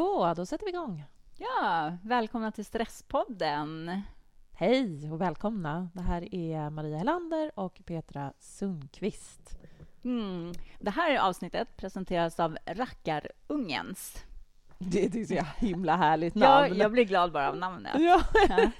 Så, 0.00 0.34
då 0.34 0.46
sätter 0.46 0.64
vi 0.64 0.70
igång. 0.70 1.04
Ja, 1.38 1.96
välkomna 2.02 2.52
till 2.52 2.64
Stresspodden. 2.64 4.00
Hej 4.52 5.12
och 5.12 5.20
välkomna. 5.20 5.88
Det 5.94 6.02
här 6.02 6.34
är 6.34 6.70
Maria 6.70 6.98
Helander 6.98 7.50
och 7.54 7.80
Petra 7.84 8.32
Sundqvist. 8.38 9.58
Mm. 10.04 10.52
Det 10.78 10.90
här 10.90 11.18
avsnittet 11.18 11.76
presenteras 11.76 12.40
av 12.40 12.58
Rackarungens. 12.66 14.24
Det 14.78 15.04
är 15.04 15.20
ett 15.20 15.28
så 15.28 15.66
himla 15.66 15.96
härligt 15.96 16.34
namn. 16.34 16.68
Ja, 16.68 16.82
jag 16.82 16.92
blir 16.92 17.04
glad 17.04 17.32
bara 17.32 17.48
av 17.48 17.56
namnet. 17.56 17.96
Ja, 17.98 18.22
ja. 18.48 18.70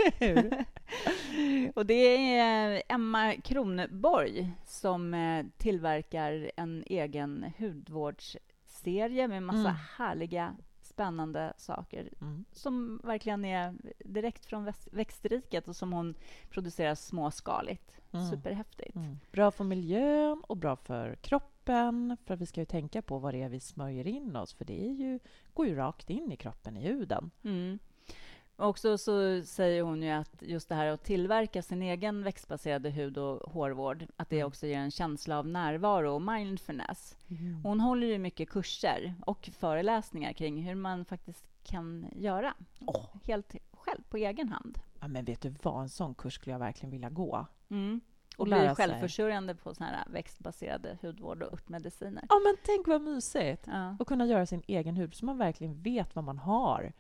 och 1.75 1.87
det 1.87 2.37
är 2.39 2.83
Emma 2.89 3.35
Kronborg 3.35 4.53
som 4.67 5.15
eh, 5.15 5.47
tillverkar 5.59 6.51
en 6.57 6.85
egen 6.87 7.53
hudvårdsserie 7.59 9.29
med 9.29 9.43
massa 9.43 9.59
mm. 9.59 9.77
härliga 9.97 10.57
spännande 10.91 11.53
saker 11.57 12.09
mm. 12.21 12.45
som 12.53 13.01
verkligen 13.05 13.45
är 13.45 13.75
direkt 13.99 14.47
från 14.47 14.73
växtriket 14.91 15.69
och 15.69 15.77
som 15.77 15.93
hon 15.93 16.15
producerar 16.51 16.95
småskaligt. 16.95 18.01
Mm. 18.13 18.31
Superhäftigt. 18.31 18.97
Mm. 18.97 19.19
Bra 19.33 19.51
för 19.51 19.65
miljön 19.65 20.43
och 20.49 20.57
bra 20.57 20.77
för 20.77 21.15
kroppen. 21.15 22.17
För 22.25 22.37
vi 22.37 22.47
ska 22.47 22.61
ju 22.61 22.67
tänka 22.67 23.03
på 23.03 23.19
vad 23.19 23.35
det 23.35 23.43
är 23.43 23.49
vi 23.49 23.61
smörjer 23.61 24.07
in 24.07 24.37
oss 24.37 24.55
för 24.55 24.65
det 24.65 24.87
är 24.87 24.93
ju, 24.93 25.19
går 25.55 25.67
ju 25.67 25.75
rakt 25.75 26.11
in 26.11 26.33
i 26.33 26.37
kroppen, 26.37 26.77
i 26.77 26.81
huden. 26.81 27.31
Mm. 27.43 27.79
Också 28.61 28.99
så 28.99 29.43
säger 29.45 29.83
hon 29.83 30.03
ju 30.03 30.11
att 30.11 30.35
just 30.41 30.69
det 30.69 30.75
här 30.75 30.87
att 30.87 31.05
tillverka 31.05 31.63
sin 31.63 31.83
egen 31.83 32.23
växtbaserade 32.23 32.91
hud 32.91 33.19
och 33.19 33.53
hårvård, 33.53 34.07
att 34.17 34.31
det 34.31 34.37
mm. 34.37 34.49
också 34.49 34.67
ger 34.67 34.79
en 34.79 34.91
känsla 34.91 35.39
av 35.39 35.49
närvaro 35.49 36.15
och 36.15 36.23
mindfulness. 36.23 37.17
Mm. 37.29 37.65
Hon 37.65 37.81
håller 37.81 38.07
ju 38.07 38.19
mycket 38.19 38.51
kurser 38.51 39.15
och 39.27 39.51
föreläsningar 39.53 40.33
kring 40.33 40.63
hur 40.63 40.75
man 40.75 41.05
faktiskt 41.05 41.45
kan 41.63 42.07
göra 42.13 42.55
oh. 42.81 43.07
helt 43.25 43.55
själv, 43.73 44.03
på 44.09 44.17
egen 44.17 44.49
hand. 44.49 44.79
Ja, 45.01 45.09
men 45.09 45.25
vet 45.25 45.41
du 45.41 45.55
vad, 45.63 45.83
en 45.83 45.89
sån 45.89 46.15
kurs 46.15 46.35
skulle 46.35 46.53
jag 46.53 46.59
verkligen 46.59 46.91
vilja 46.91 47.11
gå. 47.11 47.47
Mm. 47.71 48.01
Och, 48.37 48.41
och 48.41 48.47
bli 48.47 48.75
självförsörjande 48.77 49.55
på 49.55 49.75
såna 49.75 49.91
här 49.91 50.05
växtbaserade 50.09 50.99
hudvård 51.03 51.43
och 51.43 51.53
örtmediciner. 51.53 52.25
Ja, 52.29 52.41
men 52.45 52.57
tänk 52.65 52.89
vad 52.89 53.03
mysigt! 53.03 53.67
Ja. 53.67 53.97
Och 53.99 54.09
kunna 54.09 54.27
göra 54.27 54.47
sin 54.47 54.63
egen 54.67 54.97
hud 54.97 55.15
så 55.15 55.25
man 55.27 55.39
verkligen 55.39 55.83
vet 55.83 56.15
vad 56.15 56.25
man 56.25 56.39
har 56.39 56.93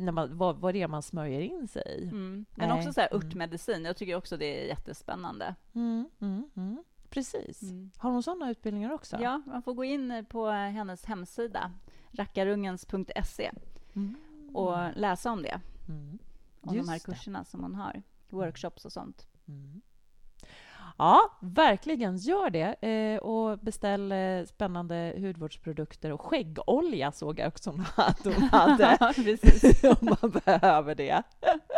när 0.00 0.12
man, 0.12 0.36
vad, 0.36 0.56
vad 0.56 0.74
det 0.74 0.82
är 0.82 0.88
man 0.88 1.02
smörjer 1.02 1.40
in 1.40 1.68
sig 1.68 1.82
i. 1.98 2.02
Mm. 2.02 2.46
Men 2.54 2.68
Nej. 2.68 2.78
också 2.78 2.92
så 2.92 3.00
här 3.00 3.08
mm. 3.12 3.26
örtmedicin. 3.26 3.84
Jag 3.84 3.96
tycker 3.96 4.14
också 4.14 4.36
det 4.36 4.62
är 4.62 4.66
jättespännande. 4.66 5.54
Mm, 5.74 6.10
mm, 6.20 6.50
mm. 6.56 6.84
Precis. 7.10 7.62
Mm. 7.62 7.90
Har 7.96 8.10
hon 8.10 8.22
sådana 8.22 8.50
utbildningar 8.50 8.92
också? 8.92 9.16
Ja, 9.20 9.42
man 9.46 9.62
får 9.62 9.74
gå 9.74 9.84
in 9.84 10.26
på 10.28 10.48
hennes 10.48 11.04
hemsida, 11.04 11.72
rackarungens.se 12.10 13.52
och 14.52 14.76
läsa 14.94 15.32
om 15.32 15.42
det. 15.42 15.60
Om 16.60 16.74
Just 16.74 16.86
de 16.86 16.92
här 16.92 16.98
kurserna 16.98 17.38
det. 17.38 17.44
som 17.44 17.62
hon 17.62 17.74
har, 17.74 18.02
workshops 18.28 18.84
och 18.84 18.92
sånt. 18.92 19.28
Ja, 20.98 21.38
verkligen 21.40 22.16
gör 22.16 22.50
det. 22.50 22.88
Eh, 22.88 23.18
och 23.18 23.58
beställ 23.58 24.12
eh, 24.12 24.44
spännande 24.46 25.14
hudvårdsprodukter 25.16 26.12
och 26.12 26.20
skäggolja 26.20 27.12
såg 27.12 27.38
jag 27.38 27.48
också 27.48 27.70
att 27.94 28.24
hon 28.24 28.34
hade. 28.42 28.98
om 30.00 30.16
man 30.22 30.30
behöver 30.44 30.94
det. 30.94 31.22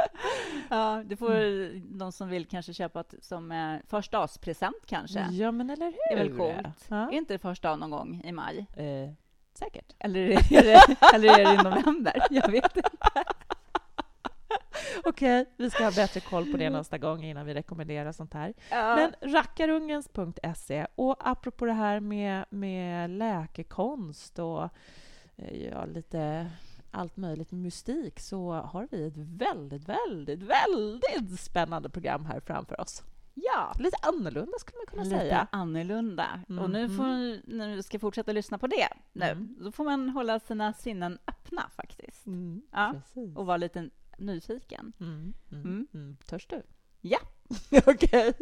ja, 0.70 1.03
det 1.06 1.16
får 1.16 1.34
mm. 1.34 1.98
de 1.98 2.12
som 2.12 2.28
vill 2.28 2.47
kanske 2.47 2.75
köpa 2.75 3.04
som 3.20 3.53
eh, 3.53 3.76
första 3.86 4.28
present 4.28 4.76
kanske. 4.86 5.26
Ja, 5.30 5.50
men 5.50 5.70
eller 5.70 5.86
hur? 5.86 6.16
Det 6.16 6.22
är 6.22 6.28
väl 6.28 6.36
coolt? 6.36 6.86
Ja. 6.88 7.10
Är 7.10 7.12
inte 7.12 7.34
det 7.34 7.38
första 7.38 7.69
dag 7.69 7.78
någon 7.78 7.91
gång 7.91 8.22
i 8.25 8.32
maj? 8.32 8.66
Eh, 8.76 9.12
säkert. 9.54 9.94
Eller 9.98 10.20
är, 10.20 10.62
det, 10.62 10.97
eller 11.14 11.38
är 11.38 11.44
det 11.44 11.54
i 11.54 11.56
november? 11.56 12.26
Jag 12.30 12.50
vet 12.50 12.76
inte. 12.76 13.25
Okej, 15.10 15.41
okay, 15.41 15.53
vi 15.56 15.71
ska 15.71 15.84
ha 15.84 15.91
bättre 15.91 16.21
koll 16.21 16.50
på 16.50 16.56
det 16.56 16.71
nästa 16.71 16.98
gång 16.98 17.25
innan 17.25 17.47
vi 17.47 17.54
rekommenderar 17.54 18.12
sånt 18.12 18.34
här. 18.34 18.54
Ja. 18.71 18.97
Men 18.97 19.32
rackarungens.se. 19.32 20.87
Och 20.94 21.16
apropå 21.31 21.65
det 21.65 21.72
här 21.72 22.00
med, 22.00 22.44
med 22.50 23.10
läkekonst 23.10 24.38
och 24.38 24.62
eh, 25.37 25.62
ja, 25.72 25.84
lite 25.84 26.50
allt 26.91 27.16
möjligt 27.16 27.53
mystik 27.53 28.21
så 28.21 28.53
har 28.53 28.88
vi 28.91 29.06
ett 29.06 29.16
väldigt, 29.16 29.88
väldigt, 29.88 30.43
väldigt 30.43 31.41
spännande 31.41 31.88
program 31.88 32.25
här 32.25 32.41
framför 32.41 32.81
oss. 32.81 33.03
Ja. 33.34 33.72
Lite 33.78 33.97
annorlunda 34.03 34.59
skulle 34.59 34.78
man 34.78 34.87
kunna 34.87 35.03
Lite 35.03 35.16
säga. 35.16 35.41
Lite 35.41 35.56
annorlunda. 35.56 36.41
Mm. 36.48 36.65
Och 36.65 36.71
nu 36.71 36.88
får, 36.88 37.04
mm. 37.04 37.41
när 37.44 37.77
vi 37.77 37.82
ska 37.82 37.98
fortsätta 37.98 38.32
lyssna 38.32 38.59
på 38.59 38.66
det, 38.66 38.88
nu, 39.12 39.25
mm. 39.25 39.56
då 39.60 39.72
får 39.72 39.84
man 39.84 40.09
hålla 40.09 40.41
sina 40.41 40.72
sinnen 40.72 41.19
öppna 41.27 41.71
faktiskt. 41.77 42.27
Mm, 42.27 42.62
ja. 42.72 42.94
Och 43.37 43.47
vara 43.47 43.56
lite 43.56 43.91
nyfiken. 44.20 44.92
Mm, 45.00 45.34
mm, 45.53 45.64
mm. 45.64 45.86
mm. 45.94 46.16
Törs 46.26 46.47
du? 46.47 46.62
Ja. 47.00 47.19
Okej. 47.70 47.84
Okay. 47.86 48.32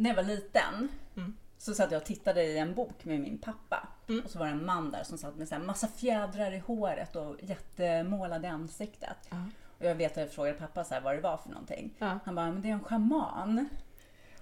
När 0.00 0.10
jag 0.10 0.16
var 0.16 0.22
liten 0.22 0.88
mm. 1.16 1.36
så 1.58 1.74
satt 1.74 1.90
jag 1.90 2.00
och 2.00 2.06
tittade 2.06 2.42
i 2.42 2.58
en 2.58 2.74
bok 2.74 3.04
med 3.04 3.20
min 3.20 3.38
pappa. 3.38 3.88
Mm. 4.08 4.24
Och 4.24 4.30
så 4.30 4.38
var 4.38 4.46
det 4.46 4.52
en 4.52 4.66
man 4.66 4.90
där 4.90 5.02
som 5.02 5.18
satt 5.18 5.36
med 5.36 5.52
en 5.52 5.66
massa 5.66 5.88
fjädrar 5.88 6.52
i 6.52 6.58
håret 6.58 7.16
och 7.16 7.36
jättemålad 7.40 8.44
i 8.44 8.46
ansiktet. 8.46 9.32
Uh. 9.32 9.46
Och 9.78 9.84
jag 9.84 9.94
vet 9.94 10.12
att 10.12 10.16
jag 10.16 10.32
frågade 10.32 10.58
pappa 10.58 10.84
så 10.84 10.94
här, 10.94 11.00
vad 11.00 11.14
det 11.14 11.20
var 11.20 11.36
för 11.36 11.48
någonting. 11.48 11.94
Uh. 12.02 12.16
Han 12.24 12.34
bara, 12.34 12.52
men 12.52 12.62
det 12.62 12.68
är 12.68 12.72
en 12.72 12.84
schaman. 12.84 13.68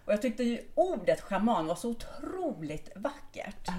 Och 0.08 0.14
jag 0.14 0.22
tyckte 0.22 0.42
ju 0.42 0.58
ordet 0.74 1.20
schaman 1.20 1.66
var 1.66 1.74
så 1.74 1.88
otroligt 1.88 2.90
vackert. 2.94 3.66
Ja, 3.66 3.72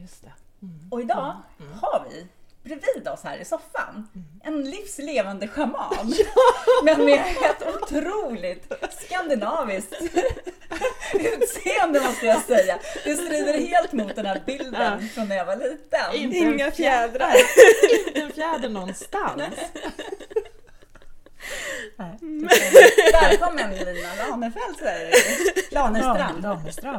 just 0.00 0.22
det. 0.22 0.32
Mm. 0.62 0.88
Och 0.90 1.00
idag 1.00 1.36
mm. 1.60 1.72
har 1.72 2.06
vi 2.10 2.26
bredvid 2.62 3.08
oss 3.08 3.22
här 3.24 3.38
i 3.38 3.44
soffan 3.44 4.08
mm. 4.14 4.26
en 4.44 4.70
livslevande 4.70 5.48
schaman. 5.48 6.14
Men 6.84 7.04
med 7.04 7.20
ett 7.20 7.82
otroligt 7.82 8.72
skandinaviskt 9.00 9.92
utseende 11.14 12.00
måste 12.00 12.26
jag 12.26 12.42
säga. 12.42 12.78
Det 13.04 13.16
strider 13.16 13.58
helt 13.58 13.92
mot 13.92 14.16
den 14.16 14.26
här 14.26 14.42
bilden 14.46 15.00
ja. 15.02 15.08
från 15.14 15.28
när 15.28 15.36
jag 15.36 15.46
var 15.46 15.56
liten. 15.56 16.34
Inga 16.36 16.70
fjädrar. 16.70 17.34
Inte 18.06 18.20
en 18.20 18.32
fjäder 18.32 18.68
någonstans. 18.68 19.42
Mm. 21.98 22.48
Välkommen 23.22 23.70
Lina 23.74 24.14
Lanefelt 24.28 24.78
säger 24.78 25.06
vi. 25.06 25.74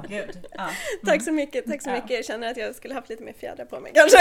Gud. 0.07 0.47
Ja. 0.51 0.63
Mm. 0.63 0.73
Tack 1.05 1.23
så 1.23 1.31
mycket, 1.31 1.65
tack 1.65 1.81
så 1.81 1.89
mycket. 1.89 2.09
Jag 2.09 2.25
känner 2.25 2.51
att 2.51 2.57
jag 2.57 2.75
skulle 2.75 2.93
haft 2.93 3.09
lite 3.09 3.23
mer 3.23 3.33
fjädrar 3.33 3.65
på 3.65 3.79
mig 3.79 3.91
kanske. 3.95 4.17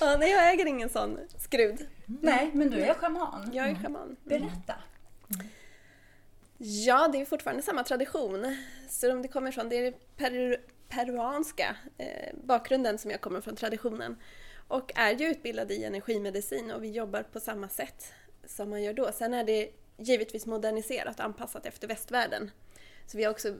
ja, 0.00 0.16
nej, 0.16 0.30
jag 0.30 0.52
äger 0.52 0.66
ingen 0.66 0.88
sån 0.88 1.18
skrud. 1.38 1.80
Mm. 2.08 2.20
Nej, 2.22 2.50
men 2.52 2.70
du 2.70 2.80
är 2.80 2.94
schaman. 2.94 3.50
Jag 3.52 3.68
är 3.68 3.74
schaman. 3.74 4.16
Berätta. 4.24 4.74
Ja, 6.58 7.08
det 7.12 7.20
är 7.20 7.24
fortfarande 7.24 7.62
samma 7.62 7.84
tradition. 7.84 8.56
Så 8.88 9.12
om 9.12 9.22
det 9.22 9.28
kommer 9.28 9.52
från, 9.52 9.68
det 9.68 9.86
är 9.86 9.92
peru, 10.16 10.56
peruanska 10.88 11.76
eh, 11.98 12.34
bakgrunden 12.44 12.98
som 12.98 13.10
jag 13.10 13.20
kommer 13.20 13.40
från 13.40 13.56
traditionen. 13.56 14.16
Och 14.68 14.92
är 14.94 15.14
ju 15.14 15.26
utbildad 15.26 15.70
i 15.70 15.84
energimedicin 15.84 16.70
och 16.70 16.84
vi 16.84 16.90
jobbar 16.90 17.22
på 17.22 17.40
samma 17.40 17.68
sätt 17.68 18.12
som 18.44 18.70
man 18.70 18.82
gör 18.82 18.92
då. 18.92 19.12
Sen 19.12 19.34
är 19.34 19.44
det 19.44 19.70
givetvis 19.96 20.46
moderniserat 20.46 21.18
och 21.18 21.24
anpassat 21.24 21.66
efter 21.66 21.88
västvärlden. 21.88 22.50
Så 23.06 23.16
vi 23.16 23.24
har 23.24 23.30
också, 23.30 23.54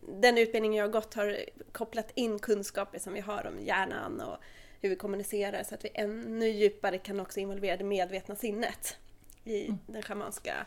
den 0.00 0.38
utbildningen 0.38 0.78
jag 0.78 0.84
har 0.84 0.92
gått 0.92 1.14
har 1.14 1.36
kopplat 1.72 2.10
in 2.14 2.38
kunskaper 2.38 2.98
som 2.98 3.12
vi 3.12 3.20
har 3.20 3.46
om 3.46 3.60
hjärnan 3.60 4.20
och 4.20 4.36
hur 4.80 4.88
vi 4.88 4.96
kommunicerar 4.96 5.62
så 5.62 5.74
att 5.74 5.84
vi 5.84 5.90
ännu 5.94 6.48
djupare 6.48 6.98
kan 6.98 7.20
också 7.20 7.40
involvera 7.40 7.76
det 7.76 7.84
medvetna 7.84 8.36
sinnet 8.36 8.96
i 9.44 9.64
mm. 9.64 9.78
den 9.86 10.02
schamanska 10.02 10.66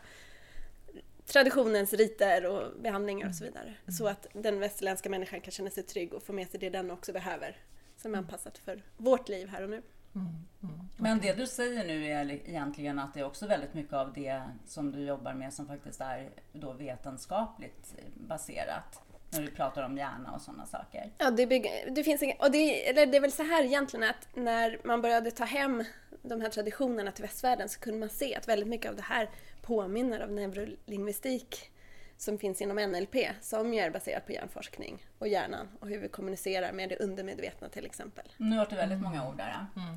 traditionens 1.26 1.92
riter 1.92 2.46
och 2.46 2.80
behandlingar 2.80 3.28
och 3.28 3.34
så 3.34 3.44
mm. 3.44 3.54
vidare. 3.54 3.74
Så 3.98 4.06
att 4.06 4.26
den 4.32 4.60
västerländska 4.60 5.10
människan 5.10 5.40
kan 5.40 5.52
känna 5.52 5.70
sig 5.70 5.82
trygg 5.82 6.14
och 6.14 6.22
få 6.22 6.32
med 6.32 6.50
sig 6.50 6.60
det 6.60 6.70
den 6.70 6.90
också 6.90 7.12
behöver 7.12 7.56
som 7.96 8.14
är 8.14 8.18
mm. 8.18 8.24
anpassat 8.24 8.58
för 8.58 8.82
vårt 8.96 9.28
liv 9.28 9.48
här 9.48 9.62
och 9.62 9.70
nu. 9.70 9.82
Mm, 10.14 10.26
mm, 10.62 10.80
Men 10.96 11.20
det 11.20 11.32
du 11.32 11.46
säger 11.46 11.86
nu 11.86 12.06
är 12.06 12.30
egentligen 12.30 12.98
att 12.98 13.14
det 13.14 13.20
är 13.20 13.24
också 13.24 13.46
väldigt 13.46 13.74
mycket 13.74 13.92
av 13.92 14.12
det 14.12 14.42
som 14.66 14.92
du 14.92 15.04
jobbar 15.04 15.34
med 15.34 15.52
som 15.52 15.66
faktiskt 15.66 16.00
är 16.00 16.30
då 16.52 16.72
vetenskapligt 16.72 17.94
baserat. 18.14 19.02
När 19.32 19.42
du 19.42 19.50
pratar 19.50 19.82
om 19.82 19.96
hjärna 19.96 20.32
och 20.34 20.42
sådana 20.42 20.66
saker. 20.66 21.10
Ja, 21.18 21.30
det, 21.30 21.46
bygger, 21.46 21.90
det 21.90 22.04
finns 22.04 22.22
inga, 22.22 22.34
och 22.38 22.50
det, 22.50 22.88
eller 22.88 23.06
det 23.06 23.16
är 23.16 23.20
väl 23.20 23.32
så 23.32 23.42
här 23.42 23.64
egentligen 23.64 24.10
att 24.10 24.28
när 24.36 24.80
man 24.84 25.02
började 25.02 25.30
ta 25.30 25.44
hem 25.44 25.84
de 26.22 26.40
här 26.40 26.48
traditionerna 26.48 27.12
till 27.12 27.22
västvärlden 27.24 27.68
så 27.68 27.80
kunde 27.80 28.00
man 28.00 28.08
se 28.08 28.36
att 28.36 28.48
väldigt 28.48 28.68
mycket 28.68 28.90
av 28.90 28.96
det 28.96 29.02
här 29.02 29.30
påminner 29.62 30.24
om 30.24 30.34
neurolingvistik 30.34 31.70
som 32.20 32.38
finns 32.38 32.62
inom 32.62 32.76
NLP 32.76 33.16
som 33.40 33.74
ju 33.74 33.80
är 33.80 33.90
baserat 33.90 34.26
på 34.26 34.32
hjärnforskning 34.32 35.06
och 35.18 35.28
hjärnan 35.28 35.68
och 35.80 35.88
hur 35.88 35.98
vi 35.98 36.08
kommunicerar 36.08 36.72
med 36.72 36.88
det 36.88 36.96
undermedvetna 36.96 37.68
till 37.68 37.86
exempel. 37.86 38.32
Nu 38.36 38.56
har 38.56 38.66
du 38.66 38.76
väldigt 38.76 38.98
mm. 38.98 39.10
många 39.10 39.28
ord 39.28 39.36
där. 39.36 39.66
Mm. 39.76 39.96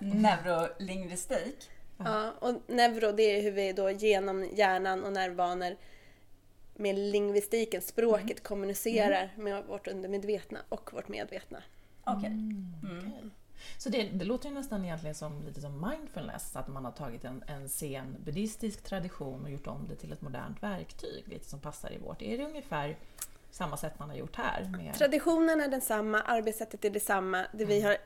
Neurolingvistik. 0.22 1.70
Ja, 1.96 2.32
och 2.38 2.54
neuro 2.66 3.12
det 3.12 3.22
är 3.22 3.42
hur 3.42 3.50
vi 3.50 3.72
då 3.72 3.90
genom 3.90 4.48
hjärnan 4.52 5.04
och 5.04 5.12
nervbanor 5.12 5.76
med 6.74 6.98
lingvistiken, 6.98 7.82
språket, 7.82 8.30
mm. 8.30 8.42
kommunicerar 8.42 9.30
mm. 9.34 9.44
med 9.44 9.64
vårt 9.64 9.88
undermedvetna 9.88 10.58
och 10.68 10.92
vårt 10.92 11.08
medvetna. 11.08 11.62
Okej. 12.04 12.32
Okay. 12.82 13.30
Så 13.78 13.88
det, 13.88 14.02
det, 14.02 14.24
låter 14.24 14.48
ju 14.48 14.54
nästan 14.54 14.84
egentligen 14.84 15.14
som 15.14 15.42
lite 15.42 15.60
som 15.60 15.88
mindfulness, 15.90 16.56
att 16.56 16.68
man 16.68 16.84
har 16.84 16.92
tagit 16.92 17.24
en, 17.24 17.44
en 17.46 17.68
sen 17.68 18.16
buddhistisk 18.24 18.82
tradition 18.82 19.44
och 19.44 19.50
gjort 19.50 19.66
om 19.66 19.86
det 19.88 19.96
till 19.96 20.12
ett 20.12 20.22
modernt 20.22 20.62
verktyg, 20.62 21.28
lite 21.28 21.48
som 21.48 21.60
passar 21.60 21.92
i 21.92 21.98
vårt. 21.98 22.22
Är 22.22 22.38
det 22.38 22.44
ungefär 22.44 22.96
samma 23.50 23.76
sätt 23.76 23.98
man 23.98 24.10
har 24.10 24.16
gjort 24.16 24.36
här? 24.36 24.64
Med... 24.64 24.94
Traditionen 24.94 25.60
är 25.60 25.68
densamma, 25.68 26.20
arbetssättet 26.20 26.84
är 26.84 26.90
detsamma. 26.90 27.46
Det 27.52 27.64
vi 27.64 27.80
mm. 27.80 27.86
har, 27.88 27.96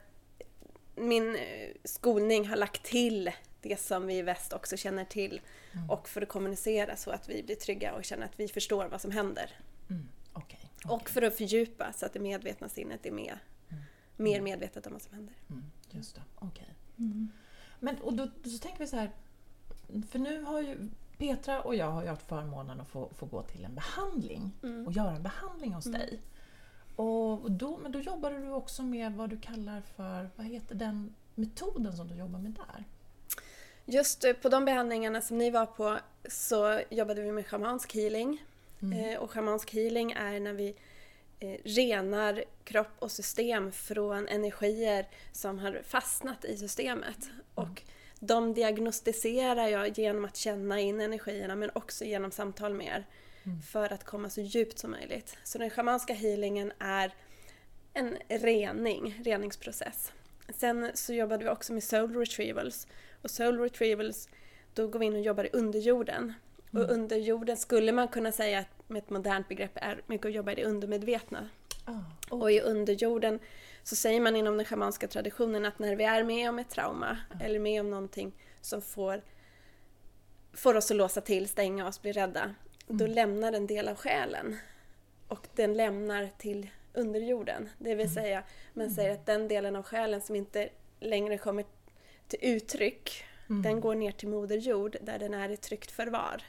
min 0.95 1.37
eh, 1.37 1.41
skolning 1.85 2.49
har 2.49 2.57
lagt 2.57 2.83
till 2.83 3.31
det 3.63 3.81
som 3.81 4.07
vi 4.07 4.19
i 4.19 4.23
väst 4.23 4.53
också 4.53 4.77
känner 4.77 5.05
till 5.05 5.41
mm. 5.73 5.91
och 5.91 6.09
för 6.09 6.23
att 6.23 6.29
kommunicera 6.29 6.97
så 6.97 7.11
att 7.11 7.29
vi 7.29 7.43
blir 7.43 7.57
trygga 7.57 7.93
och 7.93 8.05
känner 8.05 8.25
att 8.25 8.41
vi 8.41 8.49
förstår 8.49 8.89
vad 8.89 9.01
som 9.01 9.11
händer. 9.11 9.51
Mm. 9.91 10.09
Okay, 10.35 10.59
okay. 10.77 10.97
Och 10.97 11.11
för 11.11 11.23
att 11.23 11.37
fördjupa 11.37 11.93
så 11.93 12.07
att 12.07 12.13
det 12.13 12.21
medvetna 12.21 12.69
sinnet 12.69 13.07
är 13.07 13.11
med 13.11 13.39
mer 14.17 14.39
mm. 14.39 14.45
medvetet 14.45 14.87
om 14.87 14.93
vad 14.93 15.03
som 15.03 15.15
händer. 15.15 15.35
Mm, 15.51 15.65
just 15.91 16.15
det, 16.15 16.23
okej. 16.35 16.49
Okay. 16.49 17.07
Mm. 17.07 17.29
Men 17.81 17.97
och 17.97 18.15
då, 18.15 18.29
så 18.45 18.59
tänker 18.59 18.79
vi 18.79 18.87
så 18.87 18.97
här, 18.97 19.11
för 20.11 20.19
nu 20.19 20.43
har 20.43 20.61
ju 20.61 20.91
Petra 21.19 21.63
och 21.63 21.75
jag 21.75 21.91
har 21.91 22.03
ju 22.03 22.09
haft 22.09 22.29
förmånen 22.29 22.81
att 22.81 22.89
få, 22.89 23.09
få 23.15 23.27
gå 23.27 23.43
till 23.43 23.65
en 23.65 23.75
behandling 23.75 24.53
mm. 24.63 24.87
och 24.87 24.93
göra 24.93 25.11
en 25.11 25.23
behandling 25.23 25.73
hos 25.73 25.87
mm. 25.87 26.01
dig. 26.01 26.21
Och 26.97 27.51
då, 27.51 27.79
men 27.83 27.93
då 27.93 28.01
jobbade 28.01 28.39
du 28.39 28.51
också 28.51 28.83
med 28.83 29.13
vad 29.13 29.31
du 29.31 29.41
kallar 29.41 29.81
för, 29.81 30.31
vad 30.37 30.47
heter 30.47 30.75
den 30.75 31.15
metoden 31.35 31.97
som 31.97 32.09
du 32.09 32.15
jobbar 32.15 32.39
med 32.39 32.53
där? 32.53 32.85
Just 33.85 34.25
eh, 34.25 34.33
på 34.33 34.49
de 34.49 34.65
behandlingarna 34.65 35.21
som 35.21 35.39
ni 35.39 35.51
var 35.51 35.67
på 35.67 35.99
så 36.29 36.81
jobbade 36.91 37.23
vi 37.23 37.33
med 37.33 37.47
schamansk 37.47 37.95
healing. 37.95 38.45
Mm. 38.81 38.99
Eh, 38.99 39.19
och 39.19 39.31
schamansk 39.31 39.75
healing 39.75 40.13
är 40.13 40.41
när 40.41 40.53
vi 40.53 40.77
renar 41.65 42.45
kropp 42.65 42.93
och 42.99 43.11
system 43.11 43.73
från 43.73 44.29
energier 44.29 45.09
som 45.33 45.59
har 45.59 45.83
fastnat 45.87 46.45
i 46.45 46.57
systemet. 46.57 47.25
Mm. 47.25 47.41
Och 47.55 47.83
de 48.19 48.55
diagnostiserar 48.55 49.69
jag 49.69 49.99
genom 49.99 50.25
att 50.25 50.37
känna 50.37 50.81
in 50.81 51.01
energierna 51.01 51.57
men 51.57 51.71
också 51.75 52.05
genom 52.05 52.31
samtal 52.31 52.75
med 52.75 52.87
er. 52.87 53.07
Mm. 53.45 53.63
För 53.63 53.93
att 53.93 54.05
komma 54.05 54.31
så 54.31 54.41
djupt 54.41 54.79
som 54.79 54.91
möjligt. 54.91 55.37
Så 55.45 55.59
den 55.59 55.71
schamanska 55.71 56.15
healingen 56.15 56.73
är 56.79 57.15
en 57.95 58.17
rening, 58.29 59.21
reningsprocess. 59.25 60.13
Sen 60.49 60.91
så 60.95 61.13
jobbade 61.13 61.45
vi 61.45 61.51
också 61.51 61.73
med 61.73 61.85
soul 61.85 62.17
retrievals. 62.17 62.87
Och 63.23 63.31
soul 63.31 63.59
retrievals, 63.59 64.29
då 64.75 64.87
går 64.87 64.99
vi 64.99 65.07
in 65.07 65.15
och 65.15 65.21
jobbar 65.21 65.45
i 65.45 65.51
underjorden. 65.53 66.33
Mm. 66.73 66.85
Och 66.85 66.93
underjorden 66.93 67.57
skulle 67.57 67.93
man 67.93 68.09
kunna 68.09 68.33
säga 68.33 68.65
med 68.93 69.03
ett 69.03 69.11
modernt 69.11 69.49
begrepp 69.49 69.73
är 69.75 70.03
mycket 70.07 70.27
att 70.27 70.33
jobba 70.33 70.53
i 70.53 70.55
det 70.55 70.65
undermedvetna. 70.65 71.49
Oh. 71.87 71.99
Oh. 72.31 72.41
Och 72.41 72.53
i 72.53 72.61
underjorden 72.61 73.39
så 73.83 73.97
säger 73.97 74.21
man 74.21 74.37
inom 74.37 74.57
den 74.57 74.67
schamanska 74.67 75.09
traditionen 75.09 75.65
att 75.65 75.79
när 75.79 75.97
vi 75.97 76.05
är 76.05 76.25
med 76.25 76.49
om 76.49 76.59
ett 76.59 76.71
trauma 76.71 77.17
oh. 77.35 77.45
eller 77.45 77.59
med 77.59 77.81
om 77.81 77.91
någonting 77.91 78.33
som 78.61 78.83
får, 78.83 79.23
får 80.53 80.77
oss 80.77 80.91
att 80.91 80.97
låsa 80.97 81.21
till, 81.21 81.49
stänga 81.49 81.89
oss, 81.89 82.03
bli 82.03 82.13
rädda, 82.13 82.43
mm. 82.43 82.55
då 82.99 83.07
lämnar 83.07 83.53
en 83.53 83.67
del 83.67 83.89
av 83.89 83.97
själen. 83.97 84.57
Och 85.29 85.49
den 85.55 85.75
lämnar 85.75 86.29
till 86.39 86.71
underjorden. 86.95 87.69
Det 87.79 87.95
vill 87.95 88.07
mm. 88.07 88.15
säga, 88.15 88.43
man 88.75 88.91
säger 88.91 89.09
mm. 89.09 89.21
att 89.21 89.27
den 89.27 89.49
delen 89.49 89.77
av 89.77 89.83
själen 89.83 90.21
som 90.21 90.37
inte 90.37 90.69
längre 91.01 91.39
kommer 91.39 91.65
till 92.29 92.39
uttryck, 92.43 93.25
mm. 93.49 93.63
den 93.63 93.81
går 93.81 93.95
ner 93.95 94.13
till 94.13 94.29
Moder 94.29 94.57
Jord 94.57 94.97
där 95.01 95.19
den 95.19 95.35
är 95.35 95.49
i 95.49 95.57
tryggt 95.57 95.91
förvar. 95.91 96.43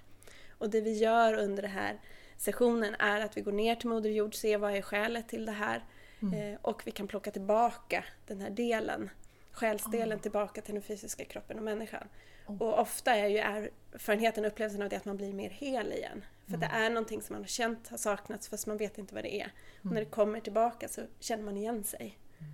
Och 0.58 0.70
det 0.70 0.82
vi 0.82 0.94
gör 0.94 1.34
under 1.34 1.62
den 1.62 1.72
här 1.72 2.00
sessionen 2.38 2.96
är 3.00 3.22
att 3.22 3.38
vi 3.38 3.42
går 3.42 3.52
ner 3.52 3.76
till 3.76 3.90
Moder 3.90 4.10
Jord, 4.10 4.36
ser 4.36 4.58
vad 4.58 4.76
är 4.76 4.82
skälet 4.82 5.28
till 5.28 5.46
det 5.46 5.52
här 5.52 5.84
mm. 6.22 6.54
eh, 6.54 6.60
och 6.62 6.82
vi 6.86 6.92
kan 6.92 7.08
plocka 7.08 7.32
tillbaka 7.32 8.04
den 8.28 8.42
här 8.42 8.50
delen, 8.50 9.10
själsdelen 9.52 10.18
oh. 10.18 10.22
tillbaka 10.22 10.62
till 10.62 10.74
den 10.74 10.84
fysiska 10.84 11.26
kroppen 11.26 11.58
och 11.58 11.64
människan. 11.64 12.08
Oh. 12.48 12.62
Och 12.62 12.80
ofta 12.80 13.16
är 13.16 13.28
ju 13.28 13.38
erfarenheten, 13.38 14.46
upplevelsen 14.46 14.82
av 14.82 14.90
det 14.90 14.98
att 14.98 15.06
man 15.06 15.18
blir 15.18 15.34
mer 15.34 15.50
hel 15.50 15.92
igen. 15.92 16.26
För 16.46 16.56
mm. 16.56 16.60
det 16.60 16.76
är 16.76 16.90
någonting 16.90 17.22
som 17.22 17.34
man 17.34 17.42
har 17.42 17.48
känt 17.48 17.88
har 17.88 17.98
saknats 17.98 18.48
fast 18.48 18.68
man 18.68 18.78
vet 18.78 18.98
inte 18.98 19.16
vad 19.16 19.24
det 19.24 19.42
är. 19.42 19.52
Och 19.80 19.86
när 19.86 19.94
det 19.94 20.00
mm. 20.00 20.12
kommer 20.12 20.40
tillbaka 20.40 20.88
så 20.88 21.02
känner 21.20 21.44
man 21.44 21.58
igen 21.58 21.84
sig. 21.84 22.20
Mm. 22.40 22.54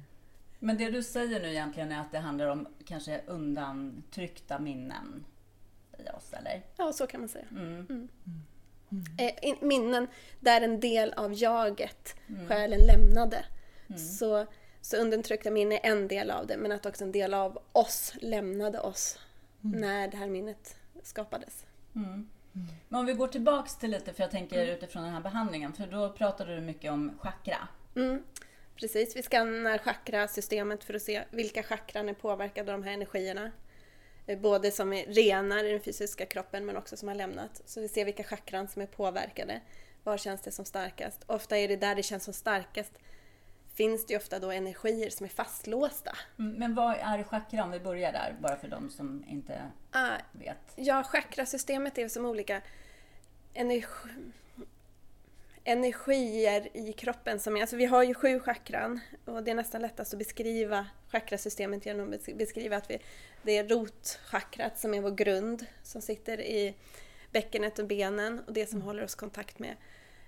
Men 0.59 0.77
det 0.77 0.89
du 0.89 1.03
säger 1.03 1.39
nu 1.41 1.47
egentligen 1.47 1.91
är 1.91 2.01
att 2.01 2.11
det 2.11 2.19
handlar 2.19 2.47
om 2.47 2.67
kanske 2.85 3.21
undantryckta 3.27 4.59
minnen 4.59 5.25
i 5.97 6.09
oss, 6.09 6.33
eller? 6.33 6.61
Ja, 6.77 6.93
så 6.93 7.07
kan 7.07 7.19
man 7.19 7.29
säga. 7.29 7.45
Mm. 7.51 7.85
Mm. 7.89 8.09
Mm. 8.91 9.57
minnen 9.62 10.07
där 10.39 10.62
en 10.62 10.80
del 10.80 11.13
av 11.13 11.33
jaget, 11.33 12.15
mm. 12.30 12.47
själen, 12.47 12.80
lämnade. 12.80 13.45
Mm. 13.88 14.00
Så, 14.00 14.45
så 14.81 14.97
undantryckta 14.97 15.51
minnen 15.51 15.80
är 15.83 15.91
en 15.91 16.07
del 16.07 16.31
av 16.31 16.47
det, 16.47 16.57
men 16.57 16.71
att 16.71 16.86
också 16.86 17.03
en 17.03 17.12
del 17.12 17.33
av 17.33 17.59
oss 17.71 18.13
lämnade 18.21 18.80
oss 18.80 19.19
mm. 19.63 19.81
när 19.81 20.07
det 20.07 20.18
här 20.18 20.27
minnet 20.27 20.75
skapades. 21.03 21.65
Mm. 21.95 22.30
Men 22.88 23.00
om 23.00 23.06
vi 23.06 23.13
går 23.13 23.27
tillbaks 23.27 23.77
till 23.77 23.91
lite, 23.91 24.13
för 24.13 24.24
jag 24.24 24.31
tänker 24.31 24.68
utifrån 24.68 25.03
den 25.03 25.13
här 25.13 25.21
behandlingen, 25.21 25.74
för 25.74 25.88
då 25.88 26.09
pratade 26.09 26.56
du 26.56 26.62
mycket 26.62 26.91
om 26.91 27.19
chakra. 27.19 27.68
Precis, 28.75 29.15
vi 29.18 29.21
skannar 29.24 29.77
chakrasystemet 29.77 30.83
för 30.83 30.94
att 30.94 31.01
se 31.01 31.24
vilka 31.31 31.63
chakran 31.63 32.09
är 32.09 32.13
påverkade 32.13 32.74
av 32.74 32.80
de 32.80 32.86
här 32.88 32.94
energierna. 32.94 33.51
Eh, 34.29 34.39
både 34.39 34.71
som 34.71 34.93
är 34.93 35.05
renar 35.05 35.63
i 35.63 35.71
den 35.71 35.79
fysiska 35.79 36.25
kroppen 36.25 36.65
men 36.65 36.77
också 36.77 36.97
som 36.97 37.07
har 37.07 37.15
lämnat. 37.15 37.61
Så 37.65 37.81
vi 37.81 37.87
ser 37.87 38.05
vilka 38.05 38.23
chakran 38.23 38.67
som 38.67 38.81
är 38.81 38.85
påverkade. 38.85 39.61
Var 40.03 40.17
känns 40.17 40.41
det 40.41 40.51
som 40.51 40.65
starkast? 40.65 41.23
Ofta 41.27 41.57
är 41.57 41.67
det 41.67 41.75
där 41.75 41.95
det 41.95 42.03
känns 42.03 42.23
som 42.23 42.33
starkast 42.33 42.91
finns 43.73 44.05
det 44.05 44.13
ju 44.13 44.17
ofta 44.17 44.39
då 44.39 44.51
energier 44.51 45.09
som 45.09 45.25
är 45.25 45.29
fastlåsta. 45.29 46.11
Mm, 46.39 46.53
men 46.53 46.75
vad 46.75 46.95
är 46.95 47.23
chakra 47.23 47.63
om 47.63 47.71
vi 47.71 47.79
börjar 47.79 48.12
där, 48.12 48.36
bara 48.39 48.57
för 48.57 48.67
de 48.67 48.89
som 48.89 49.25
inte 49.27 49.53
uh, 49.95 50.39
vet? 50.39 50.74
Ja, 50.75 51.03
chakrasystemet 51.03 51.98
är 51.98 52.07
som 52.07 52.25
olika 52.25 52.62
energi 53.53 54.09
energier 55.63 56.78
i 56.78 56.94
kroppen. 56.94 57.39
Som 57.39 57.58
är, 57.58 57.62
alltså 57.62 57.75
vi 57.75 57.86
har 57.86 58.04
ju 58.04 58.13
sju 58.13 58.39
chakran 58.39 59.00
och 59.25 59.44
det 59.44 59.51
är 59.51 59.56
nästan 59.56 59.82
lättast 59.82 60.13
att 60.13 60.20
beskriva 60.20 60.88
chakrasystemet 61.12 61.86
genom 61.86 62.13
att 62.13 62.38
beskriva 62.38 62.78
att 62.78 62.89
vi, 62.89 63.00
det 63.44 63.58
är 63.58 63.68
rotchakrat 63.68 64.80
som 64.80 64.94
är 64.94 65.01
vår 65.01 65.12
grund 65.12 65.66
som 65.84 66.01
sitter 66.01 66.42
i 66.42 66.75
bäckenet 67.32 67.80
och 67.80 67.86
benen 67.86 68.42
och 68.48 68.54
det 68.54 68.66
som 68.66 68.78
mm. 68.78 68.88
håller 68.88 69.04
oss 69.04 69.16
kontakt 69.16 69.60
med, 69.60 69.75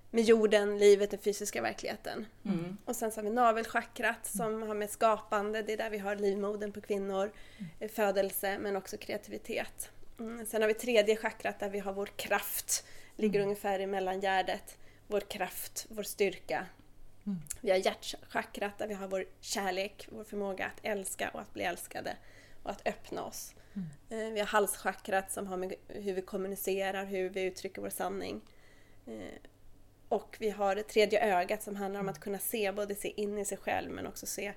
med 0.10 0.24
jorden, 0.24 0.78
livet, 0.78 1.12
den 1.12 1.20
fysiska 1.20 1.62
verkligheten. 1.62 2.26
Mm. 2.46 2.78
Och 2.86 2.96
sen 2.96 3.12
så 3.12 3.18
har 3.18 3.24
vi 3.24 3.30
navelchakrat 3.30 4.26
som 4.26 4.62
har 4.62 4.76
med 4.76 4.90
skapande, 4.90 5.62
det 5.62 5.74
är 5.74 5.78
där 5.78 5.90
vi 5.90 5.98
har 5.98 6.16
livmodern 6.16 6.72
på 6.72 6.82
kvinnor, 6.82 7.32
mm. 7.58 7.90
födelse 7.90 8.58
men 8.60 8.76
också 8.76 8.98
kreativitet. 8.98 9.92
Mm. 10.20 10.46
Sen 10.46 10.62
har 10.62 10.68
vi 10.68 10.74
tredje 10.74 11.16
chakrat 11.16 11.60
där 11.60 11.70
vi 11.70 11.80
har 11.80 11.94
vår 11.94 12.06
kraft, 12.06 12.86
ligger 13.16 13.40
mm. 13.40 13.48
ungefär 13.50 13.80
i 13.80 13.88
mellangärdet 13.88 14.78
vår 15.12 15.20
kraft, 15.20 15.86
vår 15.90 16.04
styrka. 16.04 16.66
Mm. 17.26 17.40
Vi 17.62 17.72
har 17.72 17.78
hjärtchakrat 17.78 18.78
där 18.78 18.88
vi 18.88 18.94
har 18.94 19.08
vår 19.08 19.26
kärlek, 19.40 20.08
vår 20.12 20.24
förmåga 20.24 20.66
att 20.66 20.80
älska 20.84 21.30
och 21.30 21.42
att 21.42 21.54
bli 21.54 21.64
älskade 21.64 22.18
och 22.64 22.72
att 22.72 22.88
öppna 22.88 23.24
oss. 23.24 23.56
Mm. 23.74 23.88
Eh, 24.10 24.34
vi 24.34 24.40
har 24.40 24.48
halschakrat 24.48 25.32
som 25.32 25.48
har 25.48 25.58
med 25.58 25.74
hur 25.88 26.14
vi 26.14 26.22
kommunicerar, 26.22 27.06
hur 27.06 27.30
vi 27.30 27.44
uttrycker 27.44 27.82
vår 27.82 27.90
sanning. 27.90 28.42
Eh, 29.08 29.50
och 30.10 30.38
vi 30.40 30.50
har 30.50 30.76
det 30.76 30.84
tredje 30.84 31.38
ögat 31.40 31.64
som 31.64 31.76
handlar 31.76 32.00
om 32.00 32.10
att 32.10 32.20
kunna 32.20 32.40
se, 32.40 32.72
både 32.72 32.96
se 32.96 33.22
in 33.22 33.38
i 33.38 33.46
sig 33.46 33.58
själv 33.58 33.92
men 33.92 34.08
också 34.08 34.26
se, 34.26 34.54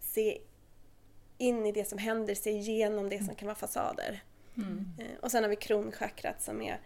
se 0.00 0.38
in 1.38 1.66
i 1.66 1.72
det 1.72 1.84
som 1.84 1.98
händer, 1.98 2.34
se 2.34 2.50
igenom 2.50 3.08
det 3.08 3.24
som 3.24 3.34
kan 3.34 3.46
vara 3.46 3.56
fasader. 3.56 4.22
Mm. 4.56 4.92
Eh, 4.98 5.18
och 5.20 5.30
sen 5.30 5.42
har 5.42 5.50
vi 5.50 5.56
kronchakrat 5.56 6.42
som 6.42 6.62
är 6.62 6.80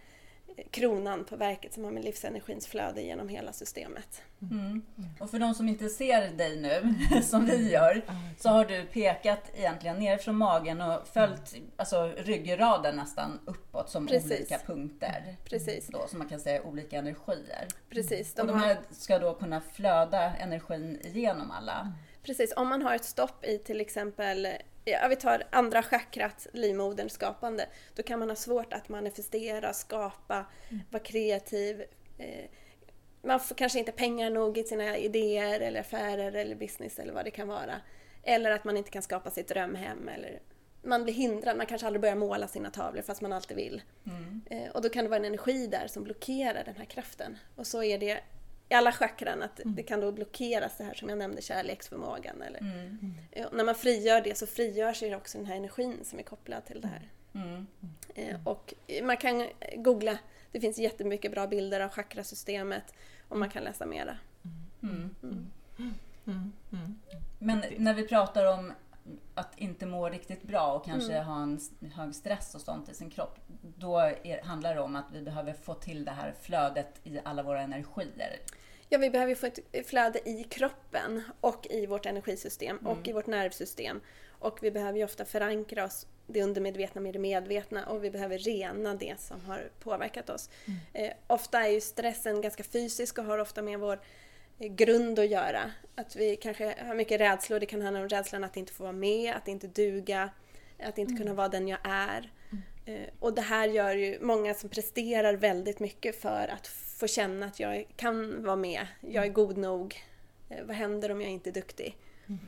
kronan 0.71 1.25
på 1.25 1.37
verket 1.37 1.75
som 1.75 1.85
har 1.85 1.91
med 1.91 2.05
livsenergins 2.05 2.67
flöde 2.67 3.03
genom 3.03 3.29
hela 3.29 3.53
systemet. 3.53 4.23
Mm. 4.51 4.83
Och 5.21 5.31
för 5.31 5.39
de 5.39 5.55
som 5.55 5.69
inte 5.69 5.89
ser 5.89 6.31
dig 6.31 6.57
nu, 6.57 6.95
som 7.23 7.47
vi 7.47 7.71
gör, 7.71 8.03
så 8.39 8.49
har 8.49 8.65
du 8.65 8.85
pekat 8.85 9.51
egentligen 9.55 9.97
ner 9.97 10.19
från 10.19 10.37
magen 10.37 10.81
och 10.81 11.09
följt 11.09 11.55
alltså, 11.77 12.13
ryggraden 12.17 12.97
nästan 12.97 13.41
uppåt 13.45 13.91
som 13.91 14.07
Precis. 14.07 14.33
olika 14.33 14.59
punkter. 14.59 15.37
Precis. 15.45 15.87
Då, 15.87 16.07
som 16.09 16.19
man 16.19 16.29
kan 16.29 16.41
säga 16.41 16.63
olika 16.63 16.99
energier. 16.99 17.69
Precis. 17.91 18.35
De 18.35 18.43
och 18.43 18.49
de 18.49 18.59
här 18.59 18.79
ska 18.91 19.19
då 19.19 19.35
kunna 19.35 19.61
flöda 19.61 20.37
energin 20.37 21.01
igenom 21.05 21.51
alla. 21.51 21.93
Precis, 22.23 22.53
om 22.57 22.69
man 22.69 22.83
har 22.83 22.95
ett 22.95 23.05
stopp 23.05 23.45
i 23.45 23.59
till 23.59 23.81
exempel 23.81 24.49
ja, 24.85 25.09
vi 25.09 25.17
tar 25.17 25.43
andra 25.51 25.83
chakrat, 25.83 26.47
livmodern, 26.53 27.09
skapande, 27.09 27.67
då 27.95 28.03
kan 28.03 28.19
man 28.19 28.29
ha 28.29 28.37
svårt 28.37 28.73
att 28.73 28.89
manifestera, 28.89 29.73
skapa, 29.73 30.47
mm. 30.71 30.83
vara 30.91 31.03
kreativ. 31.03 31.85
Eh, 32.19 32.45
man 33.23 33.41
får 33.41 33.55
kanske 33.55 33.79
inte 33.79 33.93
pengar 33.93 34.31
nog 34.31 34.59
i 34.59 34.65
sina 34.65 34.97
idéer 34.97 35.61
eller 35.61 35.81
affärer 35.81 36.33
eller 36.33 36.57
business 36.57 36.99
eller 36.99 37.13
vad 37.13 37.25
det 37.25 37.31
kan 37.31 37.49
vara. 37.49 37.81
Eller 38.23 38.51
att 38.51 38.65
man 38.65 38.77
inte 38.77 38.91
kan 38.91 39.03
skapa 39.03 39.31
sitt 39.31 39.49
drömhem 39.49 40.09
eller 40.09 40.41
man 40.83 41.05
blir 41.05 41.15
hindrad, 41.15 41.57
man 41.57 41.67
kanske 41.67 41.87
aldrig 41.87 42.01
börjar 42.01 42.17
måla 42.17 42.49
sina 42.49 42.71
tavlor 42.71 43.03
fast 43.03 43.21
man 43.21 43.33
alltid 43.33 43.57
vill. 43.57 43.83
Mm. 44.07 44.41
Eh, 44.51 44.71
och 44.71 44.83
då 44.83 44.89
kan 44.89 45.05
det 45.05 45.11
vara 45.11 45.19
en 45.19 45.25
energi 45.25 45.67
där 45.67 45.87
som 45.87 46.05
blockerar 46.05 46.65
den 46.65 46.77
här 46.77 46.85
kraften. 46.85 47.39
Och 47.57 47.67
så 47.67 47.83
är 47.83 47.99
det 47.99 48.21
i 48.75 48.77
alla 48.77 48.93
chakran, 48.93 49.43
att 49.43 49.61
det 49.65 49.83
kan 49.83 50.01
då 50.01 50.13
blockeras 50.13 50.77
det 50.79 50.85
här 50.85 50.95
som 50.95 51.09
jag 51.09 51.19
nämnde, 51.19 51.43
kärleksförmågan. 51.43 52.43
Eller, 52.43 52.59
Mm. 52.61 53.15
Och 53.47 53.57
när 53.57 53.65
man 53.65 53.75
frigör 53.75 54.21
det 54.21 54.39
så 54.39 54.47
frigörs 54.47 55.03
ju 55.03 55.15
också 55.17 55.39
den 55.39 55.47
här 55.47 55.57
energin 55.57 56.01
som 56.05 56.19
är 56.19 56.23
kopplad 56.23 56.65
till 56.65 56.81
det 56.81 56.89
här. 56.89 57.11
Mm. 57.35 57.67
Eh, 58.15 58.37
och 58.45 58.75
man 59.03 59.17
kan 59.17 59.49
googla, 59.77 60.19
det 60.53 60.61
finns 60.61 60.79
jättemycket 60.79 61.33
bra 61.33 61.47
bilder 61.47 61.81
av 61.81 61.91
chakrasystemet 61.91 62.95
och 63.29 63.39
man 63.39 63.51
kan 63.51 63.65
läsa 63.65 63.87
mera. 63.87 64.19
Mm. 64.83 65.15
Mm. 65.23 65.51
Mm, 66.27 66.53
mm. 66.73 67.01
Men 67.39 67.65
när 67.79 67.95
vi 67.95 68.09
pratar 68.09 68.45
om 68.59 68.73
att 69.35 69.59
inte 69.59 69.87
må 69.87 70.09
riktigt 70.09 70.43
bra 70.43 70.73
och 70.73 70.85
kanske 70.85 71.13
Mm. 71.13 71.27
ha 71.27 71.43
en 71.43 71.61
hög 71.95 72.15
stress 72.15 72.55
och 72.55 72.61
sånt 72.61 72.89
i 72.89 72.95
sin 72.95 73.11
kropp. 73.11 73.39
Då 73.77 73.99
är, 73.99 74.43
handlar 74.43 74.75
det 74.75 74.81
om 74.81 74.97
att 74.97 75.07
vi 75.13 75.23
behöver 75.23 75.53
få 75.53 75.75
till 75.75 76.05
det 76.05 76.11
här 76.11 76.35
flödet 76.41 77.01
i 77.05 77.21
alla 77.25 77.43
våra 77.43 77.61
energier. 77.63 78.37
Ja, 78.95 78.99
vi 78.99 79.11
behöver 79.11 79.35
få 79.35 79.47
ett 79.47 79.87
flöde 79.87 80.29
i 80.29 80.45
kroppen 80.45 81.23
och 81.41 81.67
i 81.71 81.87
vårt 81.87 82.07
energisystem 82.07 82.77
och 82.79 82.93
Mm. 82.93 83.11
i 83.11 83.13
vårt 83.13 83.27
nervsystem. 83.27 84.01
Och 84.39 84.59
vi 84.63 84.71
behöver 84.71 84.99
ju 84.99 85.05
ofta 85.05 85.25
förankra 85.25 85.85
oss, 85.85 86.07
det 86.27 86.43
undermedvetna 86.43 87.01
med 87.01 87.13
det 87.13 87.19
medvetna 87.19 87.87
och 87.87 88.05
vi 88.05 88.11
behöver 88.11 88.39
rena 88.39 88.95
det 88.95 89.21
som 89.21 89.41
har 89.41 89.71
påverkat 89.81 90.31
oss. 90.31 90.51
Eh, 90.93 91.13
ofta 91.27 91.61
är 91.67 91.69
ju 91.69 91.81
stressen 91.81 92.41
ganska 92.41 92.65
fysisk 92.65 93.19
och 93.19 93.25
har 93.25 93.39
ofta 93.39 93.63
med 93.63 93.79
vår 93.79 94.01
eh, 94.59 94.73
grund 94.73 95.19
att 95.19 95.29
göra. 95.31 95.71
Att 95.95 96.17
vi 96.17 96.37
kanske 96.37 96.75
har 96.87 96.95
mycket 96.95 97.21
rädslor. 97.21 97.61
Det 97.61 97.67
kan 97.67 97.83
handla 97.83 98.01
om 98.01 98.09
rädslan 98.09 98.45
att 98.45 98.57
inte 98.57 98.73
få 98.73 98.83
vara 98.83 98.93
med, 98.93 99.35
att 99.35 99.49
inte 99.49 99.67
duga, 99.67 100.31
att 100.83 100.99
inte 100.99 101.15
kunna 101.23 101.35
vara 101.35 101.49
den 101.49 101.69
jag 101.69 101.79
är. 101.85 102.31
Eh, 102.87 103.09
Och 103.21 103.35
det 103.35 103.43
här 103.43 103.69
gör 103.69 103.95
ju 103.95 104.19
många 104.21 104.55
som 104.55 104.69
presterar 104.69 105.35
väldigt 105.35 105.81
mycket 105.81 106.21
för 106.21 106.49
att 106.49 106.67
få 107.05 107.09
känna 107.09 107.47
att 107.47 107.61
jag 107.61 107.87
kan 107.97 108.43
vara 108.45 108.57
med, 108.57 108.87
jag 109.01 109.25
är 109.25 109.29
god 109.29 109.57
nog. 109.57 110.05
Eh, 110.49 110.65
Vad 110.65 110.77
händer 110.77 111.11
om 111.11 111.21
jag 111.21 111.31
inte 111.31 111.51
är 111.51 111.55
duktig? 111.55 111.97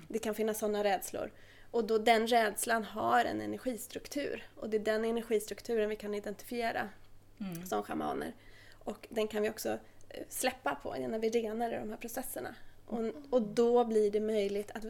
Det 0.09 0.19
kan 0.19 0.35
finnas 0.35 0.59
sådana 0.59 0.85
rädslor. 0.85 1.31
Och 1.71 1.85
då 1.85 1.99
den 1.99 2.27
rädslan 2.27 2.85
har 2.85 3.25
en 3.25 3.41
energistruktur. 3.41 4.47
Och 4.57 4.71
det 4.71 4.77
är 4.77 4.85
den 4.85 5.05
energistrukturen 5.05 5.89
vi 5.89 5.97
kan 5.97 6.15
identifiera 6.15 6.89
Mm. 7.41 7.67
som 7.67 7.83
shamaner. 7.83 8.33
Och 8.85 9.07
den 9.11 9.29
kan 9.29 9.43
vi 9.43 9.51
också 9.51 9.69
eh, 10.09 10.23
släppa 10.29 10.75
på 10.75 10.95
när 10.95 11.19
vi 11.19 11.31
renar 11.31 11.73
i 11.73 11.77
de 11.77 11.91
här 11.91 11.97
processerna. 11.97 12.55
Och, 12.87 13.01
och 13.31 13.43
då 13.43 13.85
blir 13.85 14.11
det 14.11 14.21
möjligt 14.21 14.71
att, 14.75 14.85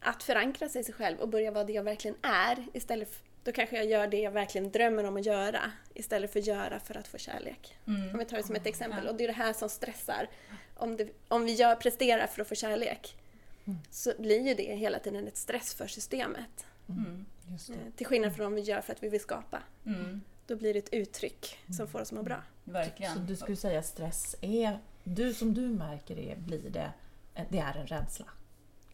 att 0.00 0.22
förankra 0.22 0.68
sig 0.68 0.80
i 0.80 0.84
sig 0.84 0.94
själv 0.94 1.18
och 1.20 1.28
börja 1.28 1.50
vara 1.50 1.64
det 1.64 1.72
jag 1.72 1.82
verkligen 1.82 2.16
är. 2.22 2.66
Istället 2.72 3.08
för, 3.10 3.20
då 3.46 3.52
kanske 3.52 3.76
jag 3.76 3.86
gör 3.86 4.06
det 4.06 4.20
jag 4.20 4.30
verkligen 4.30 4.70
drömmer 4.70 5.04
om 5.04 5.16
att 5.16 5.26
göra 5.26 5.72
istället 5.94 6.32
för 6.32 6.38
att 6.38 6.46
göra 6.46 6.80
för 6.80 6.96
att 6.96 7.08
få 7.08 7.18
kärlek. 7.18 7.78
Mm. 7.86 8.10
Om 8.12 8.18
vi 8.18 8.24
tar 8.24 8.36
det 8.36 8.42
som 8.42 8.56
ett 8.56 8.66
exempel. 8.66 9.08
Och 9.08 9.14
det 9.14 9.24
är 9.24 9.28
det 9.28 9.34
här 9.34 9.52
som 9.52 9.68
stressar. 9.68 10.28
Om, 10.74 10.96
det, 10.96 11.08
om 11.28 11.44
vi 11.44 11.52
gör, 11.54 11.76
presterar 11.76 12.26
för 12.26 12.42
att 12.42 12.48
få 12.48 12.54
kärlek 12.54 13.16
så 13.90 14.12
blir 14.18 14.46
ju 14.46 14.54
det 14.54 14.76
hela 14.76 14.98
tiden 14.98 15.28
ett 15.28 15.36
stress 15.36 15.74
för 15.74 15.86
systemet. 15.86 16.66
Mm. 16.88 17.26
Just 17.50 17.66
det. 17.66 17.74
Eh, 17.74 17.78
Till 17.96 18.06
skillnad 18.06 18.36
från 18.36 18.46
om 18.46 18.54
vi 18.54 18.60
gör 18.60 18.80
för 18.80 18.92
att 18.92 19.02
vi 19.02 19.08
vill 19.08 19.20
skapa. 19.20 19.62
Mm. 19.86 20.20
Då 20.46 20.56
blir 20.56 20.72
det 20.72 20.78
ett 20.78 20.92
uttryck 20.92 21.58
som 21.76 21.88
får 21.88 22.00
oss 22.00 22.08
att 22.08 22.16
må 22.16 22.22
bra. 22.22 22.42
Verkligen. 22.64 23.14
Så 23.14 23.20
du 23.20 23.36
skulle 23.36 23.56
säga 23.56 23.82
stress 23.82 24.36
är, 24.40 24.78
du 25.04 25.34
som 25.34 25.54
du 25.54 25.60
märker 25.60 26.16
det, 26.16 26.38
blir 26.38 26.70
det, 26.70 26.90
det 27.48 27.58
är 27.58 27.76
en 27.76 27.86
rädsla? 27.86 28.26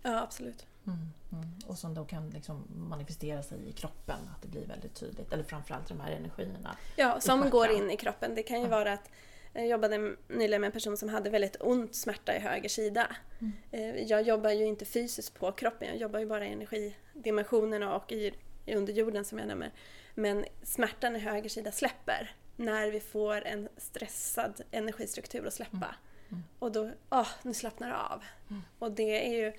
Ja, 0.03 0.21
absolut. 0.23 0.67
Mm, 0.87 0.99
mm. 1.33 1.45
Och 1.67 1.79
som 1.79 1.95
då 1.95 2.05
kan 2.05 2.31
liksom 2.31 2.65
manifestera 2.77 3.43
sig 3.43 3.69
i 3.69 3.73
kroppen, 3.73 4.17
att 4.37 4.43
det 4.43 4.49
blir 4.49 4.67
väldigt 4.67 4.95
tydligt. 4.95 5.33
Eller 5.33 5.45
framförallt 5.45 5.89
de 5.89 6.01
här 6.01 6.13
energierna. 6.13 6.77
Ja, 6.97 7.21
som 7.21 7.51
går 7.51 7.71
in 7.71 7.91
i 7.91 7.97
kroppen. 7.97 8.35
Det 8.35 8.43
kan 8.43 8.57
ju 8.61 8.65
Ja. 8.65 8.71
vara 8.71 8.93
att 8.93 9.11
jag 9.55 9.67
jobbade 9.67 10.17
nyligen 10.29 10.61
med 10.61 10.69
en 10.69 10.73
person 10.73 10.97
som 10.97 11.09
hade 11.09 11.31
väldigt 11.31 11.57
ont 11.61 11.95
smärta 11.95 12.37
i 12.37 12.39
höger 12.39 12.69
sida. 12.69 13.17
Mm. 13.41 13.53
Eh, 13.71 14.03
Jag 14.03 14.23
jobbar 14.23 14.51
ju 14.51 14.65
inte 14.65 14.85
fysiskt 14.85 15.35
på 15.35 15.53
kroppen, 15.53 15.89
jag 15.89 15.97
jobbar 15.97 16.19
ju 16.19 16.27
bara 16.27 16.47
i 16.47 16.53
energidimensionerna 16.53 17.97
och 17.97 18.13
i, 18.13 18.33
i 18.67 18.75
underjorden 18.75 19.25
som 19.25 19.39
jag 19.39 19.49
nämner. 19.49 19.73
Men 20.15 20.45
smärtan 20.63 21.17
i 21.17 21.19
höger 21.19 21.49
sida 21.49 21.73
släpper 21.73 22.35
när 22.57 22.91
vi 22.91 23.01
får 23.01 23.47
en 23.47 23.69
stressad 23.77 24.61
energistruktur 24.71 25.47
att 25.47 25.55
släppa. 25.55 25.95
Mm. 26.31 26.43
Och 26.59 26.73
då, 26.73 26.91
åh, 27.11 27.29
nu 27.43 27.55
slappnar 27.55 27.89
det 27.89 27.97
av. 27.97 28.23
Mm. 28.51 28.63
Och 28.79 28.93
det 28.93 29.27
är 29.27 29.45
ju 29.45 29.53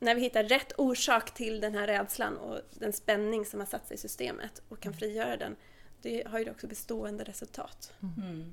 när 0.00 0.14
vi 0.14 0.20
hittar 0.20 0.44
rätt 0.44 0.72
orsak 0.78 1.34
till 1.34 1.60
den 1.60 1.74
här 1.74 1.86
rädslan 1.86 2.36
och 2.36 2.60
den 2.74 2.92
spänning 2.92 3.44
som 3.44 3.60
har 3.60 3.66
satt 3.66 3.88
sig 3.88 3.94
i 3.94 3.98
systemet 3.98 4.62
och 4.68 4.80
kan 4.80 4.92
frigöra 4.94 5.36
den, 5.36 5.56
det 6.02 6.26
har 6.26 6.38
ju 6.38 6.50
också 6.50 6.66
bestående 6.66 7.24
resultat. 7.24 7.92
Mm. 8.02 8.22
Mm, 8.22 8.52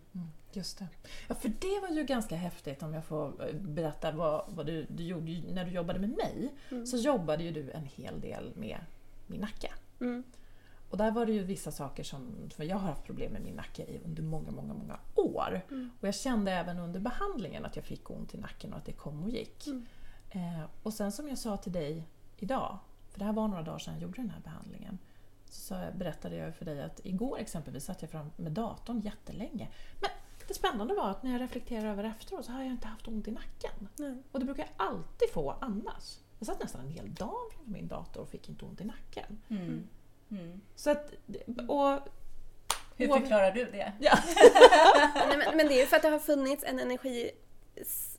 just 0.52 0.80
det. 0.80 0.88
Ja, 1.28 1.36
för 1.36 1.50
det 1.50 1.80
var 1.82 1.90
ju 1.90 2.04
ganska 2.04 2.36
häftigt 2.36 2.84
om 2.84 2.94
jag 2.94 3.06
får 3.06 3.48
eh, 3.48 3.56
berätta 3.56 4.12
vad, 4.12 4.46
vad 4.48 4.66
du, 4.66 4.86
du 4.90 5.04
gjorde. 5.04 5.42
När 5.52 5.66
du 5.66 5.72
jobbade 5.72 6.00
med 6.00 6.10
mig 6.10 6.54
Mm. 6.70 6.86
så 6.86 6.98
jobbade 6.98 7.44
ju 7.44 7.52
du 7.52 7.72
en 7.72 7.86
hel 7.86 8.22
del 8.22 8.52
med 8.56 8.80
min 9.28 9.42
nacke. 9.42 9.74
Mm. 10.00 10.24
Och 10.90 10.98
där 10.98 11.12
var 11.12 11.26
det 11.26 11.32
ju 11.32 11.44
vissa 11.44 11.72
saker 11.72 12.04
som, 12.04 12.50
för 12.56 12.64
jag 12.64 12.78
har 12.78 12.88
haft 12.90 13.04
problem 13.04 13.32
med 13.32 13.42
min 13.42 13.56
nacke 13.56 13.84
i 13.84 14.00
under 14.06 14.24
många, 14.24 14.52
många, 14.52 14.74
många 14.74 15.00
år. 15.16 15.62
Mm. 15.70 15.90
Och 16.02 16.08
jag 16.08 16.16
kände 16.16 16.52
även 16.52 16.80
under 16.80 17.00
behandlingen 17.00 17.66
att 17.66 17.76
jag 17.76 17.86
fick 17.86 18.10
ont 18.10 18.34
i 18.34 18.38
nacken 18.38 18.74
och 18.74 18.80
att 18.80 18.86
det 18.86 18.92
kom 18.92 19.24
och 19.24 19.30
gick. 19.30 19.68
Mm. 20.30 20.56
Eh, 20.56 20.66
och 20.84 20.94
sen 20.94 21.12
som 21.12 21.28
jag 21.28 21.38
sa 21.38 21.58
till 21.58 21.72
dig 21.72 22.08
idag, 22.38 22.78
för 23.10 23.20
det 23.20 23.26
här 23.26 23.34
var 23.34 23.48
några 23.48 23.64
dagar 23.64 23.80
sedan 23.80 23.94
jag 23.94 24.02
gjorde 24.04 24.22
den 24.22 24.30
här 24.30 24.42
behandlingen, 24.42 25.00
så 25.50 25.76
berättade 25.96 26.36
jag 26.36 26.56
för 26.56 26.66
dig 26.66 26.82
att 26.82 27.00
igår 27.04 27.38
exempelvis 27.40 27.86
satt 27.86 28.02
jag 28.02 28.12
fram 28.12 28.32
med 28.36 28.52
datorn 28.52 29.00
jättelänge. 29.00 29.68
Men 30.02 30.10
det 30.48 30.54
spännande 30.54 30.94
var 30.94 31.10
att 31.10 31.24
när 31.24 31.32
jag 31.32 31.42
reflekterar 31.42 31.92
över 31.92 32.04
efteråt 32.04 32.46
så 32.46 32.52
har 32.52 32.64
jag 32.64 32.72
inte 32.72 32.88
haft 32.88 33.08
ont 33.08 33.28
i 33.28 33.32
nacken. 33.32 33.90
Nej. 33.96 34.24
Och 34.32 34.40
det 34.40 34.46
brukar 34.46 34.64
jag 34.64 34.88
alltid 34.88 35.30
få 35.34 35.56
annars. 35.62 36.18
Jag 36.40 36.48
satt 36.48 36.60
nästan 36.60 36.82
en 36.82 36.92
hel 36.92 37.14
dag 37.14 37.52
framför 37.56 37.72
min 37.72 37.88
dator 37.88 38.22
och 38.22 38.30
fick 38.30 38.50
inte 38.50 38.66
ont 38.66 38.82
i 38.82 38.84
nacken. 38.84 39.42
Mm. 39.48 39.88
Mm. 40.30 40.62
Så 40.76 40.90
att, 40.90 41.12
och 41.68 42.00
Hur 42.96 43.08
förklarar 43.08 43.52
du 43.52 43.66
det? 43.66 43.94
Ja. 44.00 44.20
Nej, 45.28 45.38
men, 45.38 45.58
men 45.58 45.68
det 45.68 45.74
är 45.74 45.82
ju 45.82 45.86
för 45.86 45.96
att 45.96 46.02
det 46.02 46.10
har 46.10 46.20
funnits 46.20 46.64
en 46.64 46.80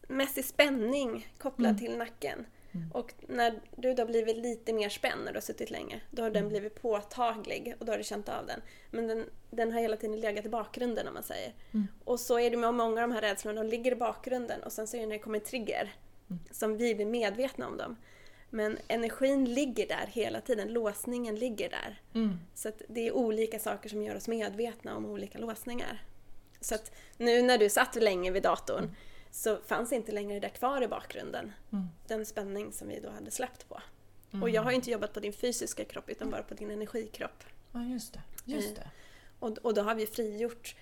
energimässig 0.09 0.45
spänning 0.45 1.27
kopplad 1.39 1.71
Mm. 1.71 1.79
till 1.81 1.97
nacken. 1.99 2.47
Mm. 2.73 2.93
Och 2.93 3.15
när 3.29 3.61
du 3.77 3.95
då 3.95 4.05
blivit 4.07 4.37
lite 4.37 4.73
mer 4.73 4.89
spänd 4.89 5.25
när 5.25 5.33
du 5.33 5.37
har 5.37 5.41
suttit 5.41 5.71
länge, 5.71 6.01
då 6.11 6.23
har 6.23 6.31
den 6.31 6.37
Mm. 6.43 6.49
blivit 6.49 6.83
påtaglig 6.83 7.75
och 7.79 7.87
då 7.87 7.93
har 7.93 7.99
du 7.99 8.05
känt 8.05 8.29
av 8.29 8.47
den. 8.47 8.61
Men 8.91 9.07
den, 9.07 9.25
den 9.51 9.73
har 9.73 9.81
hela 9.81 9.97
tiden 9.97 10.21
legat 10.21 10.47
i 10.47 10.49
bakgrunden 10.49 11.09
om 11.09 11.15
man 11.15 11.23
säger. 11.23 11.53
Mm. 11.75 11.87
Och 12.05 12.21
så 12.21 12.39
är 12.39 12.51
det 12.51 12.57
med 12.57 12.75
många 12.75 13.03
av 13.03 13.09
de 13.09 13.15
här 13.15 13.21
rädslorna, 13.23 13.63
de 13.63 13.69
ligger 13.71 13.93
i 13.93 13.95
bakgrunden 13.95 14.63
och 14.63 14.73
sen 14.73 14.87
så 14.87 14.97
är 14.97 15.01
det 15.01 15.07
när 15.07 15.15
det 15.15 15.19
kommer 15.23 15.39
en 15.39 15.45
trigger 15.45 15.93
Mm. 16.31 16.43
som 16.51 16.77
vi 16.77 16.95
blir 16.95 17.07
medvetna 17.07 17.67
om 17.69 17.77
dem. 17.77 17.97
Men 18.51 18.79
energin 18.89 19.45
ligger 19.55 19.89
där 19.89 20.07
hela 20.13 20.41
tiden, 20.41 20.69
låsningen 20.73 21.37
ligger 21.37 21.71
där. 21.71 22.01
Mm. 22.15 22.39
Så 22.55 22.69
att 22.69 22.83
det 22.89 23.07
är 23.09 23.13
olika 23.13 23.59
saker 23.59 23.89
som 23.89 24.03
gör 24.03 24.15
oss 24.17 24.29
medvetna 24.29 24.97
om 24.97 25.07
olika 25.07 25.39
låsningar. 25.39 26.03
Så 26.61 26.75
att 26.75 26.93
nu 27.17 27.43
när 27.43 27.59
du 27.59 27.69
satt 27.69 27.95
länge 27.95 28.31
vid 28.31 28.43
datorn. 28.43 28.91
Så 29.31 29.57
fanns 29.67 29.93
inte 29.93 30.13
längre 30.13 30.35
det 30.35 30.41
där 30.41 30.49
kvar 30.49 30.83
i 30.83 30.89
bakgrunden. 30.89 31.53
Mm. 31.73 31.89
Den 32.07 32.27
spänning 32.27 32.73
som 32.73 32.89
vi 32.89 33.01
då 33.01 33.11
hade 33.11 33.31
släppt 33.31 33.69
på. 33.69 33.81
Mm. 34.31 34.43
Och 34.43 34.51
jag 34.51 34.63
har 34.63 34.71
inte 34.71 34.91
jobbat 34.91 35.13
på 35.13 35.21
din 35.21 35.33
fysiska 35.33 35.85
kropp 35.85 36.09
utan 36.09 36.31
bara 36.31 36.43
på 36.43 36.55
din 36.55 36.71
energikropp. 36.71 37.45
Ja, 37.73 37.83
just 37.83 38.13
det. 38.13 38.21
Just 38.45 38.69
Eh, 38.69 38.75
det. 38.75 38.91
Och, 39.39 39.59
och 39.59 39.75
då 39.75 39.83
har 39.83 39.95
vi 39.95 40.07
frigjort 40.07 40.75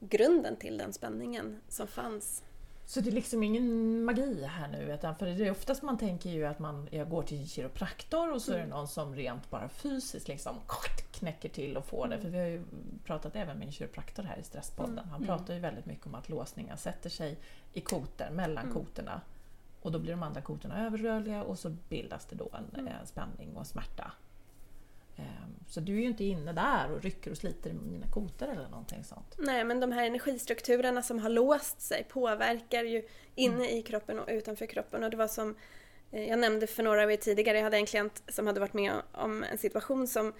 grunden 0.00 0.56
till 0.56 0.78
den 0.78 0.92
spänningen 0.92 1.60
som 1.68 1.86
fanns. 1.86 2.42
Så 2.86 3.00
det 3.00 3.10
är 3.10 3.12
liksom 3.12 3.42
ingen 3.42 4.04
magi 4.04 4.44
här 4.44 4.68
nu? 4.68 4.94
Utan 4.94 5.16
för 5.16 5.26
det 5.26 5.46
är 5.46 5.50
oftast 5.50 5.82
man 5.82 5.98
tänker 5.98 6.30
ju 6.30 6.44
att 6.44 6.58
man 6.58 6.88
jag 6.90 7.08
går 7.08 7.22
till 7.22 7.48
kiropraktor 7.48 8.32
och 8.32 8.42
så 8.42 8.52
är 8.52 8.58
det 8.58 8.66
någon 8.66 8.88
som 8.88 9.14
rent 9.14 9.50
bara 9.50 9.68
fysiskt 9.68 10.28
liksom 10.28 10.56
knäcker 11.24 11.48
till 11.48 11.76
och 11.76 11.86
får 11.86 12.08
det. 12.08 12.18
För 12.20 12.28
vi 12.28 12.38
har 12.38 12.46
ju 12.46 12.62
pratat 13.04 13.36
även 13.36 13.58
med 13.58 13.66
en 13.66 13.72
kiropraktor 13.72 14.22
här 14.22 14.38
i 14.38 14.42
Stresspodden. 14.42 14.98
Han 15.10 15.22
Mm. 15.22 15.26
pratar 15.26 15.54
ju 15.54 15.60
väldigt 15.60 15.86
mycket 15.86 16.06
om 16.06 16.14
att 16.14 16.28
låsningar 16.28 16.76
sätter 16.76 17.10
sig 17.10 17.38
i 17.72 17.80
kotor, 17.80 18.30
mellan 18.30 18.64
Mm. 18.64 18.74
kotorna. 18.74 19.20
Och 19.82 19.92
då 19.92 19.98
blir 19.98 20.10
de 20.10 20.22
andra 20.22 20.40
kotorna 20.40 20.86
överrörliga 20.86 21.42
och 21.42 21.58
så 21.58 21.70
bildas 21.88 22.26
det 22.26 22.36
då 22.36 22.48
en 22.58 22.80
Mm. 22.80 22.86
eh, 22.86 23.04
spänning 23.04 23.56
och 23.56 23.66
smärta. 23.66 24.12
Ehm, 25.16 25.54
Så 25.66 25.80
du 25.80 25.92
är 25.96 26.00
ju 26.00 26.06
inte 26.06 26.24
inne 26.24 26.52
där 26.52 26.90
och 26.92 27.02
rycker 27.02 27.30
och 27.30 27.36
sliter 27.36 27.70
i 27.70 27.72
mina 27.72 28.06
kotor 28.06 28.48
eller 28.48 28.68
någonting 28.68 29.04
sånt. 29.04 29.34
Nej, 29.38 29.64
men 29.64 29.80
de 29.80 29.92
här 29.92 30.06
energistrukturerna 30.06 31.02
som 31.02 31.18
har 31.18 31.28
låst 31.30 31.80
sig 31.80 32.04
påverkar 32.10 32.84
ju 32.84 33.06
inne 33.34 33.70
i 33.70 33.82
kroppen 33.82 34.18
och 34.18 34.28
utanför 34.28 34.66
kroppen. 34.66 35.04
Och 35.04 35.10
det 35.10 35.16
var 35.16 35.28
som 35.28 35.56
eh, 36.10 36.28
jag 36.28 36.38
nämnde 36.38 36.66
för 36.66 36.82
några 36.82 37.02
av 37.02 37.12
er 37.12 37.16
tidigare, 37.16 37.56
jag 37.58 37.64
hade 37.64 37.76
en 37.76 37.86
klient 37.86 38.22
som 38.28 38.46
hade 38.46 38.60
varit 38.60 38.74
med 38.74 38.92
om 39.12 39.42
en 39.44 39.58
situation 39.58 40.06
som 40.08 40.32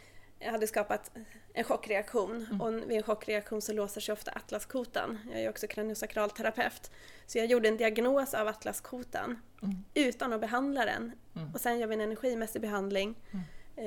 hade 0.53 0.67
skapat 0.67 1.11
en 1.53 1.65
chockreaktion. 1.65 2.47
Mm. 2.51 2.61
Och 2.61 2.75
vid 2.91 2.97
en 2.97 3.03
chockreaktion 3.03 3.63
så 3.63 3.73
låser 3.73 4.01
sig 4.01 4.13
ofta 4.13 4.31
atlaskotan. 4.31 5.19
Jag 5.33 5.41
är 5.43 5.49
också 5.51 5.67
kraniosakralterapeut. 5.67 6.55
terapeut. 6.65 6.91
Så 7.27 7.39
jag 7.39 7.47
gjorde 7.47 7.69
en 7.69 7.77
diagnos 7.77 8.35
av 8.35 8.49
atlaskotan 8.49 9.39
Mm. 9.63 9.85
utan 9.95 10.33
att 10.33 10.41
behandla 10.41 10.85
den. 10.85 11.13
Mm. 11.37 11.55
Och 11.55 11.61
sen 11.61 11.79
gör 11.79 11.87
vi 11.87 11.95
en 11.95 12.01
energimässig 12.01 12.63
behandling. 12.63 13.15
Mm. 13.33 13.45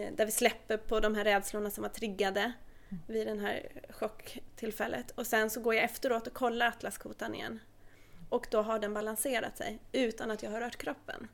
eh, 0.07 0.15
där 0.15 0.25
vi 0.25 0.31
släpper 0.31 0.77
på 0.77 0.99
de 0.99 1.15
här 1.15 1.23
rädslorna 1.23 1.69
som 1.69 1.81
var 1.81 1.89
triggade 1.89 2.51
vid 3.07 3.27
det 3.27 3.39
här 3.39 3.69
chocktillfället. 3.89 5.11
Och 5.11 5.27
sen 5.27 5.49
så 5.49 5.61
går 5.61 5.75
jag 5.75 5.83
efteråt 5.83 6.27
och 6.27 6.33
kollar 6.33 6.67
atlaskotan 6.67 7.35
igen. 7.35 7.59
Och 8.29 8.47
då 8.51 8.61
har 8.61 8.79
den 8.79 8.93
balanserat 8.93 9.57
sig 9.57 9.79
utan 9.91 10.31
att 10.31 10.43
jag 10.43 10.51
har 10.51 10.59
rört 10.61 10.75
kroppen. 10.77 11.27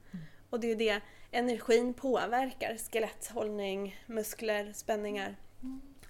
Och 0.53 0.59
det 0.59 0.67
är 0.67 0.69
ju 0.69 0.75
det 0.75 1.01
energin 1.31 1.93
påverkar. 1.93 2.77
Skeletthållning, 2.77 4.03
muskler, 4.05 4.73
spänningar. 4.73 5.35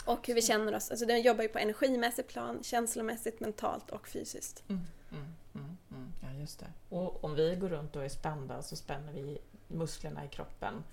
Och 0.06 0.28
hur 0.28 0.34
vi 0.34 0.42
känner 0.42 0.76
oss. 0.76 0.92
Alltså 0.92 1.06
den 1.06 1.22
jobbar 1.22 1.44
ju 1.44 1.50
på 1.50 1.60
energimässigt 1.60 2.30
plan, 2.30 2.64
känslomässigt, 2.64 3.40
mentalt 3.40 3.92
och 3.92 4.08
fysiskt. 4.08 4.64
Mm, 4.70 4.82
mm, 5.12 5.24
mm, 5.56 5.78
mm. 5.92 6.12
Ja, 6.22 6.40
just 6.40 6.60
det. 6.60 6.96
Och 6.96 7.24
om 7.24 7.36
vi 7.36 7.56
går 7.56 7.70
runt 7.70 7.96
och 7.96 8.06
är 8.06 8.10
spända 8.10 8.62
så 8.62 8.76
spänner 8.76 9.14
vi 9.14 9.38
musklerna 9.68 10.26
i 10.26 10.28
kroppen 10.28 10.84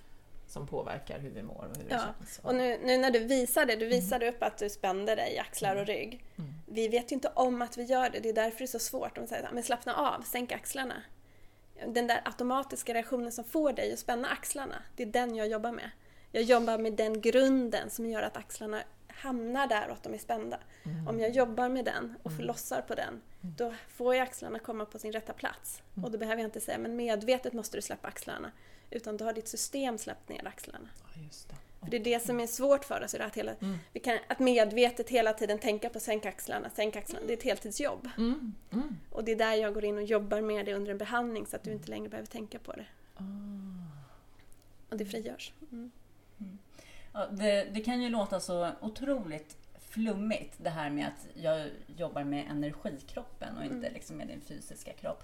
som 0.47 0.67
påverkar 0.67 1.19
hur 1.19 1.29
vi 1.29 1.43
mår 1.43 1.69
och 1.71 1.77
hur 1.77 1.83
det 1.89 1.95
Ja, 1.95 2.01
känns. 2.19 2.39
Och 2.43 2.55
nu, 2.55 2.79
nu 2.83 2.97
när 2.97 3.11
du 3.11 3.19
visade, 3.19 3.75
du 3.75 3.85
visade 3.85 4.29
upp 4.29 4.43
att 4.43 4.57
du 4.57 4.69
spände 4.69 5.15
dig 5.15 5.33
i 5.33 5.39
axlar 5.39 5.75
och 5.75 5.85
rygg. 5.85 6.25
Mm. 6.37 6.53
Vi 6.65 6.87
vet 6.87 7.11
ju 7.11 7.13
inte 7.13 7.31
om 7.33 7.61
att 7.61 7.77
vi 7.77 7.83
gör 7.83 8.09
det, 8.09 8.19
det 8.19 8.29
är 8.29 8.33
därför 8.33 8.57
det 8.57 8.65
är 8.65 8.67
så 8.67 8.79
svårt. 8.79 9.15
De 9.15 9.27
säger 9.27 9.49
men 9.53 9.63
slappna 9.63 9.95
av, 9.95 10.21
sänk 10.21 10.51
axlarna. 10.51 11.03
Den 11.87 12.07
där 12.07 12.21
automatiska 12.25 12.93
reaktionen 12.93 13.31
som 13.31 13.43
får 13.43 13.73
dig 13.73 13.93
att 13.93 13.99
spänna 13.99 14.27
axlarna, 14.27 14.75
det 14.95 15.03
är 15.03 15.07
den 15.07 15.35
jag 15.35 15.47
jobbar 15.47 15.71
med. 15.71 15.91
Jag 16.31 16.43
jobbar 16.43 16.77
med 16.77 16.93
den 16.93 17.21
grunden 17.21 17.89
som 17.89 18.05
gör 18.05 18.21
att 18.21 18.37
axlarna 18.37 18.83
hamnar 19.07 19.67
där 19.67 19.87
och 19.87 19.93
att 19.93 20.03
de 20.03 20.13
är 20.13 20.17
spända. 20.17 20.59
Mm. 20.83 21.07
Om 21.07 21.19
jag 21.19 21.31
jobbar 21.31 21.69
med 21.69 21.85
den 21.85 22.15
och 22.23 22.31
förlossar 22.31 22.81
på 22.81 22.95
den, 22.95 23.21
då 23.41 23.73
får 23.87 24.15
ju 24.15 24.21
axlarna 24.21 24.59
komma 24.59 24.85
på 24.85 24.99
sin 24.99 25.11
rätta 25.11 25.33
plats. 25.33 25.81
Mm. 25.93 26.05
Och 26.05 26.11
då 26.11 26.17
behöver 26.17 26.41
jag 26.41 26.47
inte 26.47 26.61
säga, 26.61 26.77
men 26.77 26.95
medvetet 26.95 27.53
måste 27.53 27.77
du 27.77 27.81
släppa 27.81 28.07
axlarna. 28.07 28.51
Utan 28.89 29.17
då 29.17 29.25
har 29.25 29.33
ditt 29.33 29.47
system 29.47 29.97
släppt 29.97 30.29
ner 30.29 30.47
axlarna. 30.47 30.89
Ja. 31.15 31.55
För 31.81 31.89
det 31.91 31.97
är 31.97 32.03
det 32.03 32.19
som 32.25 32.39
är 32.39 32.47
svårt 32.47 32.85
för 32.85 33.03
oss, 33.03 33.13
är 33.13 33.19
att, 33.19 33.37
hela, 33.37 33.51
Mm. 33.61 33.77
vi 33.93 33.99
kan, 33.99 34.17
att 34.27 34.39
medvetet 34.39 35.09
hela 35.09 35.33
tiden 35.33 35.59
tänka 35.59 35.89
på 35.89 35.99
sänk 35.99 36.25
axlarna, 36.25 36.69
sänk 36.69 36.95
axlarna. 36.95 37.25
Det 37.27 37.33
är 37.33 37.37
ett 37.37 37.43
heltidsjobb. 37.43 38.09
Mm. 38.17 38.53
Mm. 38.71 38.97
Och 39.11 39.23
det 39.23 39.31
är 39.31 39.35
där 39.35 39.53
jag 39.53 39.73
går 39.73 39.85
in 39.85 39.97
och 39.97 40.03
jobbar 40.03 40.41
med 40.41 40.65
det 40.65 40.73
under 40.73 40.91
en 40.91 40.97
behandling 40.97 41.45
så 41.45 41.55
att 41.55 41.63
du 41.63 41.71
inte 41.71 41.89
längre 41.89 42.09
behöver 42.09 42.27
tänka 42.27 42.59
på 42.59 42.71
det. 42.73 42.85
Ah. 43.15 43.23
Och 44.89 44.97
det 44.97 45.05
frigörs. 45.05 45.53
Mm. 45.71 45.91
Ja, 47.13 47.27
det, 47.31 47.63
det 47.71 47.81
kan 47.81 48.01
ju 48.01 48.09
låta 48.09 48.39
så 48.39 48.71
otroligt 48.81 49.57
flummigt 49.89 50.53
det 50.57 50.69
här 50.69 50.89
med 50.89 51.07
att 51.07 51.27
jag 51.33 51.69
jobbar 51.97 52.23
med 52.23 52.45
energikroppen 52.51 53.57
och 53.57 53.63
inte 53.63 53.75
Mm. 53.77 53.93
liksom 53.93 54.17
med 54.17 54.27
din 54.27 54.41
fysiska 54.41 54.93
kropp. 54.93 55.23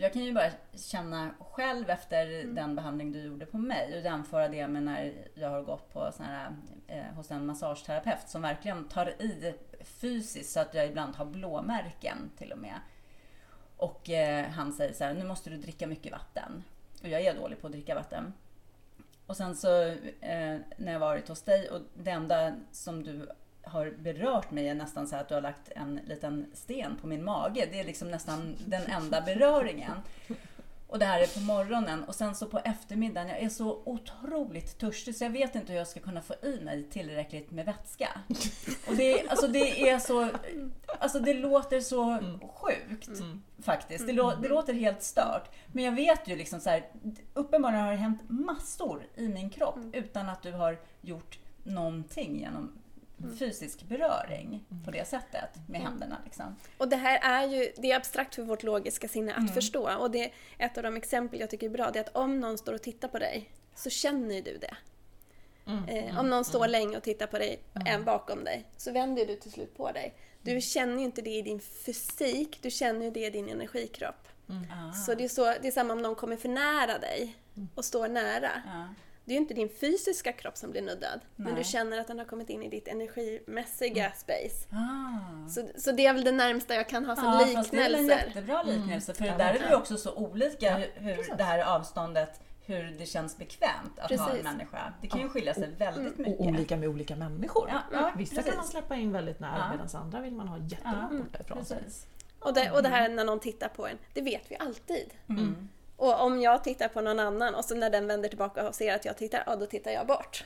Jag 0.00 0.12
kan 0.12 0.24
ju 0.24 0.32
bara 0.32 0.50
känna 0.74 1.30
själv 1.40 1.90
efter 1.90 2.26
Mm. 2.26 2.54
den 2.54 2.76
behandling 2.76 3.12
du 3.12 3.22
gjorde 3.22 3.46
på 3.46 3.58
mig 3.58 3.94
och 3.96 4.00
jämföra 4.00 4.48
det 4.48 4.68
med 4.68 4.82
när 4.82 5.12
jag 5.34 5.50
har 5.50 5.62
gått 5.62 5.92
på 5.92 6.12
sån 6.12 6.26
här, 6.26 6.56
eh, 6.86 7.04
hos 7.04 7.30
en 7.30 7.46
massageterapeut 7.46 8.28
som 8.28 8.42
verkligen 8.42 8.88
tar 8.88 9.22
i 9.22 9.54
fysiskt 9.80 10.52
så 10.52 10.60
att 10.60 10.74
jag 10.74 10.86
ibland 10.86 11.16
har 11.16 11.24
blåmärken 11.24 12.30
till 12.38 12.52
och 12.52 12.58
med. 12.58 12.80
Och 13.76 14.10
eh, 14.10 14.46
han 14.50 14.72
säger 14.72 14.92
så 14.92 15.04
här, 15.04 15.14
nu 15.14 15.24
måste 15.24 15.50
du 15.50 15.56
dricka 15.56 15.86
mycket 15.86 16.12
vatten. 16.12 16.64
Och 17.02 17.08
jag 17.08 17.20
är 17.20 17.34
dålig 17.34 17.60
på 17.60 17.66
att 17.66 17.72
dricka 17.72 17.94
vatten. 17.94 18.32
Och 19.26 19.36
sen 19.36 19.56
så 19.56 19.82
eh, 20.20 20.58
när 20.76 20.92
jag 20.92 21.00
varit 21.00 21.28
hos 21.28 21.42
dig 21.42 21.70
och 21.70 21.80
det 21.94 22.10
enda 22.10 22.54
som 22.72 23.02
du 23.02 23.28
har 23.68 23.90
berört 23.98 24.50
mig 24.50 24.68
är 24.68 24.74
nästan 24.74 25.06
så 25.06 25.16
att 25.16 25.28
du 25.28 25.34
har 25.34 25.40
lagt 25.42 25.68
en 25.76 26.00
liten 26.06 26.46
sten 26.54 26.96
på 27.00 27.06
min 27.06 27.24
mage. 27.24 27.68
Det 27.72 27.80
är 27.80 27.84
liksom 27.84 28.10
nästan 28.10 28.56
den 28.66 28.82
enda 28.82 29.20
beröringen. 29.20 29.92
Och 30.90 30.98
det 30.98 31.04
här 31.04 31.20
är 31.20 31.26
på 31.26 31.40
morgonen 31.40 32.04
och 32.04 32.14
sen 32.14 32.34
så 32.34 32.46
på 32.46 32.58
eftermiddagen, 32.58 33.28
jag 33.28 33.38
är 33.38 33.48
så 33.48 33.82
otroligt 33.84 34.78
törstig 34.78 35.16
så 35.16 35.24
jag 35.24 35.30
vet 35.30 35.54
inte 35.54 35.72
hur 35.72 35.78
jag 35.78 35.88
ska 35.88 36.00
kunna 36.00 36.20
få 36.22 36.34
i 36.42 36.60
mig 36.60 36.82
tillräckligt 36.84 37.50
med 37.50 37.64
vätska. 37.66 38.08
Och 38.88 38.96
det, 38.96 39.20
är- 39.20 39.30
alltså 39.30 39.48
det 39.48 39.88
är 39.90 39.98
så, 39.98 40.28
alltså 40.98 41.18
det 41.20 41.34
låter 41.34 41.80
så 41.80 42.18
sjukt 42.54 43.08
faktiskt. 43.62 44.06
Det, 44.06 44.12
lå, 44.12 44.34
det 44.42 44.48
låter 44.48 44.74
helt 44.74 45.02
stört. 45.02 45.50
Men 45.66 45.84
jag 45.84 45.92
vet 45.92 46.28
ju 46.28 46.36
liksom 46.36 46.60
så 46.60 46.70
här, 46.70 46.86
uppenbarligen 47.34 47.84
har 47.84 47.92
det 47.92 47.98
hänt 47.98 48.20
massor 48.28 49.02
i 49.16 49.28
min 49.28 49.50
kropp 49.50 49.78
utan 49.92 50.28
att 50.28 50.42
du 50.42 50.52
har 50.52 50.78
gjort 51.00 51.38
någonting 51.62 52.38
genom 52.40 52.72
fysisk 53.38 53.82
beröring 53.82 54.64
på 54.84 54.90
det 54.90 55.08
sättet 55.08 55.50
med 55.68 55.80
händerna. 55.80 56.16
Liksom. 56.24 56.56
Och 56.78 56.88
det 56.88 56.96
här 56.96 57.18
är 57.22 57.46
ju, 57.48 57.72
det 57.76 57.90
är 57.92 57.96
abstrakt 57.96 58.34
för 58.34 58.42
vårt 58.42 58.62
logiska 58.62 59.08
sinne 59.08 59.32
att 59.32 59.38
Mm. 59.38 59.52
förstå. 59.54 59.96
Och 59.98 60.10
det 60.10 60.32
ett 60.58 60.76
av 60.76 60.82
de 60.82 60.96
exempel 60.96 61.40
jag 61.40 61.50
tycker 61.50 61.66
är 61.66 61.70
bra, 61.70 61.90
det 61.90 61.98
är 61.98 62.04
att 62.04 62.16
om 62.16 62.40
någon 62.40 62.58
står 62.58 62.72
och 62.72 62.82
tittar 62.82 63.08
på 63.08 63.18
dig 63.18 63.50
så 63.74 63.90
känner 63.90 64.42
du 64.42 64.58
det. 64.58 64.76
Mm. 65.66 65.84
Eh, 65.84 66.18
om 66.20 66.30
någon 66.30 66.44
står 66.44 66.68
länge 66.68 66.96
och 66.96 67.02
tittar 67.02 67.26
på 67.26 67.38
dig, 67.38 67.60
en 67.86 68.04
bakom 68.04 68.44
dig, 68.44 68.64
så 68.76 68.92
vänder 68.92 69.26
du 69.26 69.36
till 69.36 69.52
slut 69.52 69.76
på 69.76 69.92
dig. 69.92 70.14
Du 70.42 70.60
känner 70.60 70.98
ju 70.98 71.04
inte 71.04 71.22
det 71.22 71.30
i 71.30 71.42
din 71.42 71.60
fysik, 71.60 72.58
du 72.62 72.70
känner 72.70 73.04
ju 73.04 73.10
det 73.10 73.26
i 73.26 73.30
din 73.30 73.48
energikropp. 73.48 74.28
Ah. 74.48 74.92
Så 74.92 75.14
det 75.14 75.24
är, 75.24 75.28
så, 75.28 75.44
det 75.44 75.68
är 75.68 75.72
samma 75.72 75.92
om 75.92 76.02
någon 76.02 76.14
kommer 76.14 76.36
för 76.36 76.48
nära 76.48 76.98
dig 76.98 77.36
och 77.74 77.84
står 77.84 78.08
nära. 78.08 78.50
Ja. 79.28 79.30
Det 79.30 79.32
är 79.32 79.36
ju 79.36 79.40
inte 79.40 79.54
din 79.54 79.68
fysiska 79.68 80.32
kropp 80.32 80.56
som 80.56 80.70
blir 80.70 80.82
nuddad, 80.82 81.20
men 81.36 81.46
Nej. 81.54 81.62
du 81.62 81.64
känner 81.68 82.00
att 82.00 82.06
den 82.06 82.18
har 82.18 82.24
kommit 82.24 82.50
in 82.50 82.62
i 82.62 82.68
ditt 82.68 82.88
energimässiga 82.88 84.12
space. 84.12 84.66
Ah. 84.72 85.48
Så, 85.48 85.68
så 85.80 85.92
det 85.92 86.06
är 86.06 86.12
väl 86.14 86.24
det 86.24 86.32
närmsta 86.32 86.74
jag 86.74 86.88
kan 86.88 87.04
ha 87.04 87.16
som 87.16 87.24
Ja, 87.24 87.46
fast 87.54 87.70
det 87.70 87.76
är 87.76 87.84
en 87.84 87.92
liknelser. 87.92 88.26
jättebra 88.26 88.62
liknelse. 88.62 89.14
För 89.14 89.24
Ja, 89.24 89.36
där 89.38 89.54
är 89.54 89.68
vi 89.68 89.74
också 89.74 89.96
så 89.96 90.14
olika 90.14 90.76
hur, 90.76 90.90
hur 90.94 91.14
precis. 91.16 91.34
det 91.38 91.44
här 91.44 91.74
avståndet, 91.76 92.40
hur 92.66 92.94
det 92.98 93.06
känns 93.06 93.38
bekvämt 93.38 93.98
att 93.98 94.10
ha 94.10 94.24
en 94.26 94.30
Precis. 94.30 94.44
människa. 94.44 94.92
Det 95.00 95.06
kan 95.08 95.20
ju 95.20 95.28
skilja 95.28 95.54
sig 95.54 95.70
väldigt 95.78 96.12
Och 96.12 96.18
mycket. 96.18 96.40
olika 96.46 96.76
med 96.76 96.88
olika 96.88 97.16
människor. 97.16 97.68
Ja, 97.72 97.80
ja, 97.92 98.12
Vissa 98.16 98.34
precis. 98.34 98.50
kan 98.50 98.56
man 98.56 98.66
släppa 98.68 98.96
in 98.96 99.12
väldigt 99.12 99.40
nära 99.40 99.58
Ja. 99.58 99.70
medan 99.70 100.02
andra 100.02 100.20
vill 100.20 100.32
man 100.34 100.48
ha 100.48 100.58
jättelångt 100.58 101.08
Ja, 101.12 101.18
borta 101.18 101.38
ifrån 101.40 101.64
sig. 101.64 101.78
Precis. 101.78 102.06
Och 102.40 102.54
det, 102.54 102.70
och 102.70 102.82
det 102.82 102.88
här 102.88 103.08
när 103.08 103.24
någon 103.24 103.40
tittar 103.40 103.68
på 103.68 103.86
en, 103.86 103.98
det 104.14 104.20
vet 104.22 104.50
vi 104.50 104.56
alltid. 104.56 105.10
Mm. 105.28 105.68
Och 105.98 106.20
om 106.24 106.40
jag 106.40 106.64
tittar 106.64 106.88
på 106.88 107.00
någon 107.00 107.18
annan 107.20 107.54
och 107.54 107.64
så 107.64 107.74
när 107.74 107.90
den 107.90 108.06
vänder 108.06 108.28
tillbaka 108.28 108.68
och 108.68 108.74
ser 108.74 108.94
att 108.94 109.04
jag 109.04 109.16
tittar, 109.16 109.42
ja 109.46 109.56
då 109.56 109.66
tittar 109.66 109.90
jag 109.90 110.06
bort. 110.06 110.44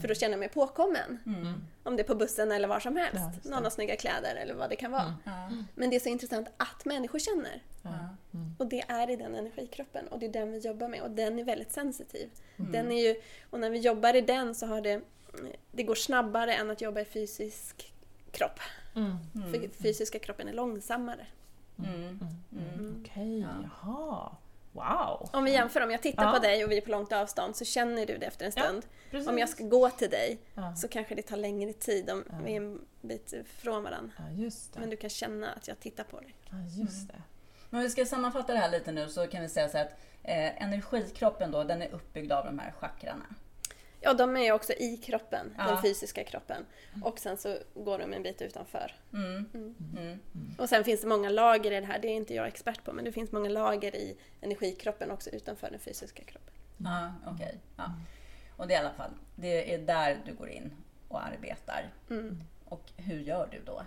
För 0.00 0.08
då 0.08 0.14
känner 0.14 0.32
jag 0.32 0.38
mig 0.38 0.48
påkommen. 0.48 1.18
Mm. 1.26 1.54
Om 1.82 1.96
det 1.96 2.02
är 2.02 2.06
på 2.06 2.14
bussen 2.14 2.52
eller 2.52 2.68
var 2.68 2.80
som 2.80 2.96
Ja, 2.96 3.02
helst. 3.04 3.42
det. 3.42 3.48
någon 3.50 3.62
har 3.64 3.70
snygga 3.70 3.96
kläder 3.96 4.34
eller 4.34 4.54
vad 4.54 4.70
det 4.70 4.76
kan 4.76 4.92
vara. 4.92 5.14
Ja. 5.24 5.50
Men 5.74 5.90
det 5.90 5.96
är 5.96 6.00
så 6.00 6.08
intressant 6.08 6.48
att 6.56 6.84
människor 6.84 7.18
känner. 7.18 7.62
Ja. 7.82 7.90
Och 8.58 8.66
det 8.66 8.84
är 8.88 9.10
i 9.10 9.16
den 9.16 9.34
energikroppen 9.34 10.08
och 10.08 10.18
det 10.18 10.26
är 10.26 10.30
den 10.32 10.52
vi 10.52 10.58
jobbar 10.58 10.88
med 10.88 11.02
och 11.02 11.10
den 11.10 11.38
är 11.38 11.44
väldigt 11.44 11.72
sensitiv. 11.72 12.30
Mm. 12.56 12.72
Den 12.72 12.92
är 12.92 13.02
ju, 13.08 13.20
och 13.50 13.60
när 13.60 13.70
vi 13.70 13.78
jobbar 13.78 14.16
i 14.16 14.20
den 14.20 14.54
så 14.54 14.66
har 14.66 14.80
det, 14.80 15.00
det 15.72 15.82
går 15.82 15.94
snabbare 15.94 16.54
än 16.54 16.70
att 16.70 16.80
jobba 16.80 17.00
i 17.00 17.04
fysisk 17.04 17.92
kropp. 18.30 18.60
Mm. 18.96 19.16
För 19.52 19.82
fysiska 19.82 20.18
kroppen 20.18 20.48
är 20.48 20.52
långsammare. 20.52 21.26
Mm. 21.78 22.20
Mm. 22.52 23.02
Okej, 23.04 23.40
Ja. 23.40 23.48
jaha. 23.82 24.30
Wow! 24.72 25.28
Om 25.32 25.44
vi 25.44 25.52
jämför, 25.52 25.80
om 25.80 25.90
jag 25.90 26.02
tittar 26.02 26.24
Ja. 26.24 26.32
på 26.32 26.38
dig 26.38 26.64
och 26.64 26.70
vi 26.70 26.76
är 26.76 26.80
på 26.80 26.90
långt 26.90 27.12
avstånd 27.12 27.56
så 27.56 27.64
känner 27.64 28.06
du 28.06 28.18
det 28.18 28.26
efter 28.26 28.46
en 28.46 28.52
Ja, 28.56 28.62
stund. 28.62 28.86
Precis. 29.10 29.28
Om 29.28 29.38
jag 29.38 29.48
ska 29.48 29.64
gå 29.64 29.90
till 29.90 30.10
dig 30.10 30.38
Ja. 30.54 30.74
så 30.76 30.88
kanske 30.88 31.14
det 31.14 31.22
tar 31.22 31.36
längre 31.36 31.72
tid 31.72 32.10
om 32.10 32.24
Ja. 32.30 32.34
vi 32.44 32.52
är 32.52 32.56
en 32.56 32.80
bit 33.00 33.32
ifrån 33.32 33.82
varandra. 33.82 34.12
Ja. 34.38 34.50
Men 34.80 34.90
du 34.90 34.96
kan 34.96 35.10
känna 35.10 35.50
att 35.52 35.68
jag 35.68 35.80
tittar 35.80 36.04
på 36.04 36.20
dig. 36.20 36.34
Ja, 36.50 36.56
just 36.82 37.08
det. 37.08 37.22
Men 37.70 37.78
om 37.78 37.82
vi 37.84 37.90
ska 37.90 38.04
sammanfatta 38.06 38.52
det 38.52 38.58
här 38.58 38.70
lite 38.70 38.92
nu 38.92 39.08
så 39.08 39.26
kan 39.26 39.42
vi 39.42 39.48
säga 39.48 39.68
så 39.68 39.78
att 39.78 39.90
eh, 40.22 40.62
energikroppen 40.62 41.50
då, 41.50 41.64
den 41.64 41.82
är 41.82 41.88
uppbyggd 41.94 42.32
av 42.32 42.44
de 42.44 42.58
här 42.58 42.72
chakrarna. 42.72 43.24
Ja, 44.04 44.14
de 44.14 44.36
är 44.36 44.40
ju 44.40 44.52
också 44.52 44.72
i 44.72 44.96
kroppen, 44.96 45.54
Ja. 45.58 45.64
den 45.66 45.82
fysiska 45.82 46.24
kroppen. 46.24 46.66
Och 47.02 47.18
sen 47.18 47.36
så 47.36 47.58
går 47.74 47.98
de 47.98 48.12
en 48.12 48.22
bit 48.22 48.42
utanför. 48.42 48.94
Mm. 49.12 49.50
Mm. 49.54 49.74
Mm. 49.96 50.20
Och 50.58 50.68
sen 50.68 50.84
finns 50.84 51.00
det 51.00 51.06
många 51.06 51.28
lager 51.30 51.72
i 51.72 51.80
det 51.80 51.86
här, 51.86 51.98
det 51.98 52.08
är 52.08 52.16
inte 52.16 52.34
jag 52.34 52.46
expert 52.46 52.84
på, 52.84 52.92
men 52.92 53.04
det 53.04 53.12
finns 53.12 53.32
många 53.32 53.48
lager 53.50 53.96
i 53.96 54.16
energikroppen 54.40 55.10
också 55.10 55.30
utanför 55.30 55.70
den 55.70 55.80
fysiska 55.80 56.22
kroppen. 56.24 56.54
Ja, 56.76 57.12
okej. 57.26 57.58
Ja. 57.76 57.84
Och 58.56 58.68
det 58.68 58.74
är 58.74 58.82
i 58.82 58.84
alla 58.86 58.94
fall, 58.94 59.10
det 59.36 59.74
är 59.74 59.78
där 59.78 60.22
du 60.26 60.34
går 60.34 60.48
in 60.48 60.72
och 61.08 61.24
arbetar. 61.26 61.92
Mm. 62.10 62.42
Och 62.64 62.90
hur 62.96 63.20
gör 63.20 63.48
du 63.52 63.60
då? 63.66 63.82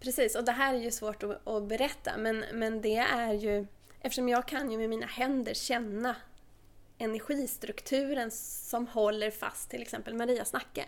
Precis, 0.00 0.36
och 0.36 0.44
det 0.44 0.52
här 0.52 0.74
är 0.74 0.78
ju 0.78 0.90
svårt 0.90 1.22
att, 1.22 1.48
att 1.48 1.62
berätta, 1.68 2.16
men, 2.16 2.44
men 2.52 2.80
det 2.80 2.96
är 2.96 3.32
ju... 3.32 3.66
Eftersom 4.00 4.28
jag 4.28 4.48
kan 4.48 4.70
ju 4.70 4.78
med 4.78 4.90
mina 4.90 5.06
händer 5.06 5.54
känna 5.54 6.16
energistrukturen 6.98 8.30
som 8.30 8.86
håller 8.86 9.30
fast 9.30 9.70
till 9.70 9.82
exempel 9.82 10.14
Marias 10.14 10.52
nacke. 10.52 10.84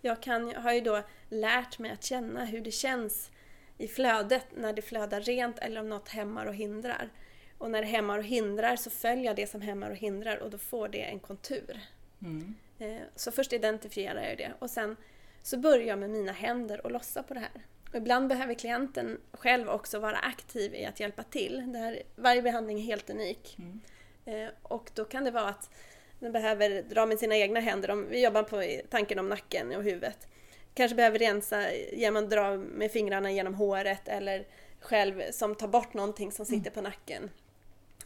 Jag 0.00 0.22
kan, 0.22 0.54
har 0.54 0.72
ju 0.72 0.80
då 0.80 1.02
lärt 1.28 1.78
mig 1.78 1.90
att 1.90 2.04
känna 2.04 2.44
hur 2.44 2.60
det 2.60 2.70
känns 2.70 3.30
i 3.78 3.88
flödet 3.88 4.46
när 4.56 4.72
det 4.72 4.82
flödar 4.82 5.20
rent 5.20 5.58
eller 5.58 5.80
om 5.80 5.88
något 5.88 6.08
hämmar 6.08 6.46
och 6.46 6.54
hindrar. 6.54 7.10
Och 7.58 7.70
när 7.70 7.80
det 7.82 7.88
hämmar 7.88 8.18
och 8.18 8.24
hindrar 8.24 8.76
så 8.76 8.90
följer 8.90 9.24
jag 9.24 9.36
det 9.36 9.50
som 9.50 9.60
hämmar 9.60 9.90
och 9.90 9.96
hindrar 9.96 10.36
och 10.36 10.50
då 10.50 10.58
får 10.58 10.88
det 10.88 11.02
en 11.02 11.20
kontur. 11.20 11.80
Mm. 12.22 12.54
Eh, 12.78 13.02
Så 13.16 13.32
först 13.32 13.52
identifierar 13.52 14.28
jag 14.28 14.38
det 14.38 14.52
och 14.58 14.70
sen 14.70 14.96
så 15.42 15.58
börjar 15.58 15.86
jag 15.86 15.98
med 15.98 16.10
mina 16.10 16.32
händer 16.32 16.86
och 16.86 16.90
lossa 16.90 17.22
på 17.22 17.34
det 17.34 17.40
här. 17.40 17.64
Och 17.90 17.96
ibland 17.96 18.28
behöver 18.28 18.54
klienten 18.54 19.20
själv 19.32 19.68
också 19.68 19.98
vara 19.98 20.16
aktiv 20.16 20.74
i 20.74 20.84
att 20.84 21.00
hjälpa 21.00 21.22
till. 21.22 21.72
Det 21.72 21.78
här, 21.78 22.02
varje 22.16 22.42
behandling 22.42 22.78
är 22.78 22.84
helt 22.84 23.10
unik. 23.10 23.56
Mm. 23.58 23.80
Eh, 24.24 24.48
Och 24.62 24.90
då 24.94 25.04
kan 25.04 25.24
det 25.24 25.30
vara 25.30 25.48
att, 25.48 25.70
Den 26.18 26.32
behöver 26.32 26.82
dra 26.82 27.06
med 27.06 27.18
sina 27.18 27.36
egna 27.36 27.60
händer. 27.60 27.90
Om, 27.90 28.08
vi 28.08 28.24
jobbar 28.24 28.42
på 28.42 28.82
tanken 28.90 29.18
om 29.18 29.28
nacken 29.28 29.76
och 29.76 29.82
huvudet. 29.82 30.28
Kanske 30.74 30.94
behöver 30.94 31.18
rensa 31.18 31.72
genom 31.92 32.24
att 32.24 32.30
dra 32.30 32.56
med 32.56 32.90
fingrarna 32.90 33.30
genom 33.30 33.54
håret 33.54 34.08
eller 34.08 34.46
själv 34.80 35.22
som 35.30 35.54
tar 35.54 35.68
bort 35.68 35.94
någonting 35.94 36.32
som 36.32 36.46
sitter 36.46 36.70
på 36.70 36.80
nacken. 36.80 37.30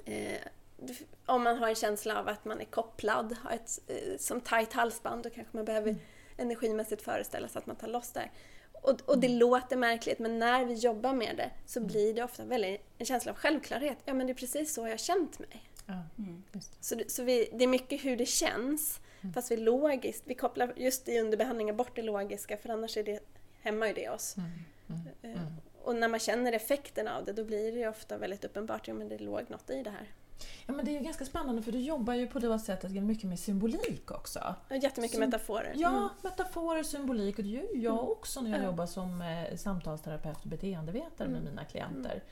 Eh, 0.05 0.39
om 1.27 1.43
man 1.43 1.57
har 1.57 1.69
en 1.69 1.75
känsla 1.75 2.19
av 2.19 2.29
att 2.29 2.45
man 2.45 2.61
är 2.61 2.65
kopplad, 2.65 3.37
har 3.43 3.51
ett 3.51 3.81
eh, 3.87 4.19
som 4.19 4.41
tajt 4.41 4.73
halsband, 4.73 5.23
då 5.23 5.31
kanske 5.31 5.57
man 5.57 5.65
behöver 5.65 5.89
mm. 5.89 6.01
energimässigt 6.37 7.03
föreställa 7.03 7.49
sig 7.49 7.59
att 7.59 7.67
man 7.67 7.77
tar 7.77 7.89
loss 7.89 8.13
där. 8.13 8.31
Och, 8.73 9.01
och 9.05 9.19
det 9.19 9.27
mm. 9.27 9.39
låter 9.39 9.77
märkligt, 9.77 10.19
men 10.19 10.39
när 10.39 10.65
vi 10.65 10.75
jobbar 10.75 11.13
med 11.13 11.37
det 11.37 11.51
så 11.67 11.79
mm. 11.79 11.87
blir 11.87 12.15
det 12.15 12.25
ofta 12.25 12.45
väldigt, 12.45 12.81
en 12.99 13.07
känsla 13.07 13.33
av 13.33 13.39
självklarhet. 13.39 13.99
Ja, 14.05 14.15
men 14.15 14.27
det 14.27 14.33
är 14.33 14.35
precis 14.35 14.75
så 14.75 14.81
jag 14.81 14.91
har 14.91 14.97
känt 14.97 15.39
mig. 15.39 15.63
Ja, 15.87 16.03
mm. 16.19 16.43
Så, 16.81 17.01
så 17.09 17.23
vi, 17.23 17.49
det 17.53 17.65
är 17.65 17.69
mycket 17.69 18.05
hur 18.05 18.17
det 18.17 18.27
känns, 18.27 19.01
mm. 19.21 19.33
fast 19.35 19.51
vi 19.51 19.57
logiskt, 19.57 20.23
vi 20.27 20.35
kopplar 20.35 20.73
just 20.77 21.09
i 21.09 21.21
underbehandlingar 21.21 21.75
bort 21.75 21.97
det 21.97 22.03
logiska, 22.03 22.57
för 22.57 22.69
annars 22.69 22.97
är 22.97 23.05
det, 23.05 23.21
hämmar 23.61 23.87
ju 23.87 23.93
det 23.93 24.09
oss. 24.09 24.37
Mm. 24.37 25.37
Uh, 25.37 25.43
och 25.83 25.97
när 25.97 26.09
man 26.09 26.21
känner 26.21 26.53
effekterna 26.53 27.17
av 27.17 27.25
det, 27.25 27.33
då 27.33 27.45
blir 27.45 27.73
det 27.73 27.79
ju 27.79 27.89
ofta 27.89 28.19
väldigt 28.19 28.45
uppenbart, 28.45 28.89
ja 28.89 28.95
men 28.95 29.09
det 29.09 29.19
låg 29.19 29.51
något 29.51 29.71
i 29.71 29.83
det 29.83 29.91
här. 29.91 30.09
Ja, 30.67 30.73
men 30.73 30.85
det 30.85 30.91
är 30.91 30.93
ju 30.99 31.05
ganska 31.05 31.25
spännande 31.25 31.63
för 31.63 31.73
du 31.73 31.79
jobbar 31.79 32.15
ju 32.15 32.27
på 32.27 32.39
det 32.39 32.59
sättet 32.59 32.91
mycket 32.91 33.25
med 33.25 33.39
symbolik 33.39 34.11
också. 34.11 34.55
Ja, 34.69 34.77
jättemycket 34.77 35.17
Sym 35.17 35.31
metaforer. 35.31 35.73
Ja, 35.77 35.89
mm. 35.89 36.09
metaforer, 36.23 36.83
symbolik 36.83 37.39
och 37.39 37.45
det 37.45 37.51
gör 37.51 37.67
jag 37.75 37.95
mm. 37.95 38.09
också 38.09 38.41
när 38.41 38.51
jag 38.51 38.61
ja. 38.61 38.65
jobbar 38.65 38.87
som 38.87 39.23
eh, 39.23 39.57
samtalsterapeut 39.57 40.43
och 40.43 40.49
beteendevetare 40.49 41.29
mm. 41.29 41.33
med 41.33 41.53
mina 41.53 41.65
klienter. 41.65 42.23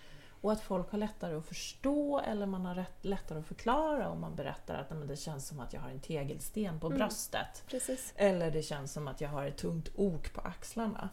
Och 0.42 0.52
att 0.52 0.60
folk 0.60 0.90
har 0.90 0.98
lättare 0.98 1.34
att 1.34 1.46
förstå 1.46 2.20
eller 2.20 2.46
man 2.46 2.66
har 2.66 2.74
rätt, 2.74 3.04
lättare 3.04 3.38
att 3.38 3.46
förklara 3.46 4.08
om 4.08 4.20
man 4.20 4.36
berättar 4.36 4.74
att 4.74 4.90
men 4.90 5.06
det 5.06 5.16
känns 5.16 5.48
som 5.48 5.60
att 5.60 5.72
jag 5.72 5.80
har 5.80 5.90
en 5.90 6.00
tegelsten 6.00 6.80
på 6.80 6.86
mm. 6.86 6.98
bröstet. 6.98 7.64
Precis. 7.66 8.12
Eller 8.16 8.50
det 8.50 8.62
känns 8.62 8.92
som 8.92 9.08
att 9.08 9.20
jag 9.20 9.28
har 9.28 9.46
ett 9.46 9.56
tungt 9.56 9.88
ok 9.96 10.32
på 10.32 10.40
axlarna. 10.40 11.08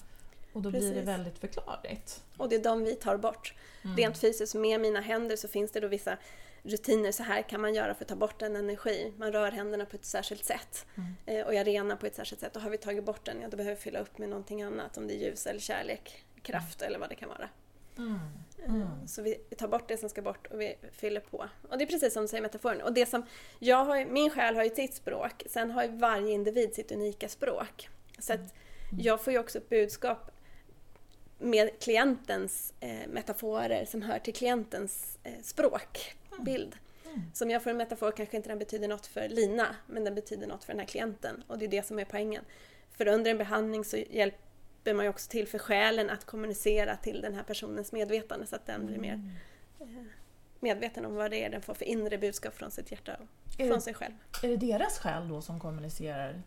Och 0.54 0.62
då 0.62 0.72
Precis. 0.72 0.92
blir 0.92 1.00
det 1.00 1.06
väldigt 1.06 1.40
förklarligt. 1.40 2.24
Och 2.38 2.50
det 2.50 2.56
är 2.56 2.64
de 2.64 2.84
vi 2.84 2.96
tar 2.96 3.18
bort. 3.18 3.54
Mm. 3.82 3.98
Rent 3.98 4.18
fysiskt, 4.18 4.56
med 4.56 4.82
mina 4.82 5.00
händer 5.00 5.36
så 5.36 5.48
finns 5.48 5.72
det 5.72 5.80
då 5.80 5.88
vissa 5.88 6.18
rutiner, 6.64 7.12
så 7.12 7.24
här 7.24 7.42
kan 7.42 7.62
man 7.62 7.74
göra 7.74 7.94
för 7.94 8.04
att 8.04 8.10
ta 8.10 8.16
bort 8.16 8.42
en 8.42 8.56
energi. 8.56 9.14
Man 9.18 9.32
rör 9.32 9.52
händerna 9.52 9.86
på 9.86 9.96
ett 9.96 10.06
särskilt 10.06 10.46
sätt 10.46 10.86
mm. 10.96 11.16
Eh, 11.26 11.46
och 11.46 11.54
jag 11.54 11.68
renar 11.68 11.96
på 11.96 12.06
ett 12.06 12.16
särskilt 12.16 12.42
sätt. 12.42 12.56
Och 12.56 12.62
har 12.62 12.70
vi 12.70 12.78
tagit 12.78 13.06
bort 13.06 13.26
den, 13.26 13.42
ja 13.42 13.48
då 13.48 13.58
behöver 13.58 13.76
vi 13.76 13.82
fylla 13.82 14.00
upp 14.00 14.18
med 14.18 14.30
någonting 14.30 14.62
annat. 14.62 14.98
Om 14.98 15.08
det 15.08 15.14
är 15.14 15.18
ljus 15.18 15.48
eller 15.48 15.60
kärlek, 15.60 16.26
kraft 16.42 16.82
mm. 16.82 16.88
eller 16.88 17.00
vad 17.00 17.10
det 17.10 17.16
kan 17.16 17.30
vara. 17.30 17.50
Mm. 18.00 18.20
Eh, 18.64 18.74
mm. 18.74 19.08
Så 19.08 19.22
vi 19.22 19.36
tar 19.36 19.68
bort 19.68 19.88
det 19.88 19.98
som 19.98 20.10
ska 20.10 20.22
bort 20.22 20.48
och 20.48 20.62
vi 20.62 20.76
fyller 20.92 21.22
på. 21.22 21.50
Och 21.70 21.78
det 21.78 21.84
är 21.84 21.88
precis 21.88 22.14
som 22.14 22.22
du 22.22 22.28
säger 22.28 22.42
metaforen. 22.42 22.82
Och 22.82 22.94
det 22.94 23.06
som 23.06 23.26
jag 23.60 23.86
har, 23.86 24.06
min 24.06 24.30
själ 24.30 24.56
har 24.56 24.64
ju 24.64 24.70
sitt 24.70 24.94
språk, 24.94 25.44
sen 25.46 25.72
har 25.72 25.84
ju 25.84 25.90
varje 25.90 26.34
individ 26.34 26.74
sitt 26.74 26.92
unika 26.92 27.30
språk. 27.30 27.90
Så 28.20 28.34
att 28.34 28.40
mm. 28.40 28.54
jag 28.98 29.24
får 29.24 29.34
ju 29.34 29.40
också 29.40 29.58
ett 29.58 29.70
budskap 29.70 30.32
med 31.40 31.80
klientens 31.80 32.74
eh, 32.80 33.08
metaforer 33.08 33.86
som 33.86 34.02
hör 34.02 34.20
till 34.20 34.34
klientens 34.34 35.20
eh, 35.24 35.34
språkbild. 35.42 36.76
Mm. 36.76 37.14
Mm. 37.14 37.22
Så 37.34 37.46
om 37.46 37.52
jag 37.52 37.64
får 37.64 37.70
en 37.70 37.78
metafor 37.78 38.12
kanske 38.12 38.38
inte 38.38 38.50
den 38.50 38.60
betyder 38.60 38.88
något 38.88 39.08
för 39.08 39.30
Lina, 39.30 39.76
men 39.88 40.04
den 40.04 40.16
betyder 40.16 40.48
något 40.48 40.64
för 40.64 40.74
den 40.74 40.80
här 40.80 40.88
klienten. 40.88 41.44
Och 41.48 41.58
det 41.58 41.66
är 41.66 41.70
det 41.70 41.86
som 41.86 42.00
är 42.00 42.06
poängen. 42.06 42.44
För 42.92 43.08
under 43.08 43.32
en 43.32 43.38
behandling 43.38 43.86
så 43.86 43.98
hjälper 44.80 44.94
man 44.94 45.06
ju 45.06 45.10
också 45.10 45.30
till 45.30 45.48
för 45.48 45.60
själen 45.60 46.10
att 46.10 46.26
kommunicera 46.26 46.96
till 46.96 47.22
den 47.22 47.36
här 47.36 47.44
personens 47.44 47.92
medvetande 47.92 48.48
så 48.48 48.56
att 48.56 48.66
den 48.66 48.86
blir 48.86 48.98
mer 48.98 49.14
mm. 49.14 49.32
eh, 49.80 50.04
medveten 50.60 51.06
om 51.06 51.16
vad 51.16 51.32
det 51.32 51.44
är 51.44 51.50
den 51.50 51.62
får 51.62 51.74
för 51.74 51.86
inre 51.86 52.18
budskap 52.18 52.56
från 52.56 52.72
sitt 52.72 52.92
hjärta 52.92 53.18
och 53.48 53.54
från 53.54 53.70
det, 53.70 53.82
sig 53.82 53.94
själv. 53.94 54.14
Är 54.44 54.48
det 54.48 54.58
deras 54.58 55.00
själ 55.00 55.28
då 55.28 55.42
som 55.42 55.60
kommunicerar 55.60 56.42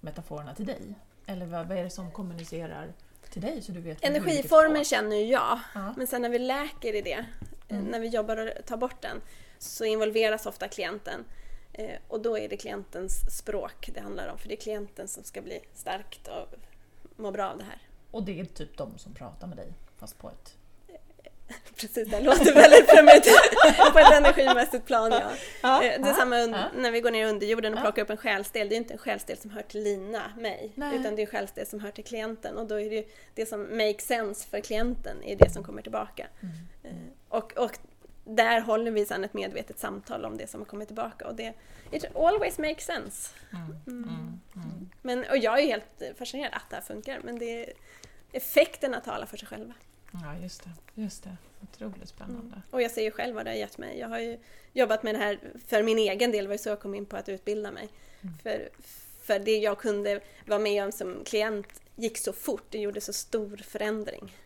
metaforerna 0.00 0.54
till 0.54 0.66
dig? 0.66 0.94
Eller 1.26 1.46
vad, 1.46 1.68
vad 1.68 1.78
är 1.78 1.84
det 1.84 1.90
som 1.90 2.10
kommunicerar 2.10 2.92
till 3.30 3.42
dig 3.42 3.62
så 3.62 3.72
du 3.72 3.80
vet 3.80 4.04
Energiformen 4.04 4.84
känner 4.84 5.16
ju 5.16 5.24
jag, 5.24 5.58
ja. 5.74 5.94
men 5.96 6.06
sen 6.06 6.22
när 6.22 6.28
vi 6.28 6.38
läker 6.38 6.94
i 6.94 7.02
det, 7.02 7.26
eh, 7.68 7.78
mm. 7.78 7.84
när 7.84 8.00
vi 8.00 8.08
jobbar 8.08 8.36
och 8.36 8.66
tar 8.66 8.76
bort 8.76 9.02
den, 9.02 9.20
så 9.58 9.84
involveras 9.84 10.46
ofta 10.46 10.68
klienten. 10.68 11.24
Eh, 11.72 11.98
och 12.08 12.20
då 12.20 12.38
är 12.38 12.48
det 12.48 12.56
klientens 12.56 13.38
språk 13.38 13.90
det 13.94 14.00
handlar 14.00 14.28
om, 14.28 14.38
för 14.38 14.48
det 14.48 14.54
är 14.54 14.60
klienten 14.60 15.08
som 15.08 15.24
ska 15.24 15.42
bli 15.42 15.60
stärkt 15.74 16.28
och 16.28 16.48
må 17.16 17.30
bra 17.30 17.50
av 17.50 17.58
det 17.58 17.64
här. 17.64 17.78
Och 18.10 18.22
det 18.22 18.40
är 18.40 18.44
typ 18.44 18.76
de 18.76 18.98
som 18.98 19.14
pratar 19.14 19.46
med 19.46 19.56
dig, 19.56 19.72
fast 19.98 20.18
på 20.18 20.28
ett 20.28 20.56
Precis, 21.76 22.08
det 22.08 22.20
låter 22.20 22.54
väldigt 22.54 22.88
primitivt 22.88 23.92
på 23.92 23.98
ett 23.98 24.12
energimässigt 24.12 24.86
plan. 24.86 25.12
Ja. 25.12 25.30
ja. 25.62 25.84
Eh, 25.84 26.02
det 26.02 26.08
är 26.08 26.14
samma 26.14 26.38
ja. 26.38 26.68
när 26.76 26.90
vi 26.90 27.00
går 27.00 27.10
ner 27.10 27.26
under 27.26 27.46
jorden 27.46 27.72
och 27.72 27.78
ja. 27.78 27.82
plockar 27.82 28.02
upp 28.02 28.10
en 28.10 28.16
själsdel. 28.16 28.68
Det 28.68 28.74
är 28.74 28.76
inte 28.76 28.94
en 28.94 28.98
själsdel 28.98 29.36
som 29.36 29.50
hör 29.50 29.62
till 29.62 29.82
Lina, 29.82 30.22
mig, 30.38 30.72
Nej. 30.74 31.00
utan 31.00 31.16
det 31.16 31.22
är 31.22 31.26
en 31.26 31.30
själsdel 31.30 31.66
som 31.66 31.80
hör 31.80 31.90
till 31.90 32.04
klienten. 32.04 32.58
Och 32.58 32.66
då 32.66 32.80
är 32.80 32.90
det 32.90 33.08
det 33.34 33.46
som 33.46 33.76
makes 33.76 34.06
sense 34.06 34.48
för 34.48 34.60
klienten 34.60 35.22
är 35.24 35.36
det 35.36 35.50
som 35.50 35.64
kommer 35.64 35.82
tillbaka. 35.82 36.26
Mm. 36.40 36.54
Mm. 36.84 37.10
Och, 37.28 37.52
och 37.56 37.78
där 38.24 38.60
håller 38.60 38.90
vi 38.90 39.06
sedan 39.06 39.24
ett 39.24 39.34
medvetet 39.34 39.78
samtal 39.78 40.24
om 40.24 40.36
det 40.36 40.46
som 40.46 40.60
har 40.60 40.66
kommit 40.66 40.88
tillbaka. 40.88 41.28
Och 41.28 41.34
det 41.34 41.54
it 41.90 42.16
always 42.16 42.58
makes 42.58 42.84
sense. 42.84 43.30
Mm. 43.52 43.76
mm. 43.86 44.02
mm. 44.08 44.40
mm. 44.54 44.90
Men, 45.02 45.24
och 45.30 45.38
jag 45.38 45.60
är 45.60 45.66
helt 45.66 46.18
fascinerad 46.18 46.52
att 46.54 46.70
det 46.70 46.76
här 46.76 46.82
funkar, 46.82 47.20
men 47.24 47.38
det 47.38 47.64
är 47.64 47.72
effekterna 48.32 49.00
talar 49.00 49.26
för 49.26 49.36
sig 49.36 49.48
själva. 49.48 49.74
Ja, 50.12 50.36
just 50.42 50.64
det. 50.64 51.02
Just 51.02 51.24
det. 51.24 51.36
Otroligt 51.62 52.08
spännande. 52.08 52.56
Mm. 52.56 52.62
Och 52.70 52.82
jag 52.82 52.90
ser 52.90 53.02
ju 53.02 53.10
själv 53.10 53.34
vad 53.34 53.46
det 53.46 53.50
har 53.50 53.56
gett 53.56 53.78
mig. 53.78 53.98
Jag 53.98 54.08
har 54.08 54.18
ju 54.18 54.38
jobbat 54.72 55.02
med 55.02 55.14
det 55.14 55.18
här 55.18 55.38
för 55.66 55.82
min 55.82 55.98
egen 55.98 56.32
del, 56.32 56.46
var 56.46 56.54
ju 56.54 56.58
så 56.58 56.68
jag 56.68 56.80
kom 56.80 56.94
in 56.94 57.06
på 57.06 57.16
att 57.16 57.28
utbilda 57.28 57.70
mig. 57.70 57.88
Mm. 58.20 58.34
För, 58.42 58.68
för 59.22 59.38
det 59.38 59.58
jag 59.58 59.78
kunde 59.78 60.20
vara 60.46 60.58
med 60.58 60.84
om 60.84 60.92
som 60.92 61.24
klient 61.24 61.82
gick 61.96 62.18
så 62.18 62.32
fort, 62.32 62.64
det 62.70 62.78
gjorde 62.78 63.00
så 63.00 63.12
stor 63.12 63.56
förändring. 63.56 64.36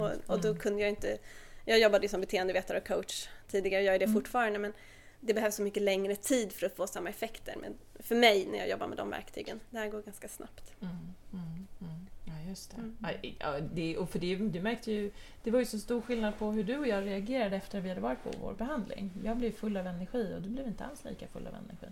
Och, 0.00 0.10
och 0.26 0.40
då 0.40 0.54
kunde 0.54 0.80
jag 0.80 0.90
inte... 0.90 1.18
Jag 1.64 1.80
jobbade 1.80 2.08
som 2.08 2.20
beteendevetare 2.20 2.78
och 2.78 2.86
coach 2.86 3.28
tidigare, 3.48 3.80
och 3.80 3.86
gör 3.86 3.98
det 3.98 4.04
mm. 4.04 4.14
fortfarande, 4.14 4.58
men 4.58 4.72
det 5.20 5.34
behövs 5.34 5.54
så 5.54 5.62
mycket 5.62 5.82
längre 5.82 6.16
tid 6.16 6.52
för 6.52 6.66
att 6.66 6.76
få 6.76 6.86
samma 6.86 7.08
effekter. 7.08 7.54
Men 7.60 7.74
för 7.98 8.14
mig 8.14 8.46
när 8.46 8.58
jag 8.58 8.68
jobbar 8.68 8.86
med 8.86 8.96
de 8.96 9.10
verktygen, 9.10 9.60
det 9.70 9.78
här 9.78 9.88
går 9.88 10.02
ganska 10.02 10.28
snabbt. 10.28 10.72
Mm, 10.80 10.96
mm, 11.32 11.66
mm. 11.80 12.06
Ja, 12.24 12.48
just 12.48 12.70
det. 12.70 12.76
Mm. 12.76 13.36
Ja, 13.38 13.60
det 13.60 13.96
och 13.96 14.10
för 14.10 14.18
det, 14.18 14.36
du 14.36 14.60
märkte 14.60 14.92
ju, 14.92 15.10
det 15.42 15.50
var 15.50 15.58
ju 15.58 15.66
så 15.66 15.78
stor 15.78 16.00
skillnad 16.00 16.38
på 16.38 16.50
hur 16.50 16.64
du 16.64 16.78
och 16.78 16.86
jag 16.86 17.06
reagerade 17.06 17.56
efter 17.56 17.78
att 17.78 17.84
vi 17.84 17.88
hade 17.88 18.00
varit 18.00 18.22
på 18.22 18.30
vår 18.42 18.54
behandling. 18.54 19.10
Jag 19.24 19.36
blev 19.36 19.52
full 19.52 19.76
av 19.76 19.86
energi 19.86 20.34
och 20.36 20.42
du 20.42 20.48
blev 20.48 20.66
inte 20.66 20.84
alls 20.84 21.04
lika 21.04 21.26
full 21.26 21.46
av 21.46 21.54
energi. 21.54 21.86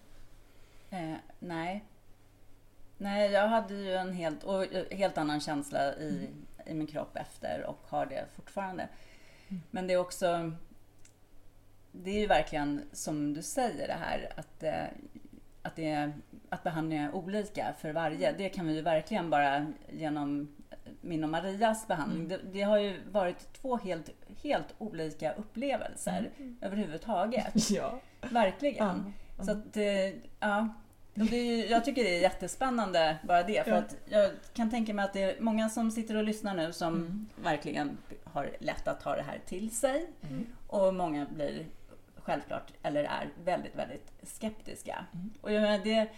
Eh, 0.90 1.18
nej. 1.38 1.84
Nej, 2.98 3.30
jag 3.30 3.48
hade 3.48 3.74
ju 3.74 3.94
en 3.94 4.12
helt, 4.12 4.44
och, 4.44 4.64
helt 4.90 5.18
annan 5.18 5.40
känsla 5.40 5.94
i, 5.94 6.08
mm. 6.08 6.46
i 6.66 6.74
min 6.74 6.86
kropp 6.86 7.16
efter 7.16 7.64
och 7.66 7.78
har 7.88 8.06
det 8.06 8.24
fortfarande. 8.36 8.88
Mm. 9.52 9.62
Men 9.70 9.86
det 9.86 9.94
är 9.94 9.98
också 9.98 10.52
det 11.92 12.10
är 12.10 12.20
ju 12.20 12.26
verkligen 12.26 12.82
som 12.92 13.34
du 13.34 13.42
säger 13.42 13.86
det 13.86 13.96
här 14.00 14.32
att, 14.36 14.62
eh, 14.62 14.84
att, 15.62 15.76
det, 15.76 16.12
att 16.48 16.62
behandlingen 16.62 17.08
är 17.08 17.14
olika 17.14 17.74
för 17.78 17.92
varje. 17.92 18.32
Det 18.32 18.48
kan 18.48 18.66
vi 18.66 18.74
ju 18.74 18.82
verkligen 18.82 19.30
bara 19.30 19.66
genom 19.92 20.48
min 21.00 21.24
och 21.24 21.30
Marias 21.30 21.88
behandling. 21.88 22.24
Mm. 22.24 22.28
Det, 22.28 22.40
det, 22.52 22.62
har 22.62 22.78
ju 22.78 23.00
varit 23.10 23.52
två 23.52 23.76
helt, 23.76 24.10
helt 24.42 24.74
olika 24.78 25.32
upplevelser 25.32 26.30
mm. 26.38 26.56
överhuvudtaget. 26.60 27.70
Ja. 27.70 28.00
Verkligen. 28.30 29.12
Ja. 29.38 29.44
Så 29.44 29.50
att, 29.50 29.76
eh, 29.76 30.08
ja. 30.40 30.68
Det, 31.14 31.66
jag 31.66 31.84
tycker 31.84 32.04
det 32.04 32.16
är 32.16 32.20
jättespännande 32.20 33.16
bara 33.22 33.42
det. 33.42 33.64
För 33.64 33.70
ja. 33.70 33.78
att 33.78 33.96
jag 34.04 34.30
kan 34.54 34.70
tänka 34.70 34.94
mig 34.94 35.04
att 35.04 35.12
det 35.12 35.22
är 35.22 35.40
många 35.40 35.68
som 35.68 35.90
sitter 35.90 36.16
och 36.16 36.24
lyssnar 36.24 36.54
nu 36.54 36.72
som 36.72 36.94
mm. 36.94 37.28
verkligen 37.42 37.98
har 38.24 38.50
lätt 38.60 38.88
att 38.88 39.00
ta 39.00 39.16
det 39.16 39.22
här 39.22 39.40
till 39.46 39.76
sig. 39.76 40.10
Mm. 40.22 40.46
Och 40.66 40.94
många 40.94 41.26
blir 41.34 41.66
självklart, 42.16 42.72
eller 42.82 43.04
är, 43.04 43.28
väldigt, 43.44 43.76
väldigt 43.76 44.12
skeptiska. 44.22 45.04
Mm. 45.12 45.30
Och 45.40 45.52
jag, 45.52 45.62
menar, 45.62 45.84
det, 45.84 46.08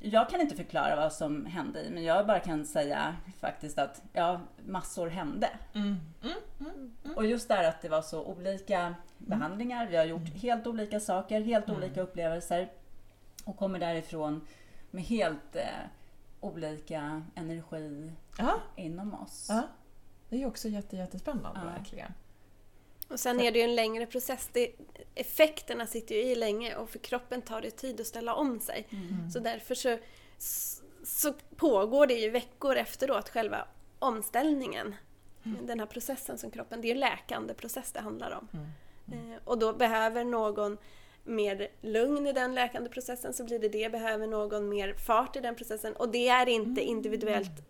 jag 0.00 0.30
kan 0.30 0.40
inte 0.40 0.56
förklara 0.56 0.96
vad 0.96 1.12
som 1.12 1.46
hände, 1.46 1.80
men 1.90 2.04
jag 2.04 2.26
bara 2.26 2.40
kan 2.40 2.64
säga 2.64 3.16
faktiskt 3.40 3.78
att 3.78 4.02
ja, 4.12 4.40
massor 4.66 5.08
hände. 5.08 5.48
Mm. 5.74 5.96
mm, 6.22 6.34
mm. 6.60 7.16
Och 7.16 7.26
just 7.26 7.48
där 7.48 7.64
att 7.64 7.82
det 7.82 7.88
var 7.88 8.02
så 8.02 8.24
olika 8.24 8.94
behandlingar, 9.18 9.86
vi 9.86 9.96
har 9.96 10.04
gjort 10.04 10.34
helt 10.34 10.66
olika 10.66 11.00
saker, 11.00 11.40
helt 11.40 11.70
olika 11.70 12.02
upplevelser 12.02 12.68
och 13.44 13.56
kommer 13.56 13.78
därifrån 13.78 14.46
med 14.90 15.04
helt 15.04 15.56
eh, 15.56 15.64
olika 16.40 17.22
energi 17.34 18.12
Aha. 18.38 18.60
inom 18.76 19.14
oss. 19.14 19.50
Aha. 19.50 19.68
Det 20.28 20.42
är 20.42 20.46
också 20.46 20.68
jätte, 20.68 20.96
jättespännande 20.96 21.60
ja. 21.64 21.70
verkligen. 21.78 22.12
Och 23.08 23.20
sen 23.20 23.40
är 23.40 23.52
det 23.52 23.58
ju 23.58 23.64
en 23.64 23.74
längre 23.74 24.06
process. 24.06 24.50
Det, 24.52 24.72
effekterna 25.14 25.86
sitter 25.86 26.14
ju 26.14 26.20
i 26.20 26.34
länge 26.34 26.74
och 26.76 26.90
för 26.90 26.98
kroppen 26.98 27.42
tar 27.42 27.60
det 27.60 27.70
tid 27.70 28.00
att 28.00 28.06
ställa 28.06 28.34
om 28.34 28.60
sig. 28.60 28.86
Mm. 28.90 29.30
Så 29.30 29.38
därför 29.38 29.74
så, 29.74 29.98
så 31.04 31.32
pågår 31.56 32.06
det 32.06 32.14
ju 32.14 32.30
veckor 32.30 32.76
efteråt, 32.76 33.28
själva 33.28 33.66
omställningen. 33.98 34.94
Mm. 35.44 35.66
Den 35.66 35.80
här 35.80 35.86
processen 35.86 36.38
som 36.38 36.50
kroppen, 36.50 36.80
det 36.80 36.88
är 36.88 36.92
en 36.92 37.00
läkande 37.00 37.54
process 37.54 37.92
det 37.92 38.00
handlar 38.00 38.30
om. 38.30 38.48
Mm. 38.52 38.66
mm. 39.12 39.32
Eh, 39.32 39.38
och 39.44 39.58
då 39.58 39.72
behöver 39.72 40.24
någon 40.24 40.78
mer 41.24 41.68
lugn 41.80 42.26
i 42.26 42.32
den 42.32 42.54
läkande 42.54 42.90
processen 42.90 43.32
så 43.32 43.44
blir 43.44 43.58
det 43.58 43.68
det. 43.68 43.92
Behöver 43.92 44.26
någon 44.26 44.68
mer 44.68 44.94
fart 44.94 45.36
i 45.36 45.40
den 45.40 45.54
processen? 45.54 45.96
Och 45.96 46.08
det 46.08 46.28
är 46.28 46.48
inte 46.48 46.80
individuellt 46.80 47.62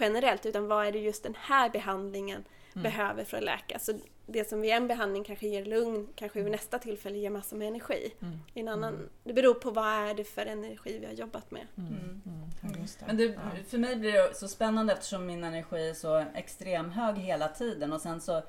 generellt 0.00 0.46
utan 0.46 0.68
vad 0.68 0.86
är 0.86 0.92
det 0.92 0.98
just 0.98 1.22
den 1.22 1.34
här 1.38 1.70
behandlingen 1.70 2.44
behöver 2.82 3.24
för 3.24 3.36
att 3.36 3.42
läka. 3.42 3.78
Så 3.78 3.92
det 4.26 4.48
som 4.48 4.60
vid 4.60 4.70
en 4.70 4.88
behandling 4.88 5.24
kanske 5.24 5.48
ger 5.48 5.64
lugn 5.64 6.08
kanske 6.14 6.42
vid 6.42 6.52
nästa 6.52 6.78
tillfälle 6.78 7.18
ger 7.18 7.30
massor 7.30 7.56
med 7.56 7.68
energi. 7.68 8.14
Mm. 8.20 8.38
En 8.54 8.68
annan, 8.68 9.08
det 9.24 9.32
beror 9.32 9.54
på 9.54 9.70
vad 9.70 9.86
är 9.86 10.14
det 10.14 10.24
för 10.24 10.46
energi 10.46 10.98
vi 10.98 11.06
har 11.06 11.12
jobbat 11.12 11.50
med. 11.50 11.66
Mm. 11.76 12.20
Det. 12.62 13.06
Men 13.06 13.16
det, 13.16 13.36
för 13.68 13.78
mig 13.78 13.96
blir 13.96 14.12
det 14.12 14.36
så 14.36 14.48
spännande 14.48 14.92
eftersom 14.92 15.26
min 15.26 15.44
energi 15.44 15.88
är 15.88 15.94
så 15.94 16.24
extremhög 16.34 17.16
hela 17.16 17.48
tiden 17.48 17.92
och 17.92 18.00
sen 18.00 18.20
så 18.20 18.42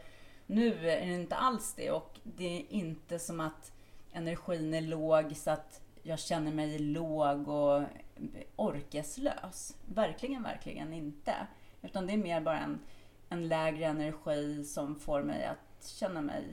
nu 0.46 0.90
är 0.90 1.08
det 1.08 1.14
inte 1.14 1.36
alls 1.36 1.74
det 1.74 1.92
och 1.92 2.20
det 2.24 2.58
är 2.58 2.66
inte 2.70 3.20
som 3.20 3.40
att 3.40 3.72
energin 4.14 4.74
är 4.74 4.82
låg 4.82 5.36
så 5.36 5.52
att 5.52 5.82
jag 6.04 6.20
känner 6.20 6.52
mig 6.52 6.80
låg 6.80 7.48
och 7.48 7.84
orkeslös. 8.56 9.78
Verkligen, 9.86 10.44
verkligen 10.44 10.94
inte. 10.94 11.34
Utan 11.82 12.08
det 12.08 12.14
är 12.14 12.18
mer 12.18 12.42
bara 12.42 12.60
en, 12.60 12.80
en 13.30 13.48
lägre 13.48 13.86
energi 13.86 14.64
som 14.64 14.96
får 14.96 15.24
mig 15.24 15.46
att 15.46 15.88
känna 15.88 16.22
mig 16.22 16.44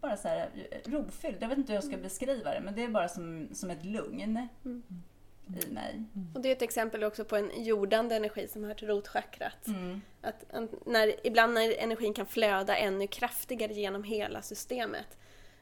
bara 0.00 0.16
så 0.16 0.28
här 0.28 0.50
rofylld. 0.84 1.36
Jag 1.40 1.48
vet 1.48 1.58
inte 1.58 1.72
hur 1.72 1.76
jag 1.76 1.84
ska 1.84 1.96
beskriva 1.96 2.50
det 2.50 2.60
men 2.60 2.74
det 2.74 2.84
är 2.84 2.88
bara 2.88 3.08
som, 3.08 3.48
som 3.52 3.70
ett 3.70 3.84
lugn 3.84 4.48
Mm. 4.64 5.62
i 5.68 5.72
mig. 5.72 6.04
Och 6.34 6.40
det 6.40 6.48
är 6.48 6.52
ett 6.52 6.62
exempel 6.62 7.04
också 7.04 7.24
på 7.24 7.36
en 7.36 7.64
jordande 7.64 8.16
energi 8.16 8.48
som 8.48 8.64
hör 8.64 8.74
till 8.74 8.88
rotchakrat. 8.88 9.66
Mm. 9.66 10.00
Att 10.20 10.44
när, 10.86 11.26
ibland 11.26 11.54
när 11.54 11.82
energin 11.82 12.14
kan 12.14 12.26
flöda 12.26 12.76
ännu 12.76 13.06
kraftigare 13.06 13.72
genom 13.72 14.04
hela 14.04 14.42
systemet 14.42 15.18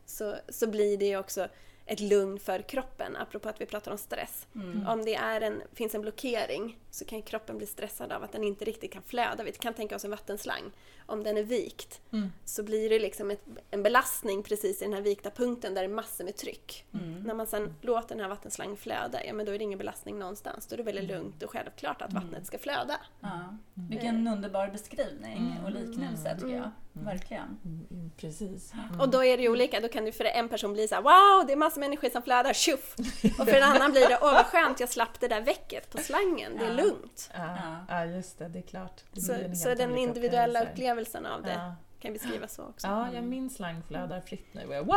så, 0.07 0.37
så 0.49 0.67
blir 0.67 0.99
det 0.99 1.07
ju 1.07 1.19
också 1.19 1.49
ett 1.87 2.01
lugn 2.01 2.39
för 2.39 2.63
kroppen, 2.63 3.17
apropå 3.17 3.49
att 3.49 3.61
vi 3.61 3.67
pratar 3.67 3.93
om 3.93 3.99
stress. 3.99 4.47
Mm. 4.55 4.87
Om 4.87 5.05
det 5.05 5.15
är 5.15 5.41
en, 5.41 5.63
finns 5.73 5.95
en 5.95 6.01
blockering 6.01 6.79
så 6.91 7.05
kan 7.05 7.23
kroppen 7.23 7.59
bli 7.59 7.67
stressad 7.67 8.13
av 8.13 8.23
att 8.25 8.33
den 8.33 8.45
inte 8.45 8.65
riktigt 8.65 8.93
kan 8.93 9.03
flöda. 9.03 9.45
Vi 9.45 9.53
kan 9.53 9.75
tänka 9.75 9.97
oss 9.97 10.05
en 10.05 10.11
vattenslang. 10.11 10.63
Om 11.07 11.23
den 11.25 11.37
är 11.37 11.43
vikt 11.43 12.01
Mm. 12.13 12.33
så 12.45 12.63
blir 12.63 12.91
det 12.91 12.99
liksom 12.99 13.31
ett, 13.31 13.43
en 13.71 13.83
belastning 13.83 14.43
precis 14.43 14.83
i 14.83 14.85
den 14.85 14.95
här 14.95 15.01
vikta 15.01 15.31
punkten 15.31 15.75
där 15.75 15.83
det 15.83 15.89
är 15.89 15.95
massor 15.95 16.25
med 16.25 16.37
tryck. 16.37 16.85
Mm. 16.95 17.23
När 17.23 17.35
man 17.35 17.47
sen 17.47 17.75
låter 17.81 18.09
den 18.09 18.21
här 18.21 18.29
vattenslangen 18.29 18.77
flöda, 18.77 19.25
ja 19.25 19.33
men 19.33 19.47
då 19.47 19.53
är 19.53 19.59
det 19.59 19.65
ingen 19.65 19.79
belastning 19.79 20.19
någonstans. 20.19 20.67
Då 20.67 20.75
är 20.75 20.77
det 20.77 20.83
väldigt 20.83 21.05
lugnt 21.05 21.43
och 21.43 21.51
självklart 21.51 22.03
att 22.03 22.13
vattnet 22.13 22.47
ska 22.47 22.59
flöda. 22.59 23.01
Ja. 23.21 23.57
Vilken 23.75 24.29
underbar 24.29 24.69
beskrivning 24.69 25.59
och 25.65 25.71
liknelse 25.71 26.35
tycker 26.41 26.57
jag. 26.57 26.71
Mm. 26.97 27.07
Verkligen. 27.07 27.59
Mm, 27.65 27.87
mm, 27.91 28.11
precis. 28.17 28.73
Mm. 28.73 29.01
Och 29.01 29.09
då 29.09 29.25
är 29.25 29.37
det 29.37 29.43
ju 29.43 29.49
olika, 29.49 29.81
då 29.81 29.89
kan 29.89 30.05
det 30.05 30.13
för 30.13 30.25
en 30.25 30.49
person 30.49 30.73
bli 30.73 30.89
så 30.89 30.95
här: 30.95 31.03
wow, 31.03 31.47
det 31.47 31.53
är 31.53 31.57
massor 31.57 31.81
med 31.81 31.87
energi 31.87 32.11
som 32.11 32.23
flödar, 32.23 32.53
tjoff! 32.53 32.95
Och 33.39 33.49
för 33.49 33.55
en 33.57 33.63
annan 33.63 33.91
blir 33.93 34.09
det, 34.09 34.19
åh 34.23 34.33
vad 34.33 34.47
skönt, 34.47 34.81
jag 34.81 34.89
slapp 34.89 35.21
det 35.21 35.29
där 35.29 35.41
väcket 35.41 35.91
på 35.91 35.99
slangen, 35.99 36.57
det 36.59 36.65
är 36.67 36.75
lugnt. 36.75 37.31
Ja, 37.35 37.57
Ja. 37.57 37.77
ja, 37.89 38.05
just 38.05 38.39
det. 38.39 38.49
Det 38.49 38.59
är 38.59 38.63
klart. 38.63 39.01
Det 39.13 39.21
Så, 39.21 39.35
så 39.55 39.75
den 39.75 39.99
individuella 39.99 40.59
upplevelse. 40.61 40.73
upplevelsen 40.73 41.27
av 41.27 41.43
det 41.43 41.53
Ja. 41.53 41.75
Kan 42.05 42.13
beskrivas 42.13 42.55
så 42.55 42.63
också. 42.63 42.87
Ja, 42.87 43.13
jag 43.13 43.25
min 43.25 43.51
slang 43.51 43.83
flödar 43.89 44.21
fritt 44.21 44.55
nu. 44.55 44.67
och 44.67 44.75
jag- 44.75 44.85
Wow! 44.85 44.95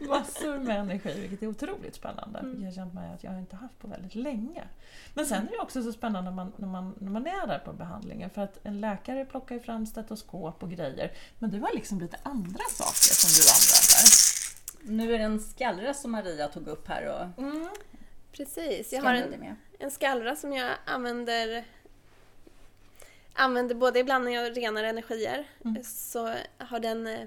Massor 0.08 0.58
med 0.58 0.80
energi, 0.80 1.20
vilket 1.20 1.42
är 1.42 1.46
otroligt 1.46 1.94
spännande. 1.94 2.38
Mm. 2.38 2.60
Jag 2.60 2.68
har 2.68 2.74
känt 2.74 2.94
mig 2.94 3.12
att 3.14 3.24
jag 3.24 3.38
inte 3.38 3.56
haft 3.56 3.78
på 3.78 3.88
väldigt 3.88 4.14
länge. 4.14 4.62
Men 5.14 5.26
sen 5.26 5.46
är 5.48 5.50
det 5.50 5.58
också 5.58 5.82
så 5.82 5.92
spännande 5.92 6.30
när 6.30 6.36
man, 6.36 6.52
när, 6.56 6.68
man, 6.68 6.94
när 6.98 7.10
man 7.10 7.26
är 7.26 7.46
där 7.46 7.58
på 7.58 7.72
behandlingen. 7.72 8.30
För 8.30 8.42
att 8.42 8.58
en 8.66 8.80
läkare 8.80 9.24
plockar 9.24 9.54
ju 9.54 9.60
fram 9.60 9.86
stetoskop 9.86 10.62
och 10.62 10.70
grejer. 10.70 11.12
Men 11.38 11.50
du 11.50 11.60
har 11.60 11.70
liksom 11.74 12.00
lite 12.00 12.16
andra 12.22 12.64
saker 12.70 13.14
som 13.14 13.30
du 13.36 13.42
använder. 13.56 14.26
Nu 15.08 15.14
är 15.14 15.18
det 15.18 15.24
en 15.24 15.40
skallra 15.40 15.94
som 15.94 16.10
Maria 16.12 16.48
tog 16.48 16.68
upp 16.68 16.88
här 16.88 17.06
och 17.08 17.42
Mm. 17.42 17.68
Precis, 18.32 18.92
jag 18.92 19.02
har 19.02 19.14
en, 19.14 19.56
en 19.78 19.90
skallra 19.90 20.36
som 20.36 20.52
jag 20.52 20.72
använder 20.86 21.64
använder 23.36 23.74
både 23.74 23.98
ibland 23.98 24.24
när 24.24 24.32
jag 24.32 24.56
renar 24.56 24.84
energier 24.84 25.48
Mm. 25.64 25.84
så 25.84 26.34
har 26.58 26.80
den 26.80 27.06
eh, 27.06 27.20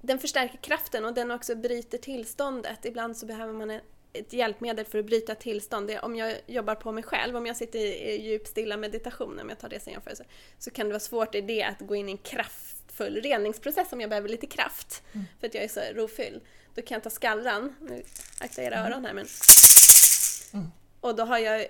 den 0.00 0.18
förstärker 0.18 0.58
kraften 0.58 1.04
och 1.04 1.14
den 1.14 1.30
också 1.30 1.54
bryter 1.54 1.98
tillståndet. 1.98 2.84
Ibland 2.84 3.16
så 3.16 3.26
behöver 3.26 3.52
man 3.52 3.70
ett- 4.12 4.32
hjälpmedel 4.32 4.84
för 4.86 4.98
att 4.98 5.04
bryta 5.06 5.34
tillstånd. 5.34 5.88
Det 5.88 5.98
om 6.00 6.16
jag 6.16 6.34
jobbar 6.46 6.74
på 6.74 6.92
mig 6.92 7.02
själv, 7.02 7.36
om 7.36 7.46
jag 7.46 7.56
sitter 7.56 7.78
i 7.78 8.10
i 8.10 8.28
djup 8.28 8.46
stilla 8.46 8.76
meditation, 8.76 9.40
om 9.40 9.48
jag 9.48 9.58
tar 9.58 9.68
det 9.68 9.80
som 9.82 9.92
jämförelse, 9.92 10.24
så 10.58 10.70
kan 10.70 10.86
det 10.86 10.92
vara 10.92 11.00
svårt 11.00 11.34
i 11.34 11.40
det 11.40 11.62
att 11.62 11.80
gå 11.80 11.94
in 11.94 12.08
i 12.08 12.12
en 12.12 12.18
kraftfull 12.18 13.20
reningsprocess 13.22 13.92
om 13.92 14.00
jag 14.00 14.10
behöver 14.10 14.28
lite 14.28 14.46
kraft. 14.46 15.02
Mm. 15.12 15.26
För 15.40 15.46
att 15.46 15.54
jag 15.54 15.64
är 15.64 15.68
så 15.68 15.80
rofylld. 15.94 16.40
Då 16.74 16.82
kan 16.82 16.94
jag 16.94 17.02
ta 17.02 17.10
skallran, 17.10 17.76
nu 17.80 18.02
akta 18.40 18.62
era 18.62 18.78
öron 18.86 19.04
här 19.04 19.12
men... 19.12 19.26
Mm. 20.52 20.66
Och 21.00 21.16
då 21.16 21.24
har 21.24 21.38
jag, 21.38 21.66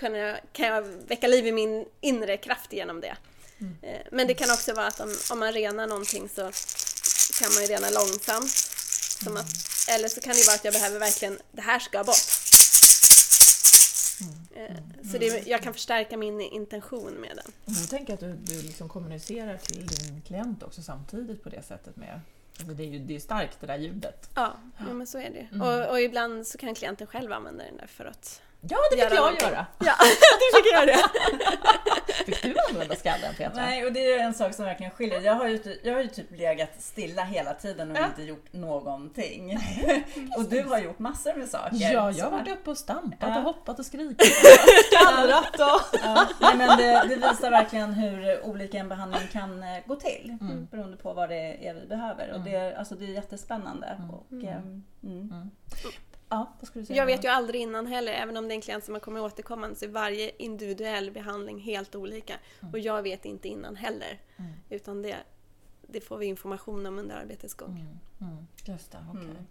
kan, 0.00 0.14
jag, 0.14 0.40
kan 0.52 0.66
jag 0.66 0.82
väcka 0.82 1.26
liv 1.28 1.46
i 1.46 1.52
min 1.52 1.86
inre 2.00 2.36
kraft 2.36 2.72
genom 2.72 3.00
det. 3.00 3.16
Mm. 3.58 3.76
Eh, 3.82 4.00
Men 4.12 4.26
det 4.26 4.34
kan 4.34 4.50
också 4.50 4.72
vara 4.74 4.86
att 4.86 5.00
om, 5.00 5.16
om 5.32 5.38
man 5.38 5.52
renar 5.52 5.86
någonting 5.86 6.28
så 6.28 6.40
kan 7.40 7.52
man 7.54 7.62
ju 7.62 7.68
rena 7.68 7.90
långsamt. 7.90 8.50
Som 9.24 9.36
att, 9.36 9.46
eller 9.88 10.08
så 10.08 10.20
kan 10.20 10.32
det 10.34 10.46
vara 10.46 10.54
att 10.54 10.64
jag 10.64 10.74
behöver 10.74 10.98
verkligen, 10.98 11.38
det 11.52 11.62
här 11.62 11.78
ska 11.78 12.04
bort. 12.04 12.16
Eh, 14.54 14.76
Så 15.12 15.18
det, 15.18 15.46
jag 15.46 15.62
kan 15.62 15.72
förstärka 15.72 16.16
min 16.16 16.40
intention 16.40 17.12
med 17.12 17.36
den. 17.36 17.52
Då 17.76 17.86
tänker 17.96 18.12
jag 18.12 18.14
att 18.14 18.46
du, 18.46 18.54
du 18.54 18.62
liksom 18.62 18.88
kommunicerar 18.88 19.56
till 19.56 19.86
din 19.86 20.22
klient 20.26 20.62
också 20.62 20.82
samtidigt 20.82 21.42
på 21.42 21.48
det 21.48 21.62
sättet 21.62 21.96
med 21.96 22.20
Alltså 22.58 22.74
det 22.74 22.82
är 22.82 22.86
ju 22.86 22.98
det 22.98 23.16
är 23.16 23.20
starkt 23.20 23.56
det 23.60 23.66
där 23.66 23.78
ljudet. 23.78 24.30
Ja, 24.34 24.56
ja 24.78 24.92
men 24.94 25.06
så 25.06 25.18
är 25.18 25.30
det 25.30 25.48
Mm. 25.52 25.60
och, 25.60 25.90
och 25.90 26.00
ibland 26.00 26.46
så 26.46 26.58
kan 26.58 26.74
klienten 26.74 27.06
själv 27.06 27.32
använda 27.32 27.64
den 27.64 27.76
där 27.76 27.86
för 27.86 28.04
att... 28.04 28.42
Ja, 28.60 28.78
det 28.90 28.96
fick 28.96 29.04
Göra 29.04 29.14
jag 29.14 29.20
någonting. 29.20 29.48
göra! 29.48 29.66
Ja, 29.78 29.94
du 30.52 30.62
fick 30.62 30.72
göra 30.72 30.86
det! 30.86 31.04
Fick 32.24 32.42
du 32.42 32.54
använda 32.70 32.94
skallen 32.96 33.34
Petra? 33.36 33.62
Nej, 33.62 33.86
och 33.86 33.92
det 33.92 34.12
är 34.12 34.18
en 34.18 34.34
sak 34.34 34.54
som 34.54 34.64
verkligen 34.64 34.92
skiljer. 34.92 35.20
Jag 35.20 35.34
har 35.34 35.46
ju, 35.48 35.78
jag 35.82 35.94
har 35.94 36.00
ju 36.00 36.08
typ 36.08 36.30
legat 36.38 36.70
stilla 36.78 37.22
hela 37.24 37.54
tiden 37.54 37.90
och 37.90 37.96
Ja. 37.96 38.04
inte 38.06 38.22
gjort 38.22 38.52
någonting. 38.52 39.58
och 40.36 40.44
du 40.44 40.62
har 40.62 40.78
gjort 40.78 40.98
massor 40.98 41.34
med 41.34 41.48
saker. 41.48 41.76
Ja, 41.76 42.10
jag 42.12 42.24
har 42.24 42.30
varit 42.30 42.48
uppe 42.48 42.70
och 42.70 42.78
stampat 42.78 43.16
Ja. 43.20 43.36
och 43.38 43.42
hoppat 43.44 43.78
och 43.78 43.86
skrikit. 43.86 44.32
Skallrat 44.92 45.54
och... 45.54 45.98
Ja, 46.02 46.26
nej, 46.40 46.56
men 46.56 46.78
det, 46.78 47.04
det 47.08 47.16
visar 47.16 47.50
verkligen 47.50 47.92
hur 47.92 48.44
olika 48.44 48.78
en 48.78 48.88
behandling 48.88 49.28
kan 49.32 49.62
eh, 49.62 49.68
gå 49.86 49.96
till. 49.96 50.36
Mm. 50.40 50.66
Beroende 50.70 50.96
på 50.96 51.12
vad 51.12 51.28
det 51.28 51.68
är 51.68 51.74
vi 51.74 51.86
behöver. 51.86 52.32
Och 52.32 52.40
det, 52.40 52.54
är- 52.54 52.74
alltså, 52.78 52.94
det 52.94 53.04
är 53.04 53.08
jättespännande. 53.08 53.86
Mm. 53.98 54.10
Och, 54.10 54.26
Mm. 55.02 55.50
Mm. 56.30 56.44
Ja, 56.44 56.52
vad 56.60 56.68
skulle 56.68 56.82
du 56.82 56.86
säga? 56.86 56.96
Jag 56.96 57.06
vet 57.06 57.24
ju 57.24 57.28
aldrig 57.28 57.60
innan 57.60 57.86
heller, 57.86 58.12
även 58.12 58.36
om 58.36 58.48
det 58.48 58.54
är 58.54 58.56
en 58.56 58.60
klient 58.60 58.84
som 58.84 58.94
har 58.94 59.00
kommit 59.00 59.22
återkommande, 59.22 59.76
så 59.76 59.84
är 59.84 59.88
varje 59.88 60.30
individuell 60.38 61.10
behandling 61.10 61.60
helt 61.60 61.94
olika. 61.94 62.34
Och 62.72 62.78
jag 62.78 63.02
vet 63.02 63.24
inte 63.24 63.48
innan 63.48 63.76
heller. 63.76 64.20
Mm. 64.36 64.52
Utan 64.70 65.02
det, 65.02 65.16
det 65.82 66.00
får 66.00 66.18
vi 66.18 66.26
information 66.26 66.86
om 66.86 66.98
under 66.98 67.16
arbetets 67.16 67.54
gång. 67.54 67.70
Mm, 68.20 68.32
mm, 68.32 68.46
just 68.64 68.92
det, 68.92 68.98
okej. 69.10 69.24
Mm. 69.24 69.46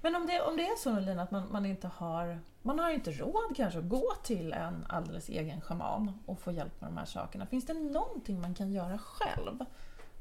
Men 0.00 0.16
om 0.16 0.26
det, 0.26 0.40
om 0.40 0.56
det 0.56 0.62
är 0.62 0.76
så 0.76 1.00
Lina 1.00 1.22
att 1.22 1.30
man, 1.30 1.52
man 1.52 1.66
inte 1.66 1.88
har 1.88 2.38
man 2.62 2.78
har 2.78 2.90
inte 2.90 3.10
råd 3.10 3.56
kanske 3.56 3.78
att 3.78 3.88
gå 3.88 4.12
till 4.22 4.52
en 4.52 4.86
alldeles 4.88 5.28
egen 5.28 5.60
shaman 5.60 6.12
och 6.26 6.40
få 6.40 6.52
hjälp 6.52 6.80
med 6.80 6.90
de 6.90 6.96
här 6.96 7.04
sakerna. 7.04 7.46
Finns 7.46 7.66
det 7.66 7.74
någonting 7.74 8.40
man 8.40 8.54
kan 8.54 8.72
göra 8.72 8.98
själv? 8.98 9.64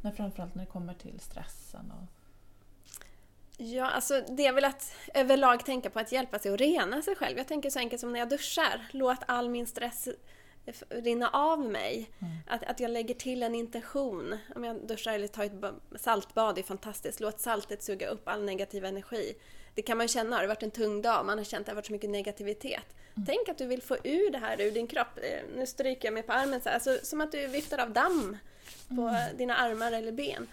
När, 0.02 0.12
framförallt 0.12 0.56
när 0.56 0.66
det 0.66 0.72
kommer 0.72 0.94
till 0.94 1.20
stressen 1.20 1.92
och... 1.92 2.08
Ja, 3.58 3.86
alltså 3.86 4.22
det 4.30 4.46
är 4.46 4.54
väl 4.54 4.66
att 4.66 4.96
överlag 5.14 5.66
tänka 5.66 5.90
på 5.90 6.00
att 6.00 6.12
hjälpa 6.12 6.40
sig 6.40 6.54
att 6.54 6.60
rena 6.60 7.02
sig 7.02 7.16
själv. 7.16 7.38
Jag 7.38 7.48
tänker 7.48 7.70
så 7.70 7.80
enkelt 7.80 8.00
som 8.00 8.12
när 8.14 8.20
jag 8.20 8.30
duschar. 8.30 8.88
Låt 8.92 9.20
all 9.28 9.50
min 9.50 9.68
stress 9.68 10.08
rinna 10.90 11.30
av 11.30 11.60
mig. 11.60 12.10
Mm. 12.22 12.34
Att, 12.48 12.64
att 12.64 12.80
jag 12.80 12.92
lägger 12.92 13.14
till 13.14 13.44
en 13.44 13.56
intention. 13.56 14.38
Om 14.56 14.64
jag 14.64 14.88
duschar 14.88 15.14
eller 15.14 15.28
tar 15.28 15.44
ett 15.44 15.54
ba- 15.54 15.74
saltbad 15.96 16.58
är 16.58 16.64
fantastiskt. 16.64 17.20
Låt 17.20 17.40
saltet 17.40 17.84
suga 17.84 18.08
upp 18.08 18.28
all 18.28 18.44
negativ 18.46 18.86
energi. 18.86 19.34
Det 19.76 19.82
kan 19.82 19.98
man 19.98 20.08
känna. 20.08 20.36
Har 20.36 20.42
det 20.44 20.48
varit 20.48 20.64
en 20.64 20.72
tung 20.72 21.02
dag, 21.02 21.26
man 21.26 21.38
har 21.38 21.46
känt 21.46 21.60
att 21.62 21.66
det 21.66 21.72
har 21.72 21.76
varit 21.76 21.86
så 21.86 21.94
mycket 21.94 22.10
negativitet. 22.10 22.86
Tänk 23.28 23.50
att 23.50 23.58
du 23.58 23.66
vill 23.68 23.82
få 23.82 23.98
ur 24.04 24.32
det 24.32 24.38
här 24.38 24.62
ur 24.62 24.72
din 24.72 24.88
kropp. 24.88 25.18
Eh, 25.18 25.40
Nu 25.56 25.66
stryker 25.66 26.08
jag 26.08 26.14
mig 26.14 26.24
på 26.24 26.34
armen 26.34 26.62
så 26.62 26.70
här. 26.70 26.74
Alltså, 26.76 26.98
som 27.04 27.22
att 27.22 27.32
du 27.32 27.48
viftar 27.48 27.78
av 27.78 27.92
damm 27.92 28.38
på 28.90 29.16
dina 29.38 29.56
armar 29.56 29.92
eller 29.92 30.12
ben. 30.12 30.48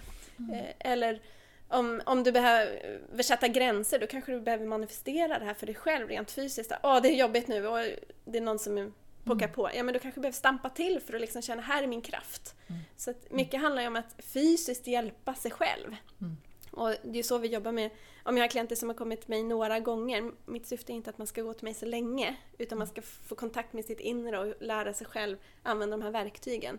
Eh, 0.53 0.90
Eller 0.93 1.21
om, 1.68 2.03
om 2.07 2.22
du 2.22 2.33
behöver 2.33 3.22
sätta 3.22 3.48
gränser, 3.48 3.98
då 3.98 4.07
kanske 4.07 4.33
du 4.33 4.40
behöver 4.40 4.66
manifestera 4.66 5.38
det 5.38 5.44
här 5.44 5.55
för 5.55 5.66
dig 5.66 5.74
själv 5.74 6.09
rent 6.09 6.31
fysiskt. 6.31 6.72
Åh, 6.83 7.03
det 7.03 7.09
är 7.09 7.16
jobbigt 7.16 7.48
nu 7.48 7.66
och 7.66 7.79
det 8.24 8.38
är 8.38 8.42
någon 8.42 8.59
som 8.59 8.94
pockar 9.24 9.48
på. 9.48 9.70
Ja, 9.74 9.83
men 9.83 9.94
du 9.94 10.00
kanske 10.00 10.20
behöver 10.20 10.37
stampa 10.37 10.70
till 10.70 11.00
för 11.00 11.14
att 11.14 11.20
liksom 11.20 11.42
känna, 11.42 11.62
här 11.62 11.83
är 11.83 11.87
min 11.87 12.03
kraft. 12.03 12.55
Så 12.96 13.11
att 13.11 13.31
mycket 13.31 13.61
handlar 13.61 13.83
ju 13.83 13.88
om 13.88 13.96
att 13.96 14.14
fysiskt 14.18 14.87
hjälpa 14.87 15.35
sig 15.35 15.50
själv. 15.50 15.96
Mm. 16.20 16.37
Och 16.70 16.94
det 17.03 17.18
är 17.18 17.22
så 17.22 17.38
vi 17.38 17.48
jobbar 17.48 17.72
med, 17.72 17.90
om 18.22 18.37
jag 18.37 18.44
har 18.44 18.48
klienter 18.48 18.77
som 18.77 18.88
har 18.88 18.96
kommit 18.96 19.20
till 19.20 19.31
mig 19.31 19.42
några 19.42 19.81
gånger, 19.81 20.33
mitt 20.46 20.66
syfte 20.66 20.92
är 20.92 20.94
inte 20.94 21.11
att 21.11 21.18
man 21.18 21.27
ska 21.27 21.42
gå 21.42 21.55
till 21.55 21.64
mig 21.64 21.74
så 21.74 21.87
länge, 21.87 22.37
utan 22.59 22.79
man 22.79 22.87
ska 22.87 23.03
få 23.03 23.35
kontakt 23.35 23.72
med 23.72 23.85
sitt 23.85 24.00
inre 24.00 24.38
och 24.38 24.55
lära 24.61 24.94
sig 24.94 25.07
själv 25.07 25.37
använda 25.62 25.96
de 25.96 26.03
här 26.03 26.11
verktygen. 26.11 26.79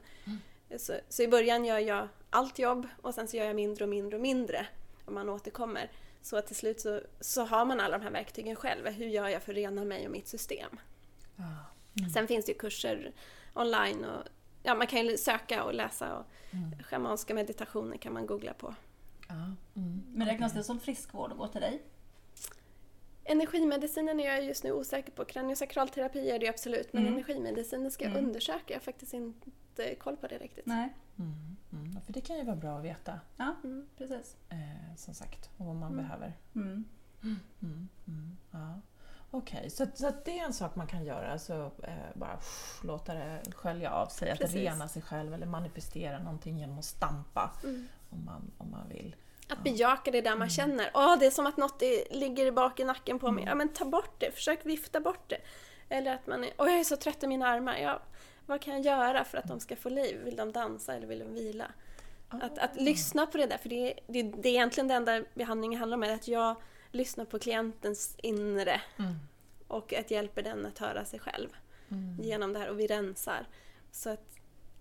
Så, 0.80 0.94
så 1.10 1.24
i 1.24 1.28
början 1.28 1.66
gör 1.66 1.80
jag 1.80 2.08
allt 2.30 2.60
jobb 2.60 2.88
och 3.02 3.14
sen 3.14 3.28
så 3.28 3.38
gör 3.38 3.46
jag 3.46 3.56
mindre 3.56 3.84
och 3.84 3.90
mindre 3.90 4.16
och 4.16 4.22
mindre. 4.22 4.68
och 5.06 5.14
man 5.14 5.30
återkommer. 5.30 5.92
Så 6.22 6.38
att 6.38 6.48
till 6.48 6.56
slut 6.56 6.80
så, 6.82 7.02
så 7.20 7.44
har 7.46 7.66
man 7.66 7.80
alla 7.80 7.98
de 7.98 8.04
här 8.04 8.12
verktygen 8.12 8.56
själv. 8.56 8.88
Hur 8.88 9.06
gör 9.08 9.28
jag 9.28 9.44
för 9.44 9.52
att 9.52 9.58
rena 9.58 9.84
mig 9.86 10.06
och 10.06 10.12
mitt 10.12 10.28
system? 10.28 10.80
Ja. 11.36 11.44
Sen 12.14 12.28
finns 12.28 12.46
det 12.46 12.52
ju 12.52 12.58
kurser 12.58 13.12
online 13.54 14.06
och 14.06 14.24
ja, 14.64 14.76
man 14.76 14.88
kan 14.88 15.06
ju 15.08 15.18
söka 15.18 15.64
och 15.64 15.74
läsa 15.74 16.18
och 16.18 16.26
Mm. 16.52 16.84
schamanska 16.84 17.34
meditationer 17.34 17.98
kan 17.98 18.14
man 18.14 18.26
googla 18.26 18.54
på. 18.54 18.76
Ja. 19.28 19.34
Mm. 19.76 20.04
Men 20.14 20.28
räknas 20.28 20.54
det 20.54 20.64
som 20.64 20.80
friskvård 20.80 21.32
att 21.32 21.38
gå 21.38 21.48
till 21.48 21.62
dig? 21.62 21.82
Energimedicinen 23.24 24.20
är 24.20 24.26
jag 24.26 24.44
just 24.46 24.64
nu 24.64 24.72
osäker 24.72 25.12
på. 25.12 25.26
Kraniosakralterapi 25.26 26.30
är 26.30 26.40
det 26.40 26.48
absolut, 26.48 26.94
men 26.94 27.02
Mm. 27.04 27.14
energimedicinen 27.14 27.92
ska 27.92 28.04
jag 28.04 28.12
Mm. 28.14 28.26
undersöka. 28.26 28.64
Jag 28.68 28.76
har 28.76 28.82
faktiskt 28.84 29.14
inte 29.14 29.50
koll 30.00 30.18
på 30.18 30.28
det 30.28 30.38
riktigt. 30.38 30.66
Nej. 30.66 30.94
Mm. 31.20 31.56
Mm. 31.74 32.02
För 32.06 32.14
det 32.14 32.22
kan 32.22 32.38
ju 32.38 32.44
vara 32.44 32.56
bra 32.56 32.78
att 32.78 32.84
veta, 32.84 33.20
Ja, 33.38 33.56
Mm. 33.64 33.88
precis. 33.98 34.36
eh, 34.50 34.96
som 34.98 35.14
sagt, 35.14 35.50
och 35.58 35.66
vad 35.66 35.76
man 35.76 35.92
Mm. 35.94 36.04
behöver. 36.06 36.34
Mm. 36.56 36.86
Mm. 37.24 37.40
Mm. 38.08 38.38
Ja. 38.52 38.80
Okej, 39.32 39.70
så, 39.70 39.86
så 39.96 40.08
att 40.08 40.26
det 40.26 40.40
är 40.40 40.46
en 40.46 40.54
sak 40.54 40.76
man 40.76 40.88
kan 40.88 41.04
göra, 41.06 41.32
alltså 41.32 41.72
eh, 41.84 41.94
bara 42.14 42.36
pff, 42.38 42.80
låta 42.84 43.14
det 43.14 43.42
skölja 43.56 43.92
av 43.92 44.08
sig, 44.08 44.32
att 44.32 44.40
Precis. 44.40 44.56
rena 44.56 44.88
sig 44.88 45.02
själv 45.02 45.34
eller 45.34 45.46
manifestera 45.46 46.20
någonting 46.20 46.60
genom 46.60 46.80
att 46.80 46.86
stampa 46.86 47.52
Mm. 47.64 47.88
om 48.10 48.26
man, 48.26 48.52
om 48.58 48.72
man 48.72 48.90
vill. 48.90 49.16
Att 49.50 49.64
bejaka 49.64 50.12
det 50.12 50.22
där 50.22 50.36
man 50.36 50.50
känner. 50.50 50.92
Åh, 50.94 51.20
det 51.20 51.26
är 51.26 51.32
som 51.32 51.46
att 51.48 51.58
något 51.58 51.82
är, 51.82 52.16
ligger 52.20 52.52
bak 52.52 52.80
i 52.80 52.84
nacken 52.84 53.20
på 53.20 53.32
mig. 53.32 53.42
Mm. 53.44 53.50
Ja, 53.50 53.56
men 53.56 53.70
ta 53.74 53.86
bort 53.86 54.16
det. 54.20 54.32
Försök 54.32 54.66
vifta 54.66 55.00
bort 55.00 55.30
det. 55.30 55.38
Eller 55.90 56.14
att 56.16 56.28
man 56.28 56.44
är, 56.44 56.52
åh, 56.58 56.70
jag 56.72 56.80
är 56.80 56.84
så 56.84 56.98
trött 56.98 57.24
i 57.24 57.28
mina 57.28 57.48
armar. 57.48 57.78
Ja, 57.78 58.00
vad 58.46 58.62
kan 58.62 58.74
jag 58.74 58.86
göra 58.86 59.24
för 59.24 59.38
att 59.38 59.48
de 59.48 59.60
ska 59.60 59.76
få 59.76 59.90
liv? 59.90 60.20
Vill 60.24 60.36
de 60.36 60.52
dansa 60.52 60.96
eller 60.96 61.08
vill 61.08 61.20
de 61.20 61.34
vila? 61.34 61.72
Att, 62.30 62.58
att 62.58 62.76
lyssna 62.82 63.26
på 63.28 63.38
det 63.38 63.46
där, 63.46 63.58
för 63.58 63.70
det, 63.70 63.92
är- 63.92 64.00
det, 64.08 64.24
det 64.24 64.50
är 64.50 64.54
egentligen 64.54 64.88
det 64.88 64.94
enda 64.94 65.24
behandlingen 65.34 65.80
handlar 65.80 65.98
om, 65.98 66.04
är 66.04 66.14
att 66.14 66.28
jag 66.28 66.56
lyssnar 66.92 67.26
på 67.26 67.40
klientens 67.40 68.16
inre 68.18 68.82
Mm. 69.00 69.14
och 69.68 69.94
att 69.94 70.12
hjälper 70.12 70.42
den 70.44 70.66
att 70.66 70.78
höra 70.80 71.06
sig 71.06 71.20
själv 71.20 71.50
Mm. 71.92 72.20
genom 72.22 72.54
det 72.54 72.60
här 72.60 72.70
och 72.70 72.80
vi 72.80 72.88
rensar. 72.88 73.48
Så 73.92 74.10
att 74.10 74.36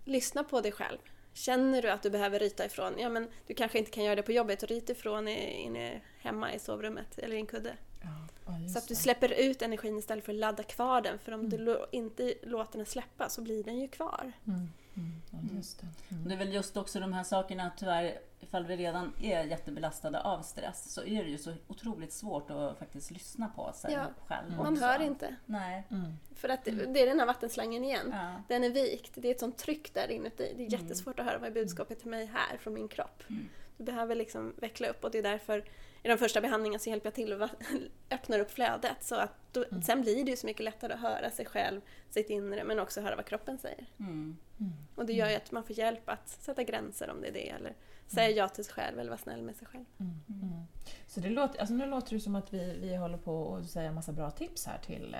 lyssna 0.05 0.43
på 0.43 0.61
dig 0.61 0.71
själv. 0.71 0.97
Känner 1.33 1.81
du 1.81 1.89
att 1.89 2.01
du 2.03 2.09
behöver 2.09 2.39
ryta 2.39 2.65
ifrån, 2.65 2.93
ja 2.99 3.09
men 3.09 3.29
du 3.47 3.53
kanske 3.53 3.77
inte 3.79 3.91
kan 3.91 4.03
göra 4.03 4.15
det 4.15 4.23
på 4.23 4.31
jobbet 4.31 4.63
och 4.63 4.69
ryta 4.69 4.91
ifrån 4.93 5.27
inne 5.27 6.01
hemma 6.19 6.53
i 6.53 6.59
sovrummet 6.59 7.17
eller 7.19 7.35
i 7.35 7.39
en 7.39 7.45
kudde. 7.45 7.73
Ja, 8.01 8.07
ja, 8.45 8.69
Så 8.73 8.77
att 8.77 8.87
du 8.87 8.95
släpper 8.95 9.29
ut 9.41 9.61
energin 9.61 9.97
istället 9.97 10.25
för 10.25 10.31
att 10.33 10.39
ladda 10.39 10.63
kvar 10.63 11.01
den. 11.01 11.19
För 11.19 11.31
om 11.31 11.49
du 11.49 11.57
lo- 11.57 11.85
inte 11.91 12.33
låter 12.43 12.77
den 12.77 12.85
släppa 12.85 13.29
så 13.29 13.41
blir 13.41 13.63
den 13.63 13.79
ju 13.79 13.87
kvar. 13.87 14.31
Mm. 14.47 14.69
Mm. 14.97 15.21
Ja, 15.31 15.37
just 15.55 15.81
det. 15.81 15.87
Mm. 16.15 16.27
Det 16.27 16.33
är 16.33 16.37
väl 16.37 16.53
just 16.53 16.77
också 16.77 16.99
de 16.99 17.13
här 17.13 17.23
sakerna 17.23 17.71
tyvärr, 17.77 18.19
ifall 18.39 18.65
vi 18.65 18.75
redan 18.77 19.13
är 19.21 19.43
jättebelastade 19.43 20.21
av 20.21 20.41
stress 20.41 20.93
så 20.93 21.03
är 21.03 21.23
det 21.23 21.29
ju 21.29 21.37
så 21.37 21.53
otroligt 21.67 22.13
svårt 22.13 22.49
att 22.51 22.77
faktiskt 22.79 23.11
lyssna 23.11 23.47
på 23.55 23.71
sig 23.73 23.93
Ja, 23.93 24.05
själv 24.27 24.57
Man 24.57 24.73
också. 24.73 24.85
hör 24.85 25.01
inte. 25.01 25.35
Nej. 25.45 25.83
Mm. 25.91 26.13
För 26.35 26.49
att 26.49 26.65
det, 26.65 26.71
det 26.71 26.99
är 27.01 27.05
den 27.05 27.19
här 27.19 27.25
vattenslangen 27.25 27.83
igen. 27.83 28.09
Ja. 28.11 28.41
Den 28.47 28.63
är 28.63 28.69
vikt. 28.69 29.11
Det 29.15 29.27
är 29.27 29.31
ett 29.31 29.39
sånt 29.39 29.57
tryck 29.57 29.93
där 29.93 30.11
inuti. 30.11 30.37
Det 30.37 30.63
är 30.63 30.67
Mm. 30.67 30.81
jättesvårt 30.81 31.19
att 31.19 31.25
höra 31.25 31.37
vad 31.37 31.47
är 31.49 31.53
budskapet 31.53 31.99
till 31.99 32.09
mig 32.09 32.25
här 32.25 32.57
från 32.57 32.73
min 32.73 32.87
kropp. 32.87 33.23
Mm. 33.29 33.49
Du 33.77 33.83
behöver 33.83 34.15
liksom 34.15 34.53
veckla 34.57 34.87
upp 34.87 35.03
och 35.03 35.11
det 35.11 35.17
är 35.17 35.23
därför 35.23 35.63
i 36.05 36.07
de 36.07 36.17
första 36.17 36.41
behandlingarna 36.41 36.79
så 36.79 36.89
hjälper 36.89 37.07
jag 37.07 37.13
till 37.13 37.33
att 37.33 37.39
va- 37.39 37.49
öppna 38.11 38.37
upp 38.37 38.51
flödet. 38.51 38.97
Så 39.03 39.15
att 39.15 39.31
då, 39.51 39.65
Mm. 39.71 39.81
Sen 39.81 40.01
blir 40.01 40.23
det 40.25 40.31
ju 40.31 40.37
så 40.37 40.45
mycket 40.47 40.63
lättare 40.63 40.93
att 40.93 40.99
höra 40.99 41.31
sig 41.31 41.45
själv, 41.45 41.81
sitt 42.09 42.29
inre, 42.29 42.63
men 42.63 42.79
också 42.79 43.01
höra 43.01 43.15
vad 43.15 43.25
kroppen 43.25 43.57
säger. 43.57 43.85
Mm. 43.99 44.37
Mm. 44.59 44.73
Och 44.95 45.05
det 45.05 45.13
gör 45.13 45.29
ju 45.29 45.35
att 45.35 45.51
man 45.51 45.63
får 45.63 45.75
hjälp 45.79 46.09
att 46.09 46.29
sätta 46.29 46.63
gränser 46.63 47.09
om 47.09 47.21
det 47.21 47.27
är 47.27 47.31
det, 47.33 47.49
eller 47.49 47.73
säga 48.07 48.29
ja 48.29 48.49
till 48.49 48.65
sig 48.65 48.73
själv 48.73 48.99
eller 48.99 49.09
vara 49.09 49.17
snäll 49.17 49.41
med 49.41 49.55
sig 49.55 49.67
själv. 49.67 49.85
Mm. 49.99 50.19
Mm. 50.29 50.63
Så 51.07 51.19
det 51.19 51.29
låter, 51.29 51.59
alltså 51.59 51.73
nu 51.75 51.85
låter 51.85 52.13
det 52.15 52.19
som 52.19 52.35
att 52.35 52.53
vi, 52.53 52.77
vi 52.81 52.95
håller 52.95 53.17
på 53.17 53.55
att 53.55 53.69
säga 53.69 53.91
massa 53.91 54.11
bra 54.11 54.31
tips 54.31 54.65
här 54.65 54.77
till, 54.77 55.17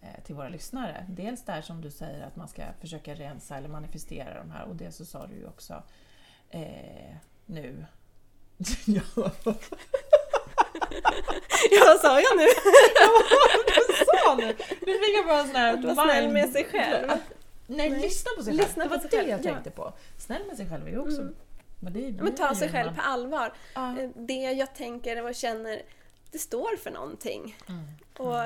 eh, 0.00 0.22
till 0.24 0.34
våra 0.34 0.48
lyssnare. 0.48 1.06
Dels 1.08 1.44
där 1.44 1.62
som 1.62 1.80
du 1.80 1.90
säger 1.90 2.26
att 2.26 2.36
man 2.36 2.48
ska 2.48 2.62
försöka 2.80 3.14
rensa 3.14 3.56
eller 3.56 3.68
manifestera 3.68 4.38
de 4.38 4.50
här 4.50 4.64
och 4.64 4.76
det 4.76 4.92
så 4.92 5.04
sa 5.04 5.26
du 5.26 5.34
ju 5.34 5.46
också 5.46 5.82
eh, 6.50 7.16
nu. 7.46 7.84
ja, 8.86 9.02
Ja, 11.70 11.80
vad 11.86 12.00
sa 12.00 12.20
jag 12.20 12.36
nu? 12.36 12.46
du 13.66 14.04
sa 14.06 14.34
nu! 14.34 14.46
Nu 14.86 14.92
fick 14.98 15.16
jag 15.16 15.26
bara 15.26 15.40
en 15.40 15.46
sån 15.46 15.56
här... 15.56 15.74
Att 15.74 15.96
vara 15.96 16.06
snäll 16.08 16.28
med 16.32 16.52
sig 16.52 16.64
själv. 16.64 17.08
Nej, 17.66 17.90
Nej. 17.90 18.00
lyssna 18.00 18.30
på 18.36 18.42
sig 18.42 18.54
Lyssna 18.54 18.88
själv. 18.88 19.00
på 19.00 19.08
Det 19.08 19.16
var 19.16 19.22
det 19.24 19.30
jag 19.30 19.38
ja. 19.40 19.42
tänkte 19.42 19.70
på. 19.70 19.92
Snäll 20.18 20.42
med 20.48 20.56
sig 20.56 20.68
själv 20.68 20.86
är 20.86 20.90
ju 20.90 20.98
också... 20.98 21.20
Mm. 21.20 21.34
Men, 21.80 21.92
det, 21.92 22.00
Ja, 22.00 22.06
blir 22.10 22.22
Men 22.22 22.34
ta 22.34 22.54
sig 22.54 22.68
själv 22.70 22.86
man- 22.86 22.94
på 22.96 23.02
allvar. 23.02 23.52
Ja. 23.74 23.98
Eh, 24.00 24.10
Det 24.14 24.32
jag 24.34 24.74
tänker 24.74 25.24
och 25.24 25.34
känner, 25.34 25.82
det 26.30 26.38
står 26.38 26.76
för 26.76 26.90
någonting. 26.90 27.56
Mm. 27.68 27.82
Och, 28.18 28.40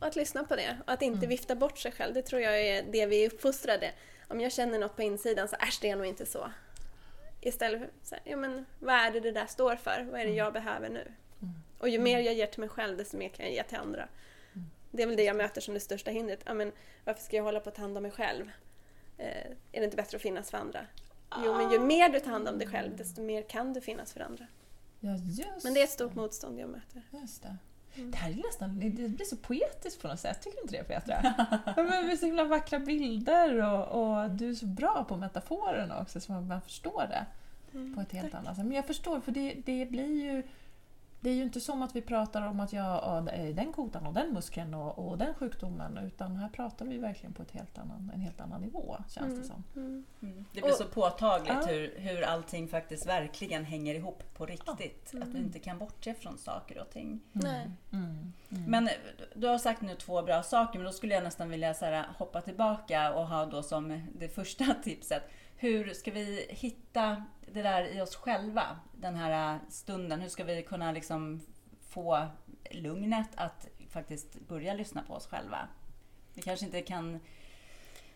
och 0.00 0.06
att 0.06 0.16
lyssna 0.16 0.44
på 0.44 0.56
det. 0.56 0.76
Och 0.86 0.92
att 0.92 1.02
inte 1.02 1.18
Mm. 1.18 1.28
vifta 1.28 1.54
bort 1.54 1.78
sig 1.78 1.92
själv. 1.92 2.14
Det 2.14 2.22
tror 2.22 2.42
jag 2.42 2.60
är 2.60 2.82
det 2.92 3.06
vi 3.06 3.24
är 3.24 3.26
uppfostrade. 3.34 3.90
Om 4.28 4.40
jag 4.40 4.52
känner 4.52 4.78
något 4.78 4.96
på 4.96 5.02
insidan 5.02 5.48
så 5.48 5.56
äsch, 5.56 5.78
det 5.80 5.90
är 5.90 5.96
nog 5.96 6.06
inte 6.06 6.26
så. 6.26 6.50
Istället 7.40 7.80
för 7.80 7.90
så 8.02 8.14
här, 8.14 8.24
ja 8.24 8.36
men 8.36 8.66
vad 8.78 8.94
är 8.94 9.10
det 9.10 9.20
det 9.20 9.32
där 9.32 9.46
står 9.46 9.76
för? 9.76 10.06
Vad 10.10 10.20
är 10.20 10.24
det 10.24 10.32
jag 10.32 10.52
behöver 10.52 10.88
nu? 10.88 11.12
Mm. 11.42 11.54
Och 11.78 11.88
ju 11.88 11.98
mer 11.98 12.18
jag 12.18 12.34
ger 12.34 12.46
till 12.46 12.60
mig 12.60 12.68
själv, 12.68 12.96
desto 12.96 13.16
mer 13.16 13.28
kan 13.28 13.46
jag 13.46 13.54
ge 13.54 13.62
till 13.62 13.78
andra. 13.78 14.08
Det 14.90 15.02
är 15.02 15.06
väl 15.06 15.16
det 15.16 15.24
jag 15.24 15.36
möter 15.36 15.60
som 15.60 15.74
det 15.74 15.80
största 15.80 16.10
hindret. 16.10 16.40
Ja, 16.46 16.54
men 16.54 16.72
varför 17.04 17.22
ska 17.22 17.36
jag 17.36 17.44
hålla 17.44 17.60
på 17.60 17.68
att 17.68 17.74
ta 17.74 17.82
hand 17.82 17.96
om 17.96 18.02
mig 18.02 18.12
själv? 18.12 18.50
Eh, 19.18 19.46
är 19.72 19.80
det 19.80 19.84
inte 19.84 19.96
bättre 19.96 20.16
att 20.16 20.22
finnas 20.22 20.50
för 20.50 20.58
andra? 20.58 20.86
Jo, 21.44 21.56
men 21.56 21.70
ju 21.72 21.78
mer 21.78 22.08
du 22.08 22.20
tar 22.20 22.30
hand 22.30 22.48
om 22.48 22.58
dig 22.58 22.68
själv, 22.68 22.96
desto 22.96 23.22
mer 23.22 23.42
kan 23.42 23.72
du 23.72 23.80
finnas 23.80 24.12
för 24.12 24.20
andra. 24.20 24.46
Ja, 25.00 25.18
Men 25.64 25.74
det 25.74 25.80
är 25.80 25.84
ett 25.84 25.90
stort 25.90 26.14
motstånd 26.14 26.60
jag 26.60 26.68
möter. 26.68 27.02
Just 27.10 27.42
det. 27.42 27.56
Mm. 28.00 28.10
Det 28.10 28.16
här 28.16 28.30
är 28.30 28.34
nästan, 28.36 28.80
det 28.80 29.08
blir 29.08 29.24
så 29.26 29.36
poetiskt 29.36 30.02
på 30.02 30.08
något 30.08 30.20
sätt, 30.20 30.42
tycker 30.42 30.56
du 30.56 30.62
inte 30.62 30.76
det 30.76 30.84
Petra? 30.84 31.34
Men 31.76 32.06
Det 32.06 32.12
är 32.12 32.16
så 32.16 32.26
himla 32.26 32.44
vackra 32.44 32.78
bilder 32.78 33.72
och, 33.72 33.88
och 34.22 34.30
du 34.30 34.50
är 34.50 34.54
så 34.54 34.66
bra 34.66 35.04
på 35.08 35.16
metaforerna 35.16 36.00
också 36.00 36.20
så 36.20 36.32
man, 36.32 36.46
man 36.48 36.60
förstår 36.60 37.06
det 37.10 37.26
Mm, 37.72 37.94
på 37.94 38.00
ett 38.00 38.12
helt 38.12 38.32
tack. 38.32 38.40
annat 38.40 38.56
sätt. 38.56 38.64
Men 38.66 38.76
jag 38.76 38.86
förstår, 38.86 39.20
för 39.20 39.32
det, 39.32 39.54
det 39.66 39.86
blir 39.90 40.22
ju 40.22 40.42
det 41.22 41.30
är 41.30 41.34
ju 41.34 41.42
inte 41.42 41.60
som 41.60 41.82
att 41.82 41.96
vi 41.96 42.02
pratar 42.02 42.46
om 42.46 42.60
att 42.60 42.72
jag 42.72 42.82
har 42.82 43.52
den 43.52 43.72
kotan 43.72 44.06
och 44.06 44.14
den 44.14 44.32
muskeln 44.34 44.74
och, 44.74 44.98
och 45.08 45.18
den 45.18 45.34
sjukdomen 45.34 45.98
utan 45.98 46.36
här 46.36 46.48
pratar 46.48 46.86
vi 46.86 46.98
verkligen 46.98 47.32
på 47.32 47.42
ett 47.42 47.50
helt 47.50 47.78
annan, 47.78 48.10
en 48.14 48.20
helt 48.20 48.40
annan 48.40 48.60
nivå 48.60 48.96
känns 49.08 49.14
det 49.28 49.32
Mm, 49.34 49.44
som. 49.44 49.64
mm. 49.76 50.04
Mm. 50.22 50.44
Det 50.52 50.60
blir 50.60 50.70
Och- 50.70 50.76
så 50.76 50.84
påtagligt 50.84 51.52
Ja. 51.60 51.66
hur, 51.66 51.94
hur 51.98 52.22
allting 52.22 52.68
faktiskt 52.68 53.06
verkligen 53.06 53.64
hänger 53.64 53.94
ihop 53.94 54.22
på 54.34 54.46
riktigt. 54.46 55.12
Mm. 55.12 55.28
Att 55.28 55.34
vi 55.34 55.38
inte 55.38 55.58
kan 55.58 55.78
bortse 55.78 56.14
från 56.14 56.38
saker 56.38 56.78
och 56.80 56.90
ting. 56.90 57.20
Mm. 57.34 57.70
Mm. 57.92 58.32
Men 58.48 58.88
eh, 58.88 58.92
du 59.34 59.46
har 59.46 59.58
sagt 59.58 59.82
nu 59.82 59.94
två 59.94 60.22
bra 60.22 60.42
saker, 60.42 60.78
men 60.78 60.86
då 60.86 60.92
skulle 60.92 61.14
jag 61.14 61.24
nästan 61.24 61.48
vilja 61.50 61.74
så 61.74 61.84
här, 61.84 62.06
hoppa 62.18 62.40
tillbaka 62.40 63.14
och 63.14 63.26
ha 63.26 63.46
då 63.46 63.62
som 63.62 64.02
det 64.18 64.28
första 64.28 64.64
tipset. 64.84 65.22
Hur 65.62 65.94
ska 65.94 66.10
vi 66.10 66.46
hitta 66.48 67.24
det 67.52 67.62
där 67.62 67.96
i 67.96 68.00
oss 68.00 68.16
själva, 68.16 68.78
den 68.92 69.16
här 69.16 69.60
stunden? 69.68 70.20
Hur 70.20 70.28
ska 70.28 70.44
vi 70.44 70.62
kunna 70.62 70.92
liksom 70.92 71.40
få 71.88 72.26
lugnet 72.70 73.28
att 73.34 73.68
faktiskt 73.90 74.40
börja 74.48 74.74
lyssna 74.74 75.02
på 75.02 75.14
oss 75.14 75.26
själva? 75.26 75.68
Vi 76.34 76.42
kanske 76.42 76.66
inte 76.66 76.82
kan 76.82 77.20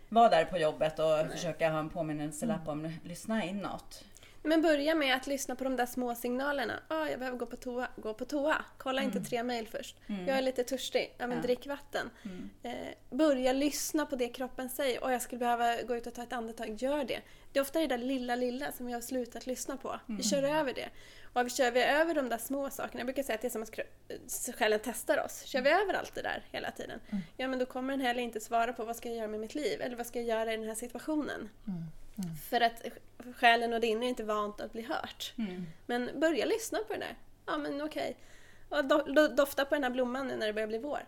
vara 0.09 0.29
där 0.29 0.45
på 0.45 0.59
jobbet 0.59 0.99
och 0.99 1.33
försöka 1.33 1.71
ha 1.71 1.79
en 1.79 1.91
påminnelselapp 1.91 2.69
om 2.69 2.93
lyssna 3.03 3.45
inåt. 3.45 4.05
Men 4.47 4.63
börja 4.63 4.95
med 4.95 5.17
att 5.17 5.27
lyssna 5.27 5.57
på 5.57 5.65
de 5.65 5.77
där 5.77 5.87
små 5.87 6.15
signalerna. 6.15 6.81
Ah, 6.89 7.07
jag 7.09 7.19
behöver 7.19 7.39
gå 7.39 7.47
på 7.47 7.57
toa. 7.57 7.89
Gå 7.97 8.15
på 8.15 8.25
toa. 8.25 8.65
Kolla 8.79 9.03
inte 9.03 9.21
tre 9.21 9.43
mejl 9.43 9.69
först. 9.69 9.97
Mm. 10.07 10.27
Jag 10.29 10.39
är 10.39 10.43
lite 10.43 10.65
törstig. 10.65 11.15
Ja, 11.19 11.27
men 11.27 11.37
Ja. 11.37 11.43
drick 11.43 11.67
vatten. 11.67 12.11
Mm. 12.23 12.51
Eh, 12.63 12.95
börja 13.17 13.53
lyssna 13.53 14.07
på 14.07 14.17
det 14.17 14.29
kroppen 14.29 14.69
säger. 14.69 15.05
Och 15.05 15.13
jag 15.13 15.23
skulle 15.23 15.39
behöva 15.39 15.83
gå 15.83 15.97
ut 15.97 16.07
och 16.07 16.15
ta 16.15 16.23
ett 16.23 16.33
andetag. 16.33 16.75
Gör 16.83 17.05
det. 17.05 17.21
Det 17.53 17.59
är 17.59 17.63
ofta 17.63 17.79
det 17.81 17.87
där 17.87 17.99
lilla, 17.99 18.37
lilla 18.37 18.73
som 18.73 18.87
vi 18.87 18.93
har 18.93 19.01
slutat 19.01 19.47
lyssna 19.47 19.77
på. 19.77 20.01
Vi 20.07 20.23
kör 20.23 20.43
över 20.43 20.75
det. 20.75 20.89
Och 21.33 21.51
kör 21.51 21.71
vi 21.71 21.83
över 21.83 22.15
de 22.15 22.29
där 22.29 22.39
små 22.39 22.71
sakerna, 22.71 23.01
jag 23.01 23.07
brukar 23.07 23.23
säga 23.23 23.35
att 23.35 23.41
det 23.43 23.49
är 23.49 23.51
som 23.51 23.63
att 23.63 24.59
själen 24.59 24.81
testar 24.85 25.25
oss. 25.25 25.43
Kör 25.45 25.61
vi 25.63 25.71
över 25.71 25.95
allt 25.95 26.15
det 26.15 26.23
där 26.23 26.43
hela 26.53 26.71
tiden, 26.71 27.01
ja 27.37 27.49
men 27.49 27.59
då 27.59 27.67
kommer 27.67 27.93
den 27.93 28.01
heller 28.01 28.23
inte 28.23 28.41
svara 28.41 28.73
på 28.73 28.85
vad 28.85 28.97
ska 28.97 29.09
jag 29.09 29.19
göra 29.19 29.29
med 29.29 29.41
mitt 29.41 29.55
liv? 29.55 29.81
Eller 29.81 29.97
vad 29.97 30.07
ska 30.07 30.19
jag 30.19 30.29
göra 30.29 30.53
i 30.55 30.57
den 30.57 30.67
här 30.69 30.75
situationen? 30.75 31.49
Mm. 32.17 32.29
Mm. 32.31 32.37
För 32.37 32.61
att 32.61 32.83
själen 33.37 33.73
och 33.73 33.85
inre 33.85 34.07
är 34.07 34.09
inte 34.09 34.25
vant 34.25 34.61
att 34.61 34.73
bli 34.73 34.83
hört. 34.83 35.33
Mm. 35.39 35.67
Men 35.87 36.21
börja 36.21 36.45
lyssna 36.45 36.79
på 36.79 36.93
det 36.93 36.99
där. 36.99 37.17
Ja 37.47 37.59
men 37.59 37.83
okej. 37.83 38.17
Och 38.69 38.85
do, 38.85 38.99
do, 38.99 39.29
dofta 39.29 39.65
på 39.65 39.75
den 39.75 39.85
här 39.85 39.91
blomman 39.91 40.29
nu 40.29 40.37
när 40.37 40.47
det 40.47 40.53
börjar 40.53 40.69
bli 40.69 40.79
vår. 40.79 41.01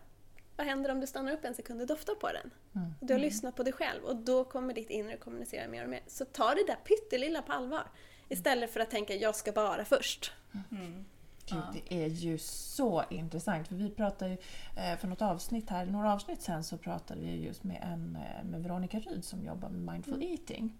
Vad 0.56 0.66
händer 0.66 0.90
om 0.90 1.00
du 1.00 1.06
stannar 1.06 1.32
upp 1.32 1.44
en 1.44 1.54
sekund 1.54 1.80
och 1.80 1.86
doftar 1.86 2.14
på 2.14 2.32
den? 2.32 2.50
Mm. 2.74 2.94
Du 3.00 3.14
har 3.14 3.20
lyssnat 3.20 3.56
på 3.56 3.62
dig 3.62 3.72
själv 3.72 4.04
och 4.04 4.16
då 4.16 4.44
kommer 4.44 4.74
ditt 4.74 4.90
inre 4.90 5.16
kommunicera 5.16 5.68
mer 5.68 5.82
och 5.84 5.90
mer. 5.90 6.02
Så 6.06 6.24
ta 6.24 6.54
det 6.54 6.66
där 6.66 6.76
pyttelilla 6.76 7.42
på 7.42 7.52
allvar. 7.52 7.90
Istället 8.28 8.72
för 8.72 8.80
att 8.80 8.90
tänka 8.90 9.14
jag 9.14 9.36
ska 9.36 9.52
bara 9.52 9.84
först. 9.84 10.32
Mm. 10.70 11.04
Gud, 11.50 11.62
det 11.72 12.04
är 12.04 12.08
ju 12.08 12.38
så 12.38 13.04
intressant. 13.10 13.68
För 13.68 13.74
vi 13.74 13.90
pratade 13.90 14.30
ju 14.30 14.36
eh, 14.76 14.98
för 14.98 15.08
något 15.08 15.22
avsnitt 15.22 15.70
här, 15.70 15.86
några 15.86 16.12
avsnitt 16.12 16.42
sen 16.42 16.64
så 16.64 16.76
pratade 16.76 17.20
vi 17.20 17.44
just 17.44 17.64
med, 17.64 17.82
en, 17.92 18.16
eh, 18.16 18.44
med 18.44 18.62
Veronica 18.62 18.98
Ryd 18.98 19.24
som 19.24 19.44
jobbar 19.44 19.68
med 19.68 19.92
mindful 19.92 20.22
eating. 20.22 20.72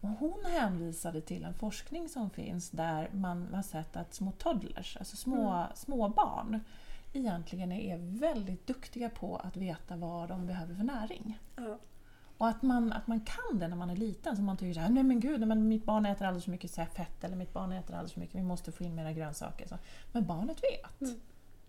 Och 0.00 0.08
hon 0.08 0.44
hänvisade 0.44 1.20
till 1.20 1.44
en 1.44 1.54
forskning 1.54 2.08
som 2.08 2.30
finns 2.30 2.70
där 2.70 3.10
man 3.12 3.54
har 3.54 3.62
sett 3.62 3.96
att 3.96 4.14
små 4.14 4.32
toddlers, 4.32 4.96
alltså 4.96 5.16
små, 5.16 5.50
mm. 5.50 5.66
små 5.74 6.08
barn, 6.08 6.60
egentligen 7.12 7.72
är 7.72 7.98
väldigt 7.98 8.66
duktiga 8.66 9.10
på 9.10 9.36
att 9.36 9.56
veta 9.56 9.96
vad 9.96 10.28
de 10.28 10.46
behöver 10.46 10.74
för 10.74 10.84
näring. 10.84 11.38
Ja. 11.56 11.78
Och 12.42 12.48
att 12.48 12.62
man, 12.62 12.92
att 12.92 13.06
man 13.06 13.20
kan 13.20 13.58
det 13.58 13.68
när 13.68 13.76
man 13.76 13.90
är 13.90 13.96
liten, 13.96 14.36
så 14.36 14.42
man 14.42 14.56
tycker 14.56 14.74
såhär, 14.74 14.88
nej 14.88 15.02
men 15.02 15.20
gud, 15.20 15.48
men 15.48 15.68
mitt 15.68 15.84
barn 15.84 16.06
äter 16.06 16.26
alldeles 16.26 16.44
för 16.44 16.50
mycket 16.50 16.74
fett 16.74 17.24
eller 17.24 17.36
mitt 17.36 17.52
barn 17.52 17.72
äter 17.72 17.94
alldeles 17.94 18.12
för 18.12 18.20
mycket, 18.20 18.36
vi 18.36 18.42
måste 18.42 18.72
få 18.72 18.84
in 18.84 18.94
mera 18.94 19.12
grönsaker. 19.12 19.66
Så. 19.66 19.78
Men 20.12 20.26
barnet 20.26 20.62
vet. 20.62 21.00
Mm. 21.00 21.20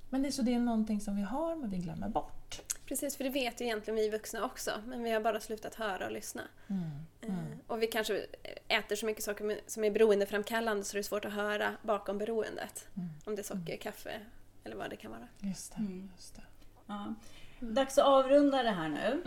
Men 0.09 0.21
det 0.21 0.29
är, 0.29 0.31
så 0.31 0.41
det 0.41 0.53
är 0.53 0.59
någonting 0.59 1.01
som 1.01 1.15
vi 1.15 1.21
har, 1.21 1.55
men 1.55 1.69
vi 1.69 1.77
glömmer 1.77 2.09
bort. 2.09 2.61
Precis, 2.85 3.17
för 3.17 3.23
det 3.23 3.29
vet 3.29 3.61
ju 3.61 3.65
egentligen 3.65 3.95
vi 3.95 4.09
vuxna 4.09 4.45
också, 4.45 4.71
men 4.85 5.03
vi 5.03 5.11
har 5.11 5.21
bara 5.21 5.39
slutat 5.39 5.75
höra 5.75 6.05
och 6.05 6.11
lyssna. 6.11 6.41
Mm, 6.67 6.83
mm. 7.21 7.35
Eh, 7.35 7.57
och 7.67 7.81
vi 7.81 7.87
kanske 7.87 8.25
äter 8.67 8.95
så 8.95 9.05
mycket 9.05 9.23
saker 9.23 9.59
som 9.67 9.83
är 9.83 9.91
beroendeframkallande 9.91 10.83
så 10.83 10.93
det 10.93 10.99
är 10.99 11.03
svårt 11.03 11.25
att 11.25 11.33
höra 11.33 11.71
bakom 11.81 12.17
beroendet. 12.17 12.87
Mm. 12.95 13.09
Om 13.25 13.35
det 13.35 13.41
är 13.41 13.43
socker, 13.43 13.77
kaffe 13.77 14.19
eller 14.63 14.75
vad 14.75 14.89
det 14.89 14.95
kan 14.95 15.11
vara. 15.11 15.27
Just 15.39 15.71
det. 15.71 15.79
Mm. 15.79 16.09
Just 16.15 16.35
det. 16.35 16.43
Ja. 16.87 17.13
Dags 17.59 17.97
att 17.97 18.05
avrunda 18.05 18.63
det 18.63 18.71
här 18.71 18.89
nu. 18.89 19.21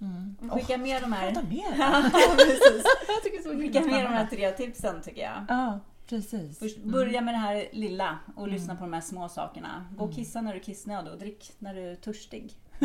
Mm. 0.00 0.36
Mm. 0.42 0.50
Skicka 0.50 0.74
oh, 0.74 0.78
med 0.78 1.02
de 1.02 1.12
här... 1.12 1.32
Mer. 1.32 1.42
tycker 3.22 3.42
så 3.42 3.58
Skicka 3.58 3.80
med 3.80 4.04
de 4.04 4.08
här 4.08 4.26
tre 4.26 4.50
tipsen 4.50 5.02
tycker 5.02 5.22
jag. 5.22 5.44
Ja, 5.48 5.80
precis. 6.06 6.58
Först, 6.58 6.78
börja 6.78 7.20
med 7.20 7.34
det 7.34 7.38
här 7.38 7.68
lilla 7.72 8.18
och 8.34 8.44
mm. 8.44 8.54
lyssna 8.54 8.76
på 8.76 8.84
de 8.84 8.92
här 8.92 9.00
små 9.00 9.28
sakerna. 9.28 9.86
Gå 9.96 10.04
och 10.04 10.10
mm. 10.10 10.16
kissa 10.16 10.40
när 10.40 10.52
du 10.52 10.58
är 10.58 10.62
kissnödig 10.62 11.12
och 11.12 11.18
drick 11.18 11.52
när 11.58 11.74
du 11.74 11.80
är 11.80 11.94
törstig. 11.94 12.54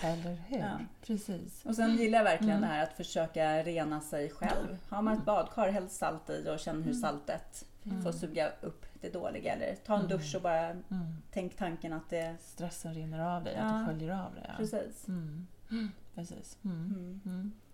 Eller 0.00 0.36
hur? 0.46 0.58
Ja. 0.58 0.78
Precis. 1.06 1.64
Och 1.64 1.74
sen 1.74 1.96
gillar 1.96 2.18
jag 2.18 2.24
verkligen 2.24 2.56
mm. 2.56 2.68
det 2.68 2.74
här 2.74 2.82
att 2.82 2.96
försöka 2.96 3.62
rena 3.62 4.00
sig 4.00 4.30
själv. 4.30 4.78
Har 4.88 5.02
man 5.02 5.18
ett 5.18 5.24
badkar, 5.24 5.68
häll 5.68 5.88
salt 5.88 6.30
i 6.30 6.48
och 6.50 6.58
känn 6.58 6.76
hur 6.76 6.90
mm. 6.90 7.00
saltet 7.00 7.64
mm. 7.84 8.02
får 8.02 8.12
suga 8.12 8.50
upp 8.60 8.85
det 9.00 9.12
dåliga. 9.12 9.52
Eller 9.52 9.74
ta 9.74 9.98
en 9.98 10.08
dusch 10.08 10.34
och 10.34 10.42
bara 10.42 10.66
mm. 10.68 10.82
tänk 11.30 11.56
tanken 11.56 11.92
att 11.92 12.10
det... 12.10 12.36
Stressen 12.40 12.94
rinner 12.94 13.36
av 13.36 13.44
dig, 13.44 13.54
ja. 13.56 13.62
att 13.62 13.80
du 13.80 13.92
sköljer 13.92 14.26
av 14.26 14.34
dig. 14.34 14.44
Ja. 14.48 14.54
Precis. 14.56 15.08
Mm. 15.08 15.46
Precis. 16.14 16.58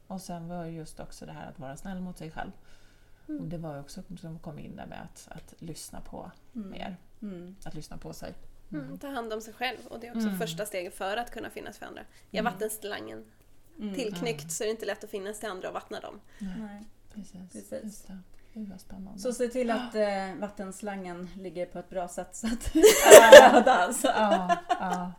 Och 0.07 0.21
sen 0.21 0.49
var 0.49 0.65
just 0.65 1.01
också 1.01 1.27
det 1.27 1.33
här 1.33 1.49
att 1.49 1.59
vara 1.59 1.77
snäll 1.77 2.01
mot 2.01 2.19
sig 2.19 2.31
själv. 2.31 2.51
Och 3.27 3.49
det 3.49 3.59
var 3.59 3.81
också 3.81 4.03
som 4.21 4.39
kom 4.39 4.59
in 4.59 4.77
där 4.77 4.87
med 4.87 5.03
att, 5.03 5.29
att 5.31 5.55
lyssna 5.59 6.01
på 6.01 6.31
mer. 6.53 6.97
Att 7.65 7.75
lyssna 7.75 7.99
på 7.99 8.13
sig. 8.13 8.35
Mm. 8.73 8.99
Ta 8.99 9.09
hand 9.09 9.33
om 9.33 9.41
sig 9.41 9.55
själv 9.55 9.79
och 9.87 10.01
det 10.01 10.07
är 10.07 10.11
också 10.11 10.27
mm. 10.27 10.39
första 10.39 10.67
steget 10.67 10.95
för 10.95 11.17
att 11.17 11.31
kunna 11.31 11.51
finnas 11.51 11.79
för 11.79 11.87
andra. 11.87 12.03
Är 12.31 12.39
mm. 12.39 12.53
vattenslangen 12.53 13.25
mm. 13.79 13.95
tillknyckt 13.95 14.53
så 14.53 14.65
är 14.65 14.67
det 14.67 14.71
inte 14.71 14.87
lätt 14.87 15.05
att 15.05 15.11
finnas 15.11 15.41
till 15.41 15.49
andra 15.49 15.69
och 15.69 15.75
vattna 15.75 16.01
dem. 16.01 16.21
Nej. 16.39 16.85
Precis. 17.15 17.53
Precis. 17.53 18.07
Spännande. 18.79 19.19
Så 19.19 19.33
se 19.33 19.49
till 19.49 19.71
att 19.71 19.95
eh, 19.95 20.35
vattenslangen 20.39 21.29
ligger 21.41 21.67
på 21.67 21.79
ett 21.79 21.91
bra 21.91 22.09
sätt 22.09 22.37
så 22.37 22.47
att 22.47 23.67
alltså. 23.67 24.09
ja, 24.09 24.57
ja. 24.69 25.13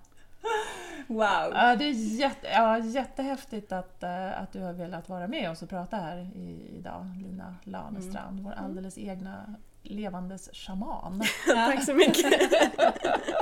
Wow! 1.07 1.51
Ja, 1.53 1.75
det 1.75 1.85
är 1.85 1.91
jätte, 2.19 2.47
ja, 2.47 2.77
jättehäftigt 2.77 3.71
att, 3.71 4.03
uh, 4.03 4.41
att 4.41 4.51
du 4.51 4.59
har 4.59 4.73
velat 4.73 5.09
vara 5.09 5.27
med 5.27 5.51
oss 5.51 5.61
och 5.61 5.69
prata 5.69 5.97
här 5.97 6.17
i, 6.35 6.77
idag, 6.77 7.05
Lina 7.23 7.55
Lanestrand, 7.63 8.39
mm. 8.39 8.43
vår 8.43 8.51
alldeles 8.51 8.97
egna 8.97 9.55
levandes 9.83 10.49
shaman. 10.53 11.23
Tack 11.45 11.85
så 11.85 11.93
mycket! 11.93 12.33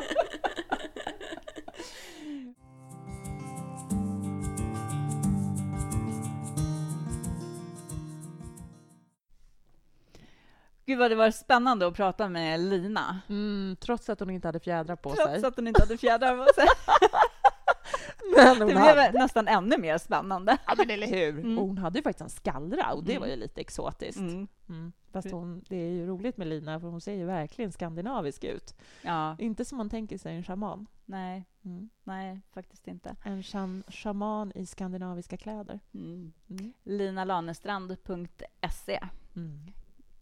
Gud 10.91 10.99
vad 10.99 11.11
det 11.11 11.15
var 11.15 11.31
spännande 11.31 11.87
att 11.87 11.93
prata 11.93 12.29
med 12.29 12.59
Lina. 12.59 13.19
Mm, 13.29 13.75
trots 13.79 14.09
att 14.09 14.19
hon 14.19 14.29
inte 14.29 14.47
hade 14.47 14.59
fjädrar 14.59 14.95
på 14.95 15.09
trots 15.09 15.23
sig. 15.23 15.41
Trots 15.41 15.43
att 15.43 15.55
hon 15.55 15.67
inte 15.67 15.81
hade 15.81 15.97
fjädrar 15.97 16.37
på 16.37 16.53
sig. 16.53 16.67
men 18.35 18.59
det 18.59 18.65
blev 18.65 18.77
hade... 18.77 19.11
nästan 19.11 19.47
ännu 19.47 19.77
mer 19.77 19.97
spännande. 19.97 20.57
Ja, 20.67 20.73
men 20.77 20.89
eller 20.89 21.07
hur? 21.07 21.39
Mm. 21.39 21.57
Hon 21.57 21.77
hade 21.77 21.99
ju 21.99 22.03
faktiskt 22.03 22.21
en 22.21 22.29
skallra 22.29 22.93
och 22.93 23.03
det 23.03 23.11
mm. 23.11 23.21
var 23.21 23.27
ju 23.27 23.35
lite 23.35 23.61
exotiskt. 23.61 24.19
Mm. 24.19 24.47
mm. 24.69 24.91
Fast 25.11 25.31
hon, 25.31 25.63
det 25.69 25.75
är 25.75 25.89
ju 25.89 26.07
roligt 26.07 26.37
med 26.37 26.47
Lina, 26.47 26.79
för 26.79 26.87
hon 26.87 27.01
ser 27.01 27.13
ju 27.13 27.25
verkligen 27.25 27.71
skandinavisk 27.71 28.43
ut. 28.43 28.75
Ja. 29.01 29.35
Inte 29.39 29.65
som 29.65 29.77
man 29.77 29.89
tänker 29.89 30.17
sig 30.17 30.35
en 30.35 30.43
shaman. 30.43 30.87
Nej, 31.05 31.45
mm. 31.65 31.89
nej 32.03 32.41
faktiskt 32.53 32.87
inte. 32.87 33.15
En 33.23 33.43
sham 33.43 33.83
shaman 33.87 34.51
i 34.55 34.65
skandinaviska 34.65 35.37
kläder. 35.37 35.79
Mm. 35.93 36.33
Mm. 36.49 36.73
Linalanestrand.se. 36.83 38.99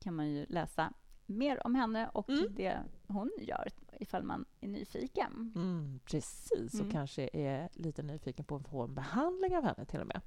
kan 0.10 0.16
man 0.16 0.30
ju 0.30 0.45
läsa 0.49 0.93
mer 1.26 1.68
om 1.68 1.76
henne 1.76 2.10
och 2.14 2.30
mm. 2.30 2.47
det 2.55 2.78
hon 3.07 3.32
gör 3.39 3.70
ifall 3.99 4.24
man 4.24 4.45
är 4.62 4.68
nyfiken. 4.68 5.53
Mm, 5.55 5.99
precis, 6.05 6.74
och 6.74 6.80
mm. 6.80 6.91
kanske 6.91 7.30
är 7.34 7.70
lite 7.74 8.03
nyfiken 8.03 8.45
på 8.45 8.55
att 8.55 8.68
få 8.68 8.84
en 8.84 8.95
behandling 8.95 9.57
av 9.57 9.64
henne 9.64 9.86
till 9.86 9.99
och 9.99 10.07
med. 10.07 10.22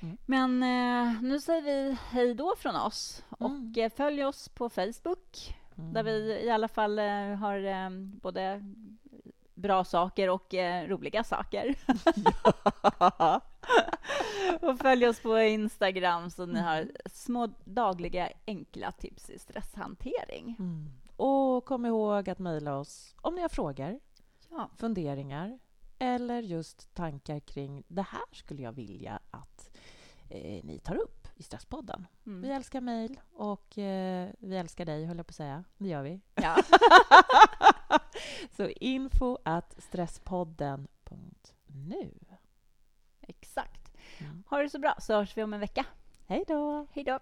Mm. 0.00 0.16
Men 0.26 0.62
eh, 0.62 1.22
nu 1.22 1.40
säger 1.40 1.62
vi 1.62 1.98
hej 2.10 2.34
då 2.34 2.54
från 2.56 2.76
oss 2.76 3.24
och 3.28 3.50
mm. 3.50 3.74
eh, 3.76 3.92
följ 3.92 4.24
oss 4.24 4.48
på 4.48 4.68
Facebook 4.68 5.56
där 5.74 6.02
vi 6.02 6.40
i 6.44 6.50
alla 6.50 6.68
fall 6.68 6.98
eh, 6.98 7.34
har 7.34 7.64
eh, 7.64 7.90
både 8.22 8.62
bra 9.54 9.84
saker 9.84 10.30
och 10.30 10.54
eh, 10.54 10.88
roliga 10.88 11.24
saker. 11.24 11.74
och 14.60 14.78
följ 14.78 15.08
oss 15.08 15.20
på 15.20 15.40
Instagram 15.40 16.30
så 16.30 16.46
ni 16.46 16.60
har 16.60 16.90
små 17.12 17.46
dagliga 17.64 18.28
enkla 18.46 18.92
tips 18.92 19.30
i 19.30 19.38
stresshantering. 19.38 20.56
Mm. 20.58 20.90
Och 21.16 21.64
kom 21.64 21.86
ihåg 21.86 22.30
att 22.30 22.38
mejla 22.38 22.78
oss 22.78 23.14
om 23.20 23.34
ni 23.34 23.42
har 23.42 23.48
frågor, 23.48 24.00
ja. 24.50 24.70
funderingar 24.76 25.58
eller 25.98 26.42
just 26.42 26.94
tankar 26.94 27.40
kring 27.40 27.84
det 27.88 28.02
här 28.02 28.24
skulle 28.32 28.62
jag 28.62 28.72
vilja 28.72 29.20
att 29.30 29.70
eh, 30.28 30.64
ni 30.64 30.80
tar 30.84 30.96
upp 30.96 31.28
i 31.36 31.42
Stresspodden. 31.42 32.06
Mm. 32.26 32.42
Vi 32.42 32.50
älskar 32.50 32.80
mejl 32.80 33.20
och 33.32 33.78
eh, 33.78 34.30
vi 34.38 34.56
älskar 34.56 34.84
dig, 34.84 35.04
höll 35.04 35.16
jag 35.16 35.26
på 35.26 35.30
att 35.30 35.36
säga. 35.36 35.64
Det 35.78 35.88
gör 35.88 36.02
vi. 36.02 36.20
Ja. 36.34 36.56
Så 38.56 38.68
info 38.68 39.38
at 39.44 39.82
stresspodden.nu. 39.82 42.10
Ha 44.46 44.62
det 44.62 44.70
så 44.70 44.78
bra, 44.78 44.94
så 44.98 45.14
hörs 45.14 45.36
vi 45.36 45.42
om 45.42 45.54
en 45.54 45.60
vecka. 45.60 45.84
Hej 46.26 46.44
då! 46.48 46.86
Hej 46.92 47.04
då! 47.04 47.18